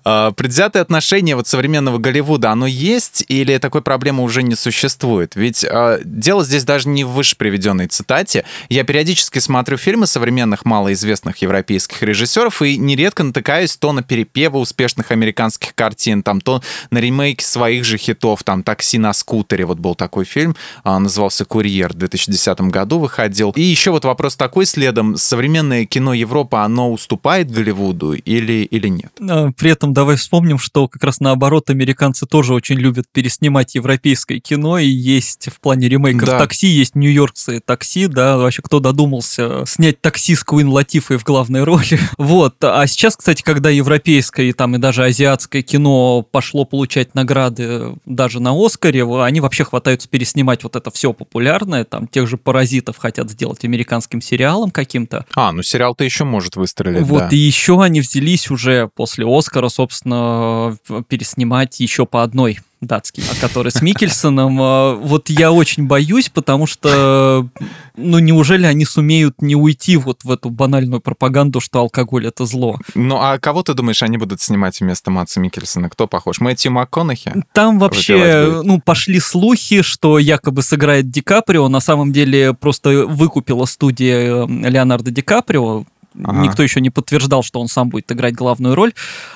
А, 0.04 0.32
предвзятое 0.32 0.82
отношение 0.82 1.36
вот 1.36 1.48
современного 1.48 1.98
Голливуда, 1.98 2.52
оно 2.52 2.68
есть 2.68 3.24
или 3.28 3.58
такой 3.58 3.82
проблемы 3.82 4.24
уже 4.24 4.44
не 4.44 4.56
существует? 4.56 5.36
Ведь 5.36 5.64
э, 5.64 6.00
дело 6.04 6.44
здесь 6.44 6.64
даже 6.64 6.90
не 6.90 7.04
в 7.04 7.10
выше 7.10 7.36
приведенной 7.38 7.88
цитате. 7.88 8.46
Я 8.70 8.84
периодически 8.84 9.40
смотрю 9.40 9.78
фильмы 9.78 10.08
современных 10.08 10.66
малоизвестных 10.66 11.38
европейских 11.38 12.02
режиссеров 12.04 12.62
и 12.62 12.78
нередко 12.78 13.24
натыкаюсь 13.24 13.76
то 13.78 13.92
на 13.94 14.04
перепевы 14.04 14.60
успешных 14.60 15.12
американских 15.12 15.74
картин, 15.76 16.24
там 16.24 16.42
то 16.42 16.62
на 16.92 17.00
ремейки 17.00 17.44
своих 17.44 17.86
же 17.86 17.98
хитов, 17.98 18.44
там 18.44 18.64
«Такси 18.64 18.98
на 18.98 19.14
скутере», 19.14 19.66
вот 19.66 19.80
был 19.80 19.96
такой 19.96 20.26
фильм, 20.26 20.56
э, 20.84 20.98
назывался 20.98 21.46
«Курьер», 21.46 21.94
в 21.94 21.96
2010 21.96 22.62
году 22.62 23.00
выходил. 23.00 23.52
И 23.56 23.62
еще 23.62 23.92
вот 23.92 24.06
вопрос 24.06 24.36
такой 24.36 24.66
следом, 24.66 25.18
современное 25.18 25.86
кино 25.86 26.14
Европы, 26.14 26.58
оно 26.58 26.92
уступает 26.92 27.52
Голливуду 27.52 28.14
или, 28.14 28.64
или 28.64 28.88
нет? 28.88 29.12
При 29.54 29.72
этом 29.72 29.94
давай 29.94 30.16
вспомним, 30.16 30.58
что 30.58 30.88
как 30.88 31.04
раз 31.04 31.20
наоборот 31.20 31.70
американцы 31.70 32.26
тоже 32.26 32.54
очень 32.54 32.76
любят 32.76 33.06
переснимать 33.12 33.76
европейское 33.76 34.40
кино, 34.40 34.78
и 34.78 34.88
есть 34.88 35.50
в 35.50 35.60
плане 35.60 35.90
ремейков 35.90 36.30
да. 36.30 36.38
такси, 36.40 36.68
есть 36.68 36.96
нью-йоркцы 36.96 37.60
такси, 37.60 38.08
да, 38.08 38.38
вообще 38.38 38.62
кто 38.62 38.80
додумался 38.80 39.66
снять 39.66 40.02
такси 40.02 40.36
с 40.36 40.44
Куин 40.44 40.70
Латифой 40.70 41.18
в 41.18 41.24
главной 41.24 41.64
роли. 41.64 42.00
вот. 42.18 42.56
А 42.64 42.86
сейчас, 42.88 43.16
кстати, 43.16 43.42
когда 43.42 43.70
европейское 43.70 44.48
и 44.48 44.54
там 44.54 44.76
и 44.76 44.78
даже 44.78 45.04
азиатское 45.04 45.62
кино 45.62 46.22
пошло 46.22 46.66
получать 46.66 47.16
награды 47.16 47.96
даже 48.06 48.40
на 48.40 48.54
Оскаре, 48.54 49.04
они 49.24 49.42
вообще 49.42 49.64
хватаются 49.64 50.08
переснимать 50.10 50.64
вот 50.64 50.76
это 50.76 50.92
все 50.92 51.14
популярное, 51.14 51.84
там 51.84 52.08
тех 52.08 52.28
же 52.28 52.38
паразитов 52.38 52.98
хотят 52.98 53.30
сделать 53.30 53.64
американским 53.66 54.22
сериалом 54.22 54.72
каким-то. 54.72 55.26
А, 55.36 55.52
ну 55.52 55.64
сериал-то 55.64 56.04
еще 56.04 56.24
может 56.24 56.56
выстрелить. 56.56 57.02
Вот, 57.04 57.20
да. 57.20 57.30
и 57.32 57.38
еще 57.38 57.82
они 57.82 58.02
взялись 58.02 58.50
уже 58.50 58.90
после 58.96 59.26
Оскара, 59.38 59.70
собственно, 59.70 60.78
переснимать 61.08 61.80
еще 61.80 62.06
по 62.06 62.24
одной 62.24 62.60
датский, 62.82 63.24
а 63.32 63.42
который 63.42 63.72
с 63.72 63.82
Микельсоном. 63.82 64.58
А, 64.62 64.96
вот 64.96 65.30
я 65.30 65.52
очень 65.52 65.88
боюсь, 65.88 66.30
потому 66.30 66.68
что, 66.68 67.48
ну, 67.96 68.20
неужели 68.20 68.66
они 68.66 68.86
сумеют 68.86 69.42
не 69.42 69.56
уйти 69.56 69.98
вот 69.98 70.24
в 70.24 70.32
эту 70.32 70.50
банальную 70.50 71.02
пропаганду, 71.02 71.60
что 71.60 71.80
алкоголь— 71.80 72.28
это 72.28 72.46
зло? 72.46 72.78
Ну, 72.94 73.18
а 73.20 73.40
кого 73.40 73.64
ты 73.64 73.74
думаешь, 73.74 74.04
они 74.04 74.18
будут 74.18 74.42
снимать 74.42 74.80
вместо 74.80 75.10
Матса 75.10 75.40
Микельсона? 75.40 75.90
Кто 75.90 76.08
похож? 76.08 76.40
Мэтью 76.40 76.72
МакКонахи? 76.72 77.34
Там 77.54 77.80
вообще, 77.80 78.62
ну, 78.64 78.80
пошли 78.80 79.20
слухи, 79.20 79.82
что 79.82 80.20
якобы 80.20 80.62
сыграет 80.62 81.10
Ди 81.10 81.22
Каприо. 81.22 81.68
На 81.70 81.80
самом 81.80 82.14
деле 82.14 82.54
просто 82.54 83.08
выкупила 83.08 83.66
студия 83.66 84.46
э, 84.46 84.48
Леонардо 84.48 85.12
Ди 85.12 85.22
Каприо 85.22 85.86
ага. 86.24 86.42
никто 86.42 86.64
еще 86.64 86.82
не 86.82 86.90
подтверждал, 86.90 87.44
что 87.44 87.60
он 87.60 87.68
сам 87.68 87.90
будет 87.90 88.12
играть 88.12 88.34
главную 88.34 88.76
роль. 88.76 88.94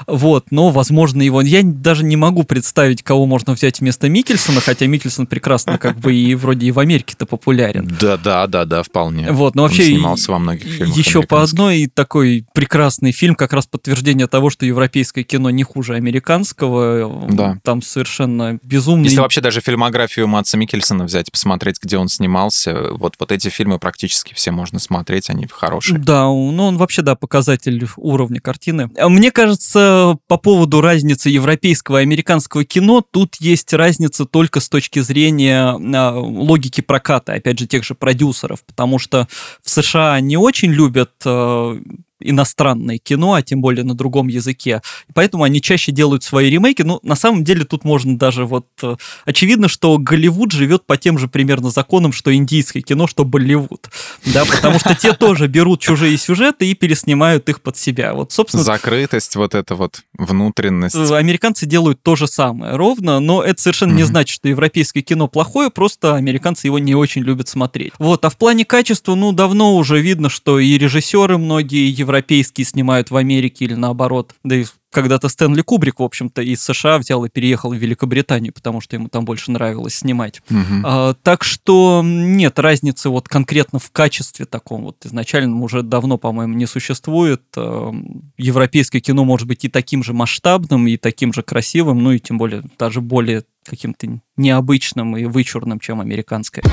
Вот, 0.08 0.52
но, 0.52 0.70
возможно, 0.70 1.22
его... 1.22 1.42
Я 1.42 1.62
даже 1.64 2.04
не 2.04 2.16
могу 2.16 2.44
представить, 2.44 3.04
кого 3.04 3.26
можно 3.26 3.54
взять 3.54 3.80
вместо 3.80 4.10
Микельсона, 4.10 4.62
хотя 4.62 4.88
Микельсон 4.88 5.28
прекрасно 5.28 5.78
как 5.78 5.98
бы 5.98 6.14
и 6.16 6.36
вроде 6.36 6.68
и 6.68 6.72
в 6.72 6.80
Америке-то 6.80 7.26
популярен. 7.26 7.90
Да, 8.02 8.18
да, 8.18 8.48
да, 8.48 8.66
да, 8.66 8.82
вполне. 8.82 9.32
Вот, 9.32 9.54
но 9.54 9.64
вообще... 9.64 9.84
Он 9.84 9.88
снимался 9.90 10.32
во 10.32 10.40
многих 10.40 10.68
фильмах 10.68 10.98
Еще 10.98 11.22
по 11.22 11.44
одной 11.44 11.88
такой 11.94 12.46
прекрасный 12.54 13.12
фильм, 13.12 13.36
как 13.36 13.54
раз 13.54 13.68
подтверждение 13.68 14.28
того, 14.28 14.50
что 14.50 14.66
европейское 14.66 15.24
кино 15.24 15.52
не 15.52 15.64
хуже 15.64 15.94
американского. 15.94 17.28
Да. 17.30 17.60
Там 17.64 17.82
совершенно 17.82 18.60
безумный... 18.64 19.06
Если 19.06 19.20
вообще 19.20 19.42
даже 19.42 19.62
фильмографию 19.62 20.28
Матса 20.28 20.58
Микельсона 20.58 21.04
взять 21.04 21.32
посмотреть, 21.32 21.78
где 21.82 21.98
он 21.98 22.08
снимался, 22.08 22.92
вот, 22.92 23.16
вот 23.20 23.32
эти 23.32 23.50
фильмы 23.50 23.78
практически 23.78 24.34
все 24.34 24.52
можно 24.52 24.80
смотреть, 24.80 25.30
они 25.30 25.48
хорошие. 25.48 26.00
Да, 26.00 26.24
ну 26.24 26.71
он 26.72 26.78
вообще, 26.78 27.02
да, 27.02 27.16
показатель 27.16 27.86
уровня 27.98 28.40
картины. 28.40 28.90
А 28.98 29.10
мне 29.10 29.32
кажется, 29.32 30.18
по 30.28 30.38
поводу 30.38 30.82
разницы 30.82 31.30
европейского 31.30 32.00
и 32.00 32.04
американского 32.04 32.64
кино, 32.64 33.02
тут 33.02 33.36
есть 33.40 33.74
разница 33.74 34.26
только 34.26 34.60
с 34.60 34.70
точки 34.70 35.00
зрения 35.00 35.78
а, 35.78 36.20
логики 36.20 36.82
проката, 36.82 37.34
опять 37.34 37.60
же, 37.60 37.68
тех 37.68 37.84
же 37.84 37.94
продюсеров, 37.94 38.64
потому 38.66 39.00
что 39.00 39.28
в 39.64 39.70
США 39.70 40.20
не 40.20 40.38
очень 40.38 40.72
любят 40.72 41.12
а, 41.26 41.78
иностранное 42.24 42.98
кино, 42.98 43.34
а 43.34 43.42
тем 43.42 43.62
более 43.62 43.84
на 43.84 43.94
другом 43.94 44.28
языке. 44.28 44.82
Поэтому 45.14 45.44
они 45.44 45.62
чаще 45.62 45.92
делают 45.92 46.24
свои 46.24 46.50
ремейки. 46.50 46.82
Ну, 46.82 47.00
на 47.04 47.16
самом 47.16 47.44
деле 47.44 47.66
тут 47.66 47.84
можно 47.84 48.18
даже 48.18 48.46
вот... 48.46 48.68
Э, 48.82 48.96
очевидно, 49.26 49.68
что 49.68 49.98
Голливуд 49.98 50.52
живет 50.52 50.86
по 50.86 50.98
тем 50.98 51.18
же 51.18 51.28
примерно 51.28 51.70
законам, 51.70 52.12
что 52.14 52.34
индийское 52.34 52.82
кино, 52.82 53.08
что 53.08 53.26
Болливуд. 53.26 53.90
Да, 54.26 54.46
потому 54.46 54.80
что 54.80 54.96
те 54.96 55.14
тоже 55.14 55.48
берут 55.48 55.82
чужие 55.82 56.18
сюжеты 56.18 56.70
и 56.70 56.74
переснимают 56.74 57.50
их 57.50 57.62
под 57.62 57.78
себя. 57.78 58.14
Вот, 58.14 58.32
собственно... 58.32 58.64
Закрытость, 58.64 59.36
вот 59.36 59.56
эта 59.56 59.76
вот 59.76 60.02
внутренность. 60.18 60.96
Э, 60.96 61.16
американцы 61.16 61.66
делают 61.66 62.02
то 62.04 62.16
же 62.16 62.28
самое 62.28 62.76
ровно, 62.76 63.20
но 63.20 63.44
это 63.44 63.62
совершенно 63.62 63.94
mm-hmm. 63.94 63.98
не 63.98 64.04
значит, 64.04 64.36
что 64.36 64.48
европейское 64.48 65.04
кино 65.04 65.28
плохое, 65.28 65.70
просто 65.70 66.16
американцы 66.16 66.68
его 66.68 66.80
не 66.80 66.96
очень 66.96 67.22
любят 67.22 67.48
смотреть. 67.48 67.94
Вот, 68.00 68.24
а 68.26 68.30
в 68.30 68.38
плане 68.38 68.66
качества, 68.66 69.16
ну, 69.16 69.32
давно 69.32 69.76
уже 69.76 70.00
видно, 70.00 70.30
что 70.30 70.60
и 70.60 70.78
режиссеры 70.78 71.38
многие, 71.38 71.90
и 71.90 71.92
европейские 72.12 72.66
снимают 72.66 73.10
в 73.10 73.16
Америке 73.16 73.66
или 73.66 73.74
наоборот. 73.74 74.36
Да 74.44 74.56
и 74.56 74.66
когда-то 74.92 75.30
Стэнли 75.30 75.62
Кубрик, 75.62 76.00
в 76.00 76.04
общем-то, 76.04 76.42
из 76.42 76.62
США 76.62 76.98
взял 76.98 77.24
и 77.24 77.30
переехал 77.30 77.72
в 77.72 77.78
Великобританию, 77.78 78.52
потому 78.52 78.82
что 78.82 78.98
ему 78.98 79.08
там 79.08 79.24
больше 79.24 79.50
нравилось 79.52 79.96
снимать. 79.96 80.42
Угу. 80.50 80.82
А, 80.84 81.14
так 81.24 81.46
что 81.46 82.02
нет 82.04 82.60
разницы 82.60 83.10
вот 83.10 83.30
конкретно 83.30 83.80
в 83.80 83.90
качестве 83.92 84.46
таком 84.46 84.84
вот 84.84 85.06
изначальном 85.06 85.64
уже 85.64 85.82
давно, 85.82 86.18
по-моему, 86.18 86.56
не 86.56 86.66
существует. 86.66 87.42
А, 87.56 87.94
европейское 88.38 89.02
кино 89.02 89.24
может 89.24 89.48
быть 89.48 89.64
и 89.64 89.70
таким 89.70 90.04
же 90.04 90.12
масштабным, 90.12 90.86
и 90.88 90.98
таким 90.98 91.32
же 91.32 91.42
красивым, 91.42 92.04
ну 92.04 92.12
и 92.12 92.20
тем 92.20 92.38
более 92.38 92.64
даже 92.78 93.00
более 93.00 93.46
каким-то 93.64 94.20
необычным 94.36 95.16
и 95.16 95.24
вычурным, 95.24 95.80
чем 95.80 96.02
американское. 96.02 96.66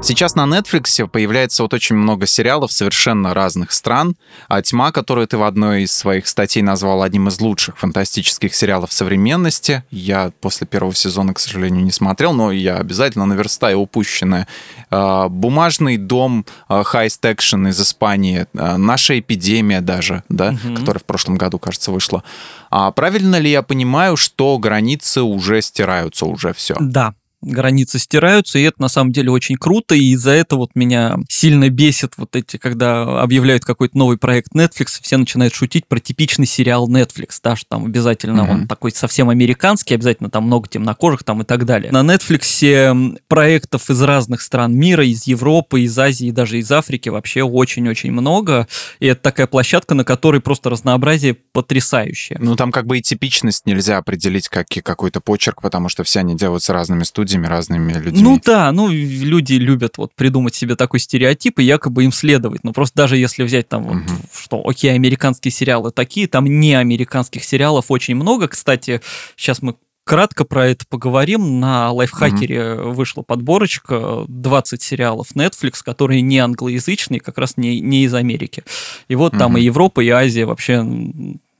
Сейчас 0.00 0.36
на 0.36 0.44
Netflix 0.44 1.06
появляется 1.08 1.64
вот 1.64 1.74
очень 1.74 1.96
много 1.96 2.26
сериалов 2.26 2.72
совершенно 2.72 3.34
разных 3.34 3.72
стран. 3.72 4.16
А 4.46 4.62
«Тьма», 4.62 4.92
которую 4.92 5.26
ты 5.26 5.36
в 5.36 5.42
одной 5.42 5.82
из 5.82 5.92
своих 5.92 6.28
статей 6.28 6.62
назвал 6.62 7.02
одним 7.02 7.28
из 7.28 7.40
лучших 7.40 7.76
фантастических 7.76 8.54
сериалов 8.54 8.92
современности. 8.92 9.82
Я 9.90 10.32
после 10.40 10.66
первого 10.66 10.94
сезона, 10.94 11.34
к 11.34 11.40
сожалению, 11.40 11.82
не 11.82 11.90
смотрел, 11.90 12.32
но 12.32 12.52
я 12.52 12.76
обязательно 12.76 13.26
наверстаю 13.26 13.80
упущенное. 13.80 14.46
А, 14.90 15.28
«Бумажный 15.28 15.96
дом», 15.96 16.46
«Heist 16.68 17.22
Action» 17.22 17.68
из 17.68 17.80
Испании, 17.80 18.46
а, 18.56 18.78
«Наша 18.78 19.18
эпидемия» 19.18 19.80
даже, 19.80 20.22
да, 20.28 20.56
угу. 20.64 20.76
которая 20.76 21.00
в 21.00 21.04
прошлом 21.04 21.36
году, 21.36 21.58
кажется, 21.58 21.90
вышла. 21.90 22.22
А 22.70 22.92
правильно 22.92 23.36
ли 23.36 23.50
я 23.50 23.62
понимаю, 23.62 24.16
что 24.16 24.56
границы 24.58 25.22
уже 25.22 25.60
стираются, 25.60 26.24
уже 26.24 26.52
все? 26.52 26.76
Да, 26.78 27.14
границы 27.40 27.98
стираются, 27.98 28.58
и 28.58 28.62
это 28.62 28.80
на 28.82 28.88
самом 28.88 29.12
деле 29.12 29.30
очень 29.30 29.56
круто, 29.56 29.94
и 29.94 30.12
из-за 30.12 30.32
этого 30.32 30.60
вот 30.60 30.70
меня 30.74 31.18
сильно 31.28 31.68
бесит 31.68 32.14
вот 32.16 32.34
эти, 32.34 32.56
когда 32.56 33.22
объявляют 33.22 33.64
какой-то 33.64 33.96
новый 33.96 34.18
проект 34.18 34.54
Netflix, 34.54 35.00
все 35.00 35.16
начинают 35.16 35.54
шутить 35.54 35.86
про 35.86 36.00
типичный 36.00 36.46
сериал 36.46 36.88
Netflix, 36.90 37.38
да, 37.42 37.54
что 37.54 37.66
там 37.68 37.84
обязательно 37.84 38.40
mm-hmm. 38.40 38.50
он 38.50 38.66
такой 38.66 38.90
совсем 38.90 39.30
американский, 39.30 39.94
обязательно 39.94 40.30
там 40.30 40.44
много 40.44 40.68
темнокожих 40.68 41.22
там 41.22 41.42
и 41.42 41.44
так 41.44 41.64
далее. 41.64 41.92
На 41.92 42.02
Netflix 42.02 43.18
проектов 43.28 43.88
из 43.90 44.02
разных 44.02 44.42
стран 44.42 44.74
мира, 44.74 45.04
из 45.06 45.26
Европы, 45.26 45.82
из 45.82 45.98
Азии, 45.98 46.30
даже 46.30 46.58
из 46.58 46.70
Африки 46.72 47.08
вообще 47.08 47.42
очень-очень 47.42 48.10
много, 48.10 48.66
и 48.98 49.06
это 49.06 49.22
такая 49.22 49.46
площадка, 49.46 49.94
на 49.94 50.04
которой 50.04 50.40
просто 50.40 50.70
разнообразие 50.70 51.34
потрясающее. 51.34 52.38
Ну, 52.40 52.56
там 52.56 52.72
как 52.72 52.86
бы 52.86 52.98
и 52.98 53.02
типичность 53.02 53.66
нельзя 53.66 53.98
определить 53.98 54.48
как 54.48 54.66
какой-то 54.68 55.20
почерк, 55.20 55.62
потому 55.62 55.88
что 55.88 56.04
все 56.04 56.20
они 56.20 56.36
делаются 56.36 56.72
разными 56.72 57.04
студиями, 57.04 57.27
студиями, 57.28 57.46
разными 57.46 57.92
людьми. 57.92 58.22
Ну 58.22 58.40
да, 58.44 58.72
ну 58.72 58.88
люди 58.88 59.54
любят 59.54 59.98
вот 59.98 60.14
придумать 60.14 60.54
себе 60.54 60.76
такой 60.76 61.00
стереотип 61.00 61.58
и 61.58 61.64
якобы 61.64 62.04
им 62.04 62.12
следовать. 62.12 62.64
Но 62.64 62.72
просто 62.72 62.96
даже 62.96 63.16
если 63.16 63.42
взять 63.42 63.68
там, 63.68 63.84
вот, 63.84 64.02
что, 64.34 64.62
окей, 64.66 64.92
американские 64.92 65.52
сериалы 65.52 65.90
такие, 65.90 66.26
там 66.28 66.46
не 66.46 66.74
американских 66.74 67.44
сериалов 67.44 67.86
очень 67.90 68.14
много. 68.14 68.48
Кстати, 68.48 69.00
сейчас 69.36 69.62
мы 69.62 69.74
кратко 70.04 70.44
про 70.44 70.68
это 70.68 70.86
поговорим. 70.88 71.60
На 71.60 71.92
лайфхакере 71.92 72.56
mm-hmm. 72.56 72.92
вышла 72.92 73.22
подборочка 73.22 74.24
20 74.26 74.82
сериалов 74.82 75.28
Netflix, 75.34 75.82
которые 75.84 76.22
не 76.22 76.38
англоязычные, 76.38 77.20
как 77.20 77.36
раз 77.36 77.58
не, 77.58 77.80
не 77.80 78.04
из 78.04 78.14
Америки. 78.14 78.64
И 79.08 79.14
вот 79.14 79.34
mm-hmm. 79.34 79.38
там 79.38 79.58
и 79.58 79.62
Европа, 79.62 80.00
и 80.00 80.08
Азия 80.08 80.46
вообще 80.46 80.82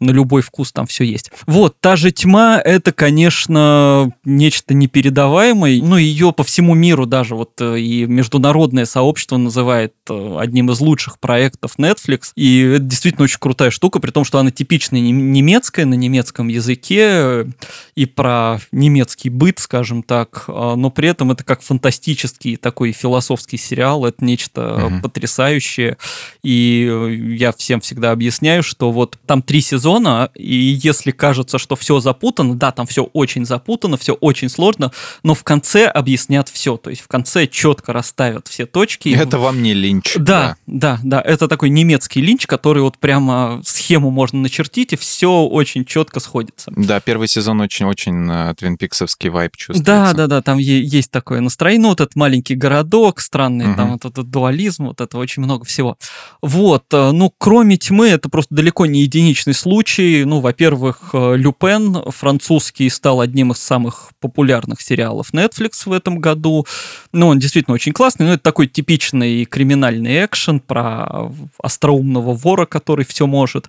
на 0.00 0.10
любой 0.10 0.42
вкус 0.42 0.72
там 0.72 0.86
все 0.86 1.04
есть. 1.04 1.30
Вот, 1.46 1.76
та 1.80 1.96
же 1.96 2.10
тьма, 2.12 2.60
это, 2.64 2.92
конечно, 2.92 4.12
нечто 4.24 4.74
непередаваемое. 4.74 5.82
Ну, 5.82 5.96
ее 5.96 6.32
по 6.32 6.44
всему 6.44 6.74
миру 6.74 7.06
даже 7.06 7.34
вот 7.34 7.52
э, 7.60 7.78
и 7.80 8.06
международное 8.06 8.84
сообщество 8.84 9.36
называет 9.36 9.94
э, 10.08 10.36
одним 10.38 10.70
из 10.70 10.80
лучших 10.80 11.18
проектов 11.18 11.72
Netflix. 11.78 12.30
И 12.36 12.60
это 12.60 12.84
действительно 12.84 13.24
очень 13.24 13.40
крутая 13.40 13.70
штука, 13.70 13.98
при 14.00 14.10
том, 14.10 14.24
что 14.24 14.38
она 14.38 14.50
типичная 14.50 15.00
немецкая, 15.00 15.84
на 15.84 15.94
немецком 15.94 16.48
языке, 16.48 17.46
и 17.94 18.06
про 18.06 18.58
немецкий 18.72 19.30
быт, 19.30 19.58
скажем 19.58 20.02
так, 20.02 20.44
но 20.48 20.90
при 20.90 21.08
этом 21.08 21.32
это 21.32 21.44
как 21.44 21.62
фантастический 21.62 22.56
такой 22.56 22.92
философский 22.92 23.56
сериал, 23.56 24.04
это 24.04 24.24
нечто 24.24 24.60
mm-hmm. 24.60 25.00
потрясающее. 25.00 25.96
И 26.42 26.88
э, 26.90 27.14
я 27.36 27.52
всем 27.52 27.80
всегда 27.80 28.12
объясняю, 28.12 28.62
что 28.62 28.92
вот 28.92 29.18
там 29.26 29.42
три 29.42 29.60
сезона 29.60 29.87
сезона, 29.88 30.30
и 30.34 30.78
если 30.82 31.12
кажется, 31.12 31.58
что 31.58 31.74
все 31.76 32.00
запутано, 32.00 32.54
да, 32.54 32.72
там 32.72 32.86
все 32.86 33.04
очень 33.04 33.46
запутано, 33.46 33.96
все 33.96 34.14
очень 34.14 34.48
сложно, 34.48 34.92
но 35.22 35.34
в 35.34 35.44
конце 35.44 35.86
объяснят 35.86 36.48
все, 36.48 36.76
то 36.76 36.90
есть 36.90 37.02
в 37.02 37.08
конце 37.08 37.46
четко 37.46 37.92
расставят 37.92 38.48
все 38.48 38.66
точки. 38.66 39.08
Это 39.08 39.38
вам 39.38 39.62
не 39.62 39.72
линч. 39.74 40.14
Да, 40.16 40.56
да, 40.66 40.98
да, 41.02 41.20
да, 41.22 41.22
это 41.22 41.48
такой 41.48 41.70
немецкий 41.70 42.20
линч, 42.20 42.46
который 42.46 42.82
вот 42.82 42.98
прямо 42.98 43.62
схему 43.64 44.10
можно 44.10 44.40
начертить, 44.40 44.92
и 44.92 44.96
все 44.96 45.42
очень 45.44 45.84
четко 45.84 46.20
сходится. 46.20 46.70
Да, 46.76 47.00
первый 47.00 47.28
сезон 47.28 47.60
очень-очень 47.60 48.30
э, 48.30 48.54
твинпиксовский 48.56 49.30
вайп 49.30 49.56
чувствуется. 49.56 49.84
Да, 49.84 50.12
да, 50.12 50.26
да, 50.26 50.42
там 50.42 50.58
есть 50.58 51.10
такое 51.10 51.40
настроение, 51.40 51.82
ну, 51.82 51.88
вот 51.88 52.00
этот 52.00 52.16
маленький 52.16 52.54
городок 52.54 53.20
странный, 53.20 53.68
угу. 53.68 53.76
там 53.76 53.92
вот 53.92 54.04
этот 54.04 54.28
дуализм, 54.30 54.86
вот 54.86 55.00
это 55.00 55.16
очень 55.18 55.42
много 55.42 55.64
всего. 55.64 55.96
Вот, 56.42 56.84
э, 56.92 57.10
ну, 57.12 57.32
кроме 57.38 57.78
тьмы, 57.78 58.08
это 58.08 58.28
просто 58.28 58.54
далеко 58.54 58.86
не 58.86 59.02
единичный 59.02 59.54
случай, 59.54 59.77
случай, 59.78 60.24
ну, 60.24 60.40
во-первых, 60.40 61.10
э, 61.12 61.36
Люпен 61.36 62.10
французский 62.10 62.90
стал 62.90 63.20
одним 63.20 63.52
из 63.52 63.58
самых 63.58 64.10
популярных 64.18 64.80
сериалов 64.80 65.32
Netflix 65.32 65.82
в 65.86 65.92
этом 65.92 66.18
году. 66.18 66.66
Ну, 67.12 67.28
он 67.28 67.38
действительно 67.38 67.76
очень 67.76 67.92
классный, 67.92 68.26
но 68.26 68.32
это 68.32 68.42
такой 68.42 68.66
типичный 68.66 69.44
криминальный 69.44 70.24
экшен 70.24 70.58
про 70.58 71.30
остроумного 71.62 72.34
вора, 72.34 72.66
который 72.66 73.04
все 73.04 73.28
может. 73.28 73.68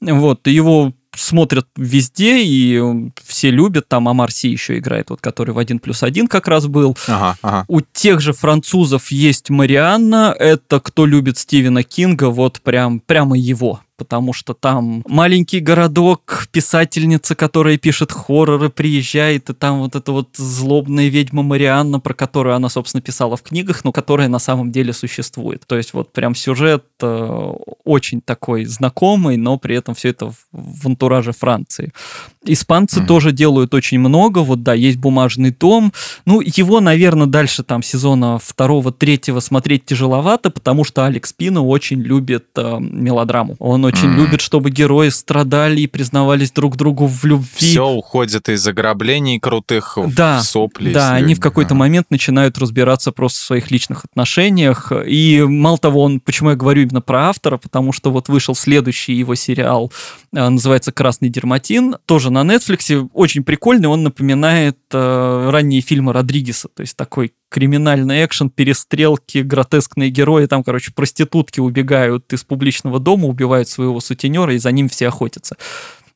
Вот, 0.00 0.46
его 0.46 0.94
смотрят 1.14 1.66
везде, 1.76 2.42
и 2.42 2.82
все 3.22 3.50
любят. 3.50 3.88
Там 3.88 4.08
Амар 4.08 4.30
Си 4.32 4.48
еще 4.48 4.78
играет, 4.78 5.10
вот 5.10 5.20
который 5.20 5.52
в 5.52 5.58
один 5.58 5.78
плюс 5.78 6.02
один 6.02 6.26
как 6.26 6.48
раз 6.48 6.68
был. 6.68 6.96
Ага, 7.06 7.36
ага. 7.42 7.64
У 7.68 7.80
тех 7.80 8.20
же 8.20 8.32
французов 8.32 9.10
есть 9.10 9.50
Марианна. 9.50 10.34
Это 10.38 10.80
кто 10.80 11.04
любит 11.04 11.36
Стивена 11.36 11.82
Кинга, 11.82 12.30
вот 12.30 12.62
прям, 12.62 13.00
прямо 13.00 13.36
его 13.36 13.80
потому 14.00 14.32
что 14.32 14.54
там 14.54 15.02
маленький 15.06 15.60
городок, 15.60 16.46
писательница, 16.52 17.34
которая 17.34 17.76
пишет 17.76 18.12
хорроры, 18.12 18.70
приезжает, 18.70 19.50
и 19.50 19.52
там 19.52 19.80
вот 19.80 19.94
эта 19.94 20.10
вот 20.10 20.30
злобная 20.36 21.08
ведьма 21.08 21.42
Марианна, 21.42 22.00
про 22.00 22.14
которую 22.14 22.54
она, 22.54 22.70
собственно, 22.70 23.02
писала 23.02 23.36
в 23.36 23.42
книгах, 23.42 23.84
но 23.84 23.92
которая 23.92 24.28
на 24.28 24.38
самом 24.38 24.72
деле 24.72 24.94
существует. 24.94 25.64
То 25.66 25.76
есть 25.76 25.92
вот 25.92 26.14
прям 26.14 26.34
сюжет 26.34 26.84
э, 27.02 27.52
очень 27.84 28.22
такой 28.22 28.64
знакомый, 28.64 29.36
но 29.36 29.58
при 29.58 29.76
этом 29.76 29.94
все 29.94 30.08
это 30.08 30.30
в, 30.30 30.36
в 30.50 30.86
антураже 30.86 31.32
Франции. 31.32 31.92
Испанцы 32.46 33.00
mm-hmm. 33.00 33.06
тоже 33.06 33.32
делают 33.32 33.74
очень 33.74 33.98
много, 33.98 34.38
вот 34.38 34.62
да, 34.62 34.72
есть 34.72 34.96
бумажный 34.96 35.50
дом. 35.50 35.92
Ну, 36.24 36.40
его, 36.40 36.80
наверное, 36.80 37.26
дальше 37.26 37.62
там 37.62 37.82
сезона 37.82 38.38
второго, 38.42 38.92
третьего 38.92 39.40
смотреть 39.40 39.84
тяжеловато, 39.84 40.48
потому 40.48 40.84
что 40.84 41.04
Алекс 41.04 41.34
Пино 41.34 41.68
очень 41.68 42.00
любит 42.00 42.46
э, 42.56 42.78
мелодраму. 42.80 43.56
Он 43.58 43.89
очень 43.90 44.08
mm-hmm. 44.08 44.16
любит, 44.16 44.40
чтобы 44.40 44.70
герои 44.70 45.08
страдали 45.08 45.82
и 45.82 45.86
признавались 45.86 46.52
друг 46.52 46.76
другу 46.76 47.06
в 47.06 47.24
любви. 47.24 47.46
Все 47.54 47.86
уходит 47.86 48.48
из 48.48 48.66
ограблений 48.66 49.38
крутых 49.38 49.98
да, 50.08 50.40
в 50.40 50.44
сопли. 50.44 50.92
Да, 50.92 51.12
они 51.14 51.34
в 51.34 51.40
какой-то 51.40 51.74
момент 51.74 52.06
начинают 52.10 52.58
разбираться 52.58 53.12
просто 53.12 53.40
в 53.40 53.42
своих 53.42 53.70
личных 53.70 54.04
отношениях. 54.04 54.92
И 55.06 55.42
мало 55.46 55.78
того, 55.78 56.02
он, 56.02 56.20
почему 56.20 56.50
я 56.50 56.56
говорю 56.56 56.82
именно 56.82 57.00
про 57.00 57.28
автора, 57.28 57.56
потому 57.56 57.92
что 57.92 58.10
вот 58.10 58.28
вышел 58.28 58.54
следующий 58.54 59.14
его 59.14 59.34
сериал, 59.34 59.92
э, 60.32 60.48
называется 60.48 60.92
«Красный 60.92 61.28
дерматин», 61.28 61.96
тоже 62.06 62.30
на 62.30 62.42
Netflix, 62.42 63.08
очень 63.12 63.44
прикольный, 63.44 63.88
он 63.88 64.02
напоминает 64.02 64.78
э, 64.92 65.50
ранние 65.50 65.80
фильмы 65.80 66.12
Родригеса, 66.12 66.68
то 66.68 66.82
есть 66.82 66.96
такой 66.96 67.32
криминальный 67.50 68.24
экшен, 68.24 68.48
перестрелки, 68.48 69.38
гротескные 69.38 70.08
герои, 70.08 70.46
там, 70.46 70.64
короче, 70.64 70.92
проститутки 70.92 71.60
убегают 71.60 72.32
из 72.32 72.44
публичного 72.44 73.00
дома, 73.00 73.26
убивают 73.26 73.68
своего 73.68 74.00
сутенера, 74.00 74.54
и 74.54 74.58
за 74.58 74.70
ним 74.72 74.88
все 74.88 75.08
охотятся. 75.08 75.56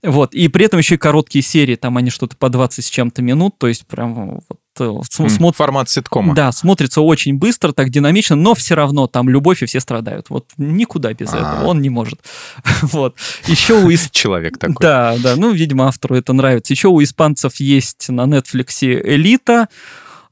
Вот, 0.02 0.34
и 0.34 0.48
при 0.48 0.66
этом 0.66 0.78
еще 0.78 0.96
и 0.96 0.98
короткие 0.98 1.42
серии, 1.42 1.76
там 1.76 1.96
они 1.96 2.10
что-то 2.10 2.36
по 2.36 2.50
20 2.50 2.84
с 2.84 2.88
чем-то 2.88 3.22
минут, 3.22 3.56
то 3.58 3.68
есть 3.68 3.86
прям 3.86 4.14
вот 4.14 4.58
mm, 4.78 5.28
смотр... 5.30 5.56
формат 5.56 5.88
ситкома. 5.88 6.34
Да, 6.34 6.52
смотрится 6.52 7.00
очень 7.00 7.38
быстро, 7.38 7.72
так 7.72 7.88
динамично, 7.88 8.36
но 8.36 8.54
все 8.54 8.74
равно 8.74 9.06
там 9.06 9.30
любовь 9.30 9.62
и 9.62 9.66
все 9.66 9.80
страдают. 9.80 10.28
Вот 10.28 10.50
никуда 10.58 11.14
без 11.14 11.32
А-а-а. 11.32 11.56
этого, 11.56 11.70
он 11.70 11.80
не 11.80 11.88
может. 11.88 12.20
вот. 12.82 13.16
Еще 13.46 13.74
у 13.74 13.90
исп... 13.90 14.10
Человек 14.10 14.58
такой. 14.58 14.76
Да, 14.80 15.16
да, 15.22 15.36
ну, 15.36 15.52
видимо, 15.52 15.88
автору 15.88 16.16
это 16.16 16.34
нравится. 16.34 16.74
Еще 16.74 16.88
у 16.88 17.02
испанцев 17.02 17.56
есть 17.56 18.08
на 18.10 18.26
Netflix 18.26 18.82
«Элита», 18.82 19.68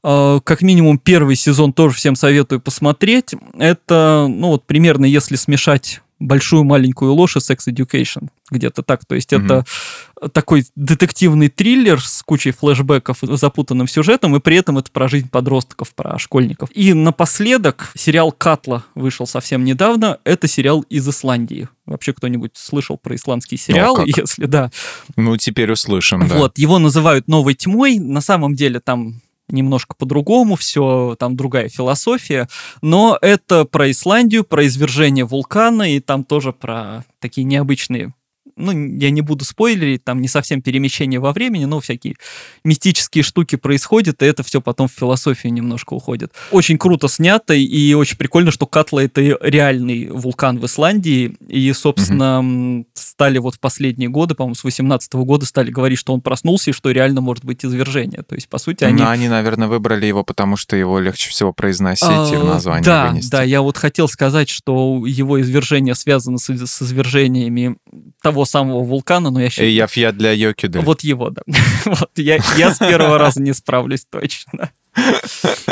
как 0.03 0.61
минимум 0.61 0.97
первый 0.97 1.35
сезон 1.35 1.73
тоже 1.73 1.95
всем 1.95 2.15
советую 2.15 2.59
посмотреть. 2.59 3.33
Это, 3.57 4.27
ну 4.29 4.49
вот 4.49 4.65
примерно, 4.65 5.05
если 5.05 5.35
смешать 5.35 6.01
большую 6.23 6.63
маленькую 6.63 7.13
ложь 7.13 7.35
и 7.35 7.39
Sex 7.39 7.67
Education. 7.67 8.29
Где-то 8.49 8.81
так. 8.81 9.05
То 9.05 9.15
есть 9.15 9.33
mm-hmm. 9.33 9.45
это 9.45 10.29
такой 10.29 10.65
детективный 10.75 11.49
триллер 11.49 12.01
с 12.01 12.23
кучей 12.23 12.51
флешбеков, 12.51 13.19
запутанным 13.21 13.87
сюжетом, 13.87 14.35
и 14.35 14.39
при 14.39 14.57
этом 14.57 14.77
это 14.77 14.91
про 14.91 15.07
жизнь 15.07 15.29
подростков, 15.29 15.93
про 15.93 16.17
школьников. 16.17 16.69
И 16.73 16.93
напоследок 16.93 17.91
сериал 17.95 18.31
«Катла» 18.31 18.83
вышел 18.95 19.27
совсем 19.27 19.63
недавно. 19.63 20.19
Это 20.23 20.47
сериал 20.47 20.81
из 20.89 21.07
Исландии. 21.07 21.67
Вообще 21.85 22.13
кто-нибудь 22.13 22.51
слышал 22.55 22.97
про 22.97 23.15
исландский 23.15 23.57
сериал? 23.57 23.97
О, 23.99 24.03
Если 24.05 24.45
да. 24.45 24.71
Ну, 25.15 25.35
теперь 25.37 25.71
услышим, 25.71 26.27
да. 26.27 26.35
Вот, 26.35 26.57
его 26.57 26.79
называют 26.79 27.27
«Новой 27.27 27.55
тьмой». 27.55 27.99
На 27.99 28.21
самом 28.21 28.55
деле 28.55 28.79
там 28.79 29.21
немножко 29.53 29.95
по-другому, 29.95 30.55
все 30.55 31.15
там 31.17 31.35
другая 31.35 31.69
философия, 31.69 32.47
но 32.81 33.17
это 33.21 33.65
про 33.65 33.89
Исландию, 33.89 34.43
про 34.43 34.65
извержение 34.65 35.25
вулкана, 35.25 35.93
и 35.93 35.99
там 35.99 36.23
тоже 36.23 36.51
про 36.51 37.05
такие 37.19 37.45
необычные 37.45 38.13
ну, 38.55 38.71
я 38.71 39.09
не 39.09 39.21
буду 39.21 39.45
спойлерить, 39.45 40.03
там 40.03 40.21
не 40.21 40.27
совсем 40.27 40.61
перемещение 40.61 41.19
во 41.19 41.33
времени, 41.33 41.65
но 41.65 41.79
всякие 41.79 42.15
мистические 42.63 43.23
штуки 43.23 43.55
происходят, 43.55 44.21
и 44.21 44.25
это 44.25 44.43
все 44.43 44.61
потом 44.61 44.87
в 44.87 44.91
философию 44.91 45.53
немножко 45.53 45.93
уходит. 45.93 46.33
Очень 46.51 46.77
круто 46.77 47.07
снято, 47.07 47.53
и 47.53 47.93
очень 47.93 48.17
прикольно, 48.17 48.51
что 48.51 48.65
Катла— 48.65 48.99
это 49.03 49.21
реальный 49.21 50.09
вулкан 50.09 50.59
в 50.59 50.65
Исландии, 50.65 51.35
и, 51.47 51.71
собственно, 51.73 52.39
угу. 52.39 52.87
стали 52.93 53.37
вот 53.37 53.55
в 53.55 53.59
последние 53.59 54.09
годы, 54.09 54.35
по-моему, 54.35 54.55
с 54.55 54.63
18 54.63 55.13
года 55.13 55.45
стали 55.45 55.71
говорить, 55.71 55.99
что 55.99 56.13
он 56.13 56.21
проснулся, 56.21 56.71
и 56.71 56.73
что 56.73 56.91
реально 56.91 57.21
может 57.21 57.45
быть 57.45 57.65
извержение. 57.65 58.23
То 58.23 58.35
есть, 58.35 58.47
по 58.49 58.57
сути, 58.57 58.83
они... 58.83 59.01
Но 59.01 59.09
они, 59.09 59.27
наверное, 59.27 59.67
выбрали 59.67 60.05
его, 60.05 60.23
потому 60.23 60.57
что 60.57 60.75
его 60.75 60.99
легче 60.99 61.29
всего 61.29 61.53
произносить 61.53 62.07
а, 62.07 62.29
и 62.31 62.37
в 62.37 62.45
названии 62.45 62.85
да, 62.85 63.09
вынести. 63.09 63.31
Да, 63.31 63.43
я 63.43 63.61
вот 63.61 63.77
хотел 63.77 64.07
сказать, 64.07 64.49
что 64.49 65.03
его 65.05 65.41
извержение 65.41 65.95
связано 65.95 66.37
с, 66.37 66.49
с 66.49 66.81
извержениями 66.81 67.77
того 68.21 68.42
самого 68.45 68.83
вулкана, 68.83 69.29
но 69.29 69.41
я 69.41 69.49
считаю... 69.49 69.71
Я 69.71 69.87
я 69.93 70.11
для 70.11 70.31
Йоки, 70.31 70.67
да. 70.67 70.81
Вот 70.81 71.01
его, 71.01 71.29
да. 71.29 71.41
вот 71.85 72.11
я, 72.15 72.39
я 72.57 72.73
с 72.73 72.79
первого 72.79 73.17
раза 73.17 73.41
не 73.41 73.53
справлюсь 73.53 74.05
точно. 74.09 74.71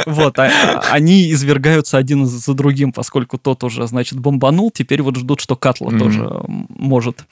Вот, 0.05 0.39
а, 0.39 0.45
а, 0.47 0.79
они 0.91 1.31
извергаются 1.31 1.97
один 1.97 2.25
за 2.25 2.53
другим, 2.53 2.91
поскольку 2.91 3.37
тот 3.37 3.63
уже, 3.63 3.85
значит, 3.87 4.19
бомбанул, 4.19 4.71
теперь 4.71 5.01
вот 5.03 5.15
ждут, 5.15 5.41
что 5.41 5.55
Катла 5.55 5.91
mm-hmm. 5.91 5.99
тоже 5.99 6.43
может 6.47 7.25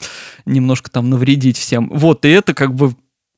немножко 0.46 0.92
там 0.92 1.10
навредить 1.10 1.58
всем. 1.58 1.90
Вот, 1.90 2.26
и 2.26 2.30
это 2.30 2.54
как 2.54 2.76
бы 2.76 2.94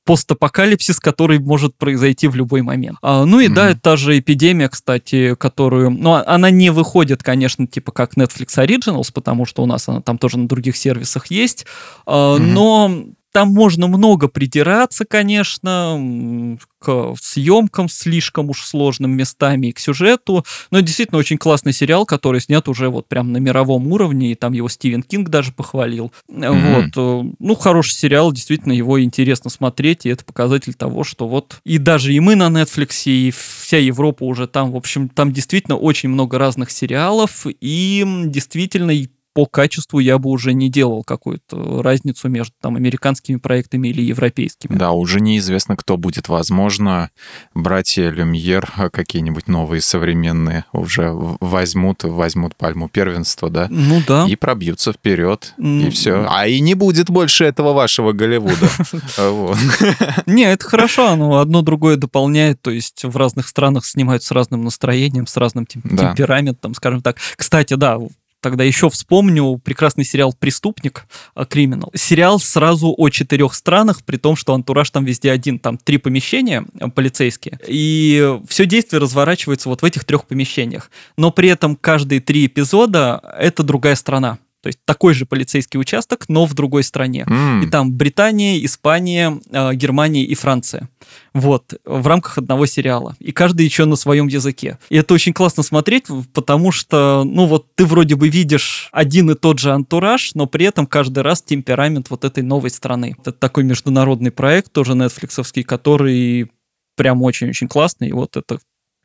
постапокалипсис, 0.06 1.00
который 1.00 1.40
может 1.40 1.78
произойти 1.78 2.28
в 2.28 2.36
любой 2.36 2.62
момент. 2.62 2.98
А, 3.02 3.26
ну 3.26 3.40
и 3.40 3.48
mm-hmm. 3.48 3.54
да, 3.54 3.76
та 3.76 3.98
же 3.98 4.18
эпидемия, 4.18 4.70
кстати, 4.70 5.36
которую... 5.36 5.92
Ну, 5.92 6.14
а, 6.14 6.24
она 6.26 6.50
не 6.50 6.72
выходит, 6.72 7.24
конечно, 7.24 7.68
типа 7.68 7.92
как 7.92 8.16
Netflix 8.16 8.58
Originals, 8.58 9.12
потому 9.14 9.46
что 9.46 9.64
у 9.64 9.66
нас 9.66 9.88
она 9.88 10.02
там 10.02 10.18
тоже 10.18 10.40
на 10.40 10.48
других 10.48 10.76
сервисах 10.76 11.28
есть, 11.28 11.66
а, 12.06 12.38
mm-hmm. 12.38 12.40
но 12.40 13.04
там 13.32 13.50
можно 13.50 13.88
много 13.88 14.28
придираться, 14.28 15.06
конечно, 15.06 16.58
к 16.80 17.16
съемкам 17.22 17.88
слишком 17.90 18.50
уж 18.50 18.66
сложным 18.66 19.12
местами 19.12 19.68
и 19.68 19.72
к 19.72 19.80
сюжету, 19.80 20.44
но 20.72 20.80
действительно 20.80 21.20
очень 21.20 21.38
классный 21.38 21.74
сериал, 21.74 22.06
который 22.06 22.42
снят 22.42 22.68
уже 22.68 22.90
вот 22.90 23.08
прям 23.08 23.32
на 23.32 23.38
мировом 23.38 23.88
уровне, 23.88 24.32
и 24.32 24.36
там 24.36 24.54
его 24.54 24.68
Стивен 24.68 25.04
Кинг 25.04 25.30
даже 25.30 25.52
похвалил. 25.52 26.12
Mm-hmm. 26.30 26.76
Вот. 26.76 27.26
Э, 27.26 27.34
ну, 27.40 27.56
хороший 27.56 27.94
сериал, 27.94 28.32
действительно, 28.32 28.74
его 28.74 29.02
интересно 29.02 29.50
смотреть, 29.50 30.06
и 30.06 30.10
это 30.10 30.26
показатель 30.26 30.74
того, 30.74 31.04
что 31.04 31.28
вот 31.28 31.60
и 31.64 31.78
даже 31.78 32.14
и 32.14 32.20
мы 32.20 32.36
на 32.36 32.48
Netflix, 32.48 33.04
и 33.06 33.32
вся 33.32 33.78
Европа 33.78 34.24
уже 34.24 34.48
там, 34.48 34.72
в 34.72 34.76
общем, 34.76 35.08
там 35.08 35.32
действительно 35.32 35.78
очень 35.78 36.10
много 36.10 36.40
разных 36.40 36.72
сериалов, 36.72 37.46
и 37.46 38.04
действительно 38.26 38.92
по 39.34 39.46
качеству 39.46 40.00
я 40.00 40.18
бы 40.18 40.30
уже 40.30 40.54
не 40.54 40.70
делал 40.70 41.04
какую-то 41.04 41.82
разницу 41.82 42.28
между 42.30 42.54
там 42.60 42.76
американскими 42.76 43.38
проектами 43.38 43.88
или 43.88 44.02
европейскими. 44.02 44.76
Да, 44.76 44.92
уже 44.92 45.22
неизвестно, 45.22 45.78
кто 45.78 45.98
будет. 45.98 46.28
Возможно, 46.28 47.12
братья 47.54 48.10
Люмьер 48.10 48.70
а, 48.76 48.90
какие-нибудь 48.90 49.48
новые 49.48 49.82
современные 49.82 50.66
уже 50.74 51.12
возьмут, 51.12 52.04
возьмут 52.04 52.56
пальму 52.56 52.90
первенства, 52.90 53.50
да? 53.50 53.68
Ну 53.70 54.02
да. 54.06 54.26
И 54.28 54.36
пробьются 54.36 54.92
вперед, 54.92 55.54
и 55.58 55.90
все. 55.90 56.26
А 56.30 56.48
и 56.48 56.60
не 56.60 56.76
будет 56.76 57.10
больше 57.10 57.46
этого 57.46 57.74
вашего 57.74 58.12
Голливуда. 58.12 58.70
Не, 60.26 60.44
это 60.44 60.68
хорошо, 60.68 61.10
оно 61.10 61.40
одно 61.40 61.62
другое 61.62 61.96
дополняет, 61.96 62.62
то 62.62 62.72
есть 62.72 63.04
в 63.04 63.16
разных 63.16 63.48
странах 63.48 63.86
снимают 63.86 64.24
с 64.24 64.32
разным 64.32 64.64
настроением, 64.64 65.28
с 65.28 65.38
разным 65.38 65.66
темпераментом, 65.66 66.74
скажем 66.74 67.02
так. 67.02 67.18
Кстати, 67.38 67.76
да, 67.76 67.98
Тогда 68.42 68.64
еще 68.64 68.90
вспомню 68.90 69.60
прекрасный 69.64 70.04
сериал 70.04 70.34
«Преступник», 70.38 71.06
«Криминал». 71.48 71.92
Сериал 71.94 72.40
сразу 72.40 72.94
о 72.98 73.10
четырех 73.10 73.54
странах, 73.54 74.04
при 74.04 74.18
том, 74.18 74.36
что 74.36 74.54
антураж 74.54 74.90
там 74.90 75.06
везде 75.06 75.32
один. 75.32 75.60
Там 75.60 75.78
три 75.78 75.98
помещения 75.98 76.66
э, 76.80 76.88
полицейские. 76.90 77.60
И 77.68 78.38
все 78.48 78.66
действие 78.66 79.00
разворачивается 79.00 79.70
вот 79.70 79.84
в 79.84 79.86
этих 79.86 80.06
трех 80.06 80.26
помещениях. 80.26 80.90
Но 81.18 81.32
при 81.32 81.50
этом 81.50 81.76
каждые 81.76 82.20
три 82.20 82.48
эпизода— 82.48 83.22
это 83.40 83.62
другая 83.62 83.96
страна. 83.96 84.40
То 84.62 84.68
есть 84.68 84.80
такой 84.86 85.14
же 85.14 85.26
полицейский 85.26 85.80
участок, 85.80 86.26
но 86.28 86.46
в 86.46 86.54
другой 86.54 86.84
стране. 86.84 87.26
Mm. 87.28 87.66
И 87.66 87.70
там 87.70 87.92
Британия, 87.92 88.64
Испания, 88.64 89.40
э, 89.50 89.74
Германия 89.74 90.24
и 90.24 90.36
Франция. 90.36 90.90
Вот, 91.34 91.74
в 91.84 92.06
рамках 92.08 92.38
одного 92.38 92.66
сериала. 92.66 93.16
И 93.20 93.32
каждый 93.32 93.66
еще 93.66 93.86
на 93.86 93.96
своем 93.96 94.28
языке. 94.28 94.78
И 94.90 94.98
это 94.98 95.14
очень 95.14 95.34
классно 95.34 95.64
смотреть, 95.64 96.06
потому 96.34 96.72
что, 96.72 97.24
ну 97.26 97.46
вот, 97.48 97.74
ты 97.76 97.86
вроде 97.86 98.16
бы 98.16 98.30
видишь 98.30 98.90
один 98.92 99.32
и 99.32 99.36
тот 99.36 99.60
же 99.60 99.72
антураж, 99.72 100.36
но 100.36 100.46
при 100.46 100.66
этом 100.66 100.86
каждый 100.86 101.24
раз 101.24 101.42
темперамент 101.42 102.10
вот 102.10 102.24
этой 102.24 102.44
новой 102.44 102.70
страны. 102.70 103.16
Это 103.20 103.32
такой 103.32 103.64
международный 103.64 104.32
проект, 104.32 104.72
тоже 104.72 104.94
нетфликсовский, 104.94 105.64
который 105.64 106.52
прям 106.96 107.24
очень-очень 107.24 107.68
классный. 107.68 108.10
И 108.10 108.14
вот 108.14 108.38
это 108.38 108.60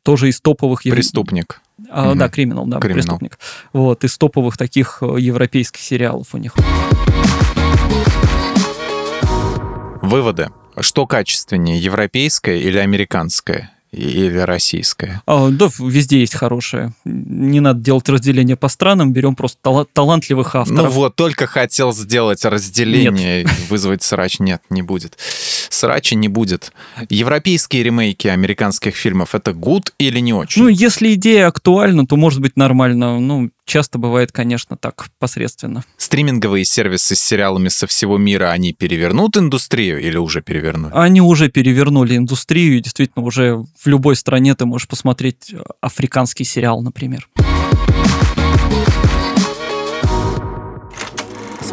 тоже 0.07 0.29
из 0.29 0.39
топовых... 0.39 0.83
Преступник. 0.83 1.61
А, 1.89 2.11
угу. 2.11 2.17
Да, 2.17 2.29
криминал, 2.29 2.65
да, 2.65 2.79
криминал. 2.79 2.95
преступник. 2.95 3.39
Вот, 3.73 4.05
из 4.05 4.17
топовых 4.17 4.55
таких 4.55 4.99
э, 5.01 5.19
европейских 5.19 5.81
сериалов 5.81 6.33
у 6.33 6.37
них. 6.37 6.55
Выводы. 10.01 10.47
Что 10.79 11.07
качественнее, 11.07 11.77
европейское 11.77 12.55
или 12.55 12.77
американское? 12.77 13.76
Или 13.97 14.37
российское? 14.37 15.21
А, 15.25 15.49
да, 15.49 15.69
везде 15.79 16.19
есть 16.19 16.35
хорошее. 16.35 16.93
Не 17.05 17.59
надо 17.59 17.79
делать 17.81 18.07
разделение 18.09 18.55
по 18.55 18.67
странам, 18.67 19.11
берем 19.13 19.35
просто 19.35 19.57
тала- 19.61 19.85
талантливых 19.91 20.55
авторов. 20.55 20.83
Ну 20.83 20.89
вот, 20.89 21.15
только 21.15 21.47
хотел 21.47 21.91
сделать 21.93 22.45
разделение, 22.45 23.43
Нет. 23.43 23.51
вызвать 23.69 24.03
срач. 24.03 24.39
Нет, 24.39 24.61
не 24.69 24.81
будет. 24.81 25.17
Срача 25.69 26.15
не 26.15 26.27
будет. 26.27 26.71
Европейские 27.09 27.83
ремейки 27.83 28.27
американских 28.27 28.95
фильмов 28.95 29.35
это 29.35 29.53
гуд 29.53 29.93
или 29.97 30.19
не 30.19 30.33
очень? 30.33 30.63
Ну, 30.63 30.67
если 30.69 31.13
идея 31.15 31.47
актуальна, 31.47 32.05
то 32.05 32.15
может 32.15 32.39
быть 32.41 32.55
нормально. 32.55 33.19
Ну, 33.19 33.49
часто 33.67 33.99
бывает, 33.99 34.31
конечно, 34.31 34.77
так 34.77 35.09
посредственно. 35.19 35.83
Стриминговые 35.97 36.65
сервисы 36.65 37.15
с 37.15 37.19
сериалами 37.19 37.67
со 37.67 37.85
всего 37.85 38.17
мира, 38.17 38.49
они 38.49 38.73
перевернут 38.73 39.37
индустрию 39.37 40.01
или 40.01 40.17
уже 40.17 40.41
перевернули? 40.41 40.91
Они 40.95 41.21
уже 41.21 41.49
перевернули 41.49 42.17
индустрию, 42.17 42.77
и 42.77 42.81
действительно 42.81 43.25
уже 43.25 43.63
в 43.79 43.87
любой 43.87 44.15
стране 44.15 44.55
ты 44.55 44.65
можешь 44.65 44.87
посмотреть 44.87 45.53
африканский 45.81 46.45
сериал, 46.45 46.81
например. 46.81 47.27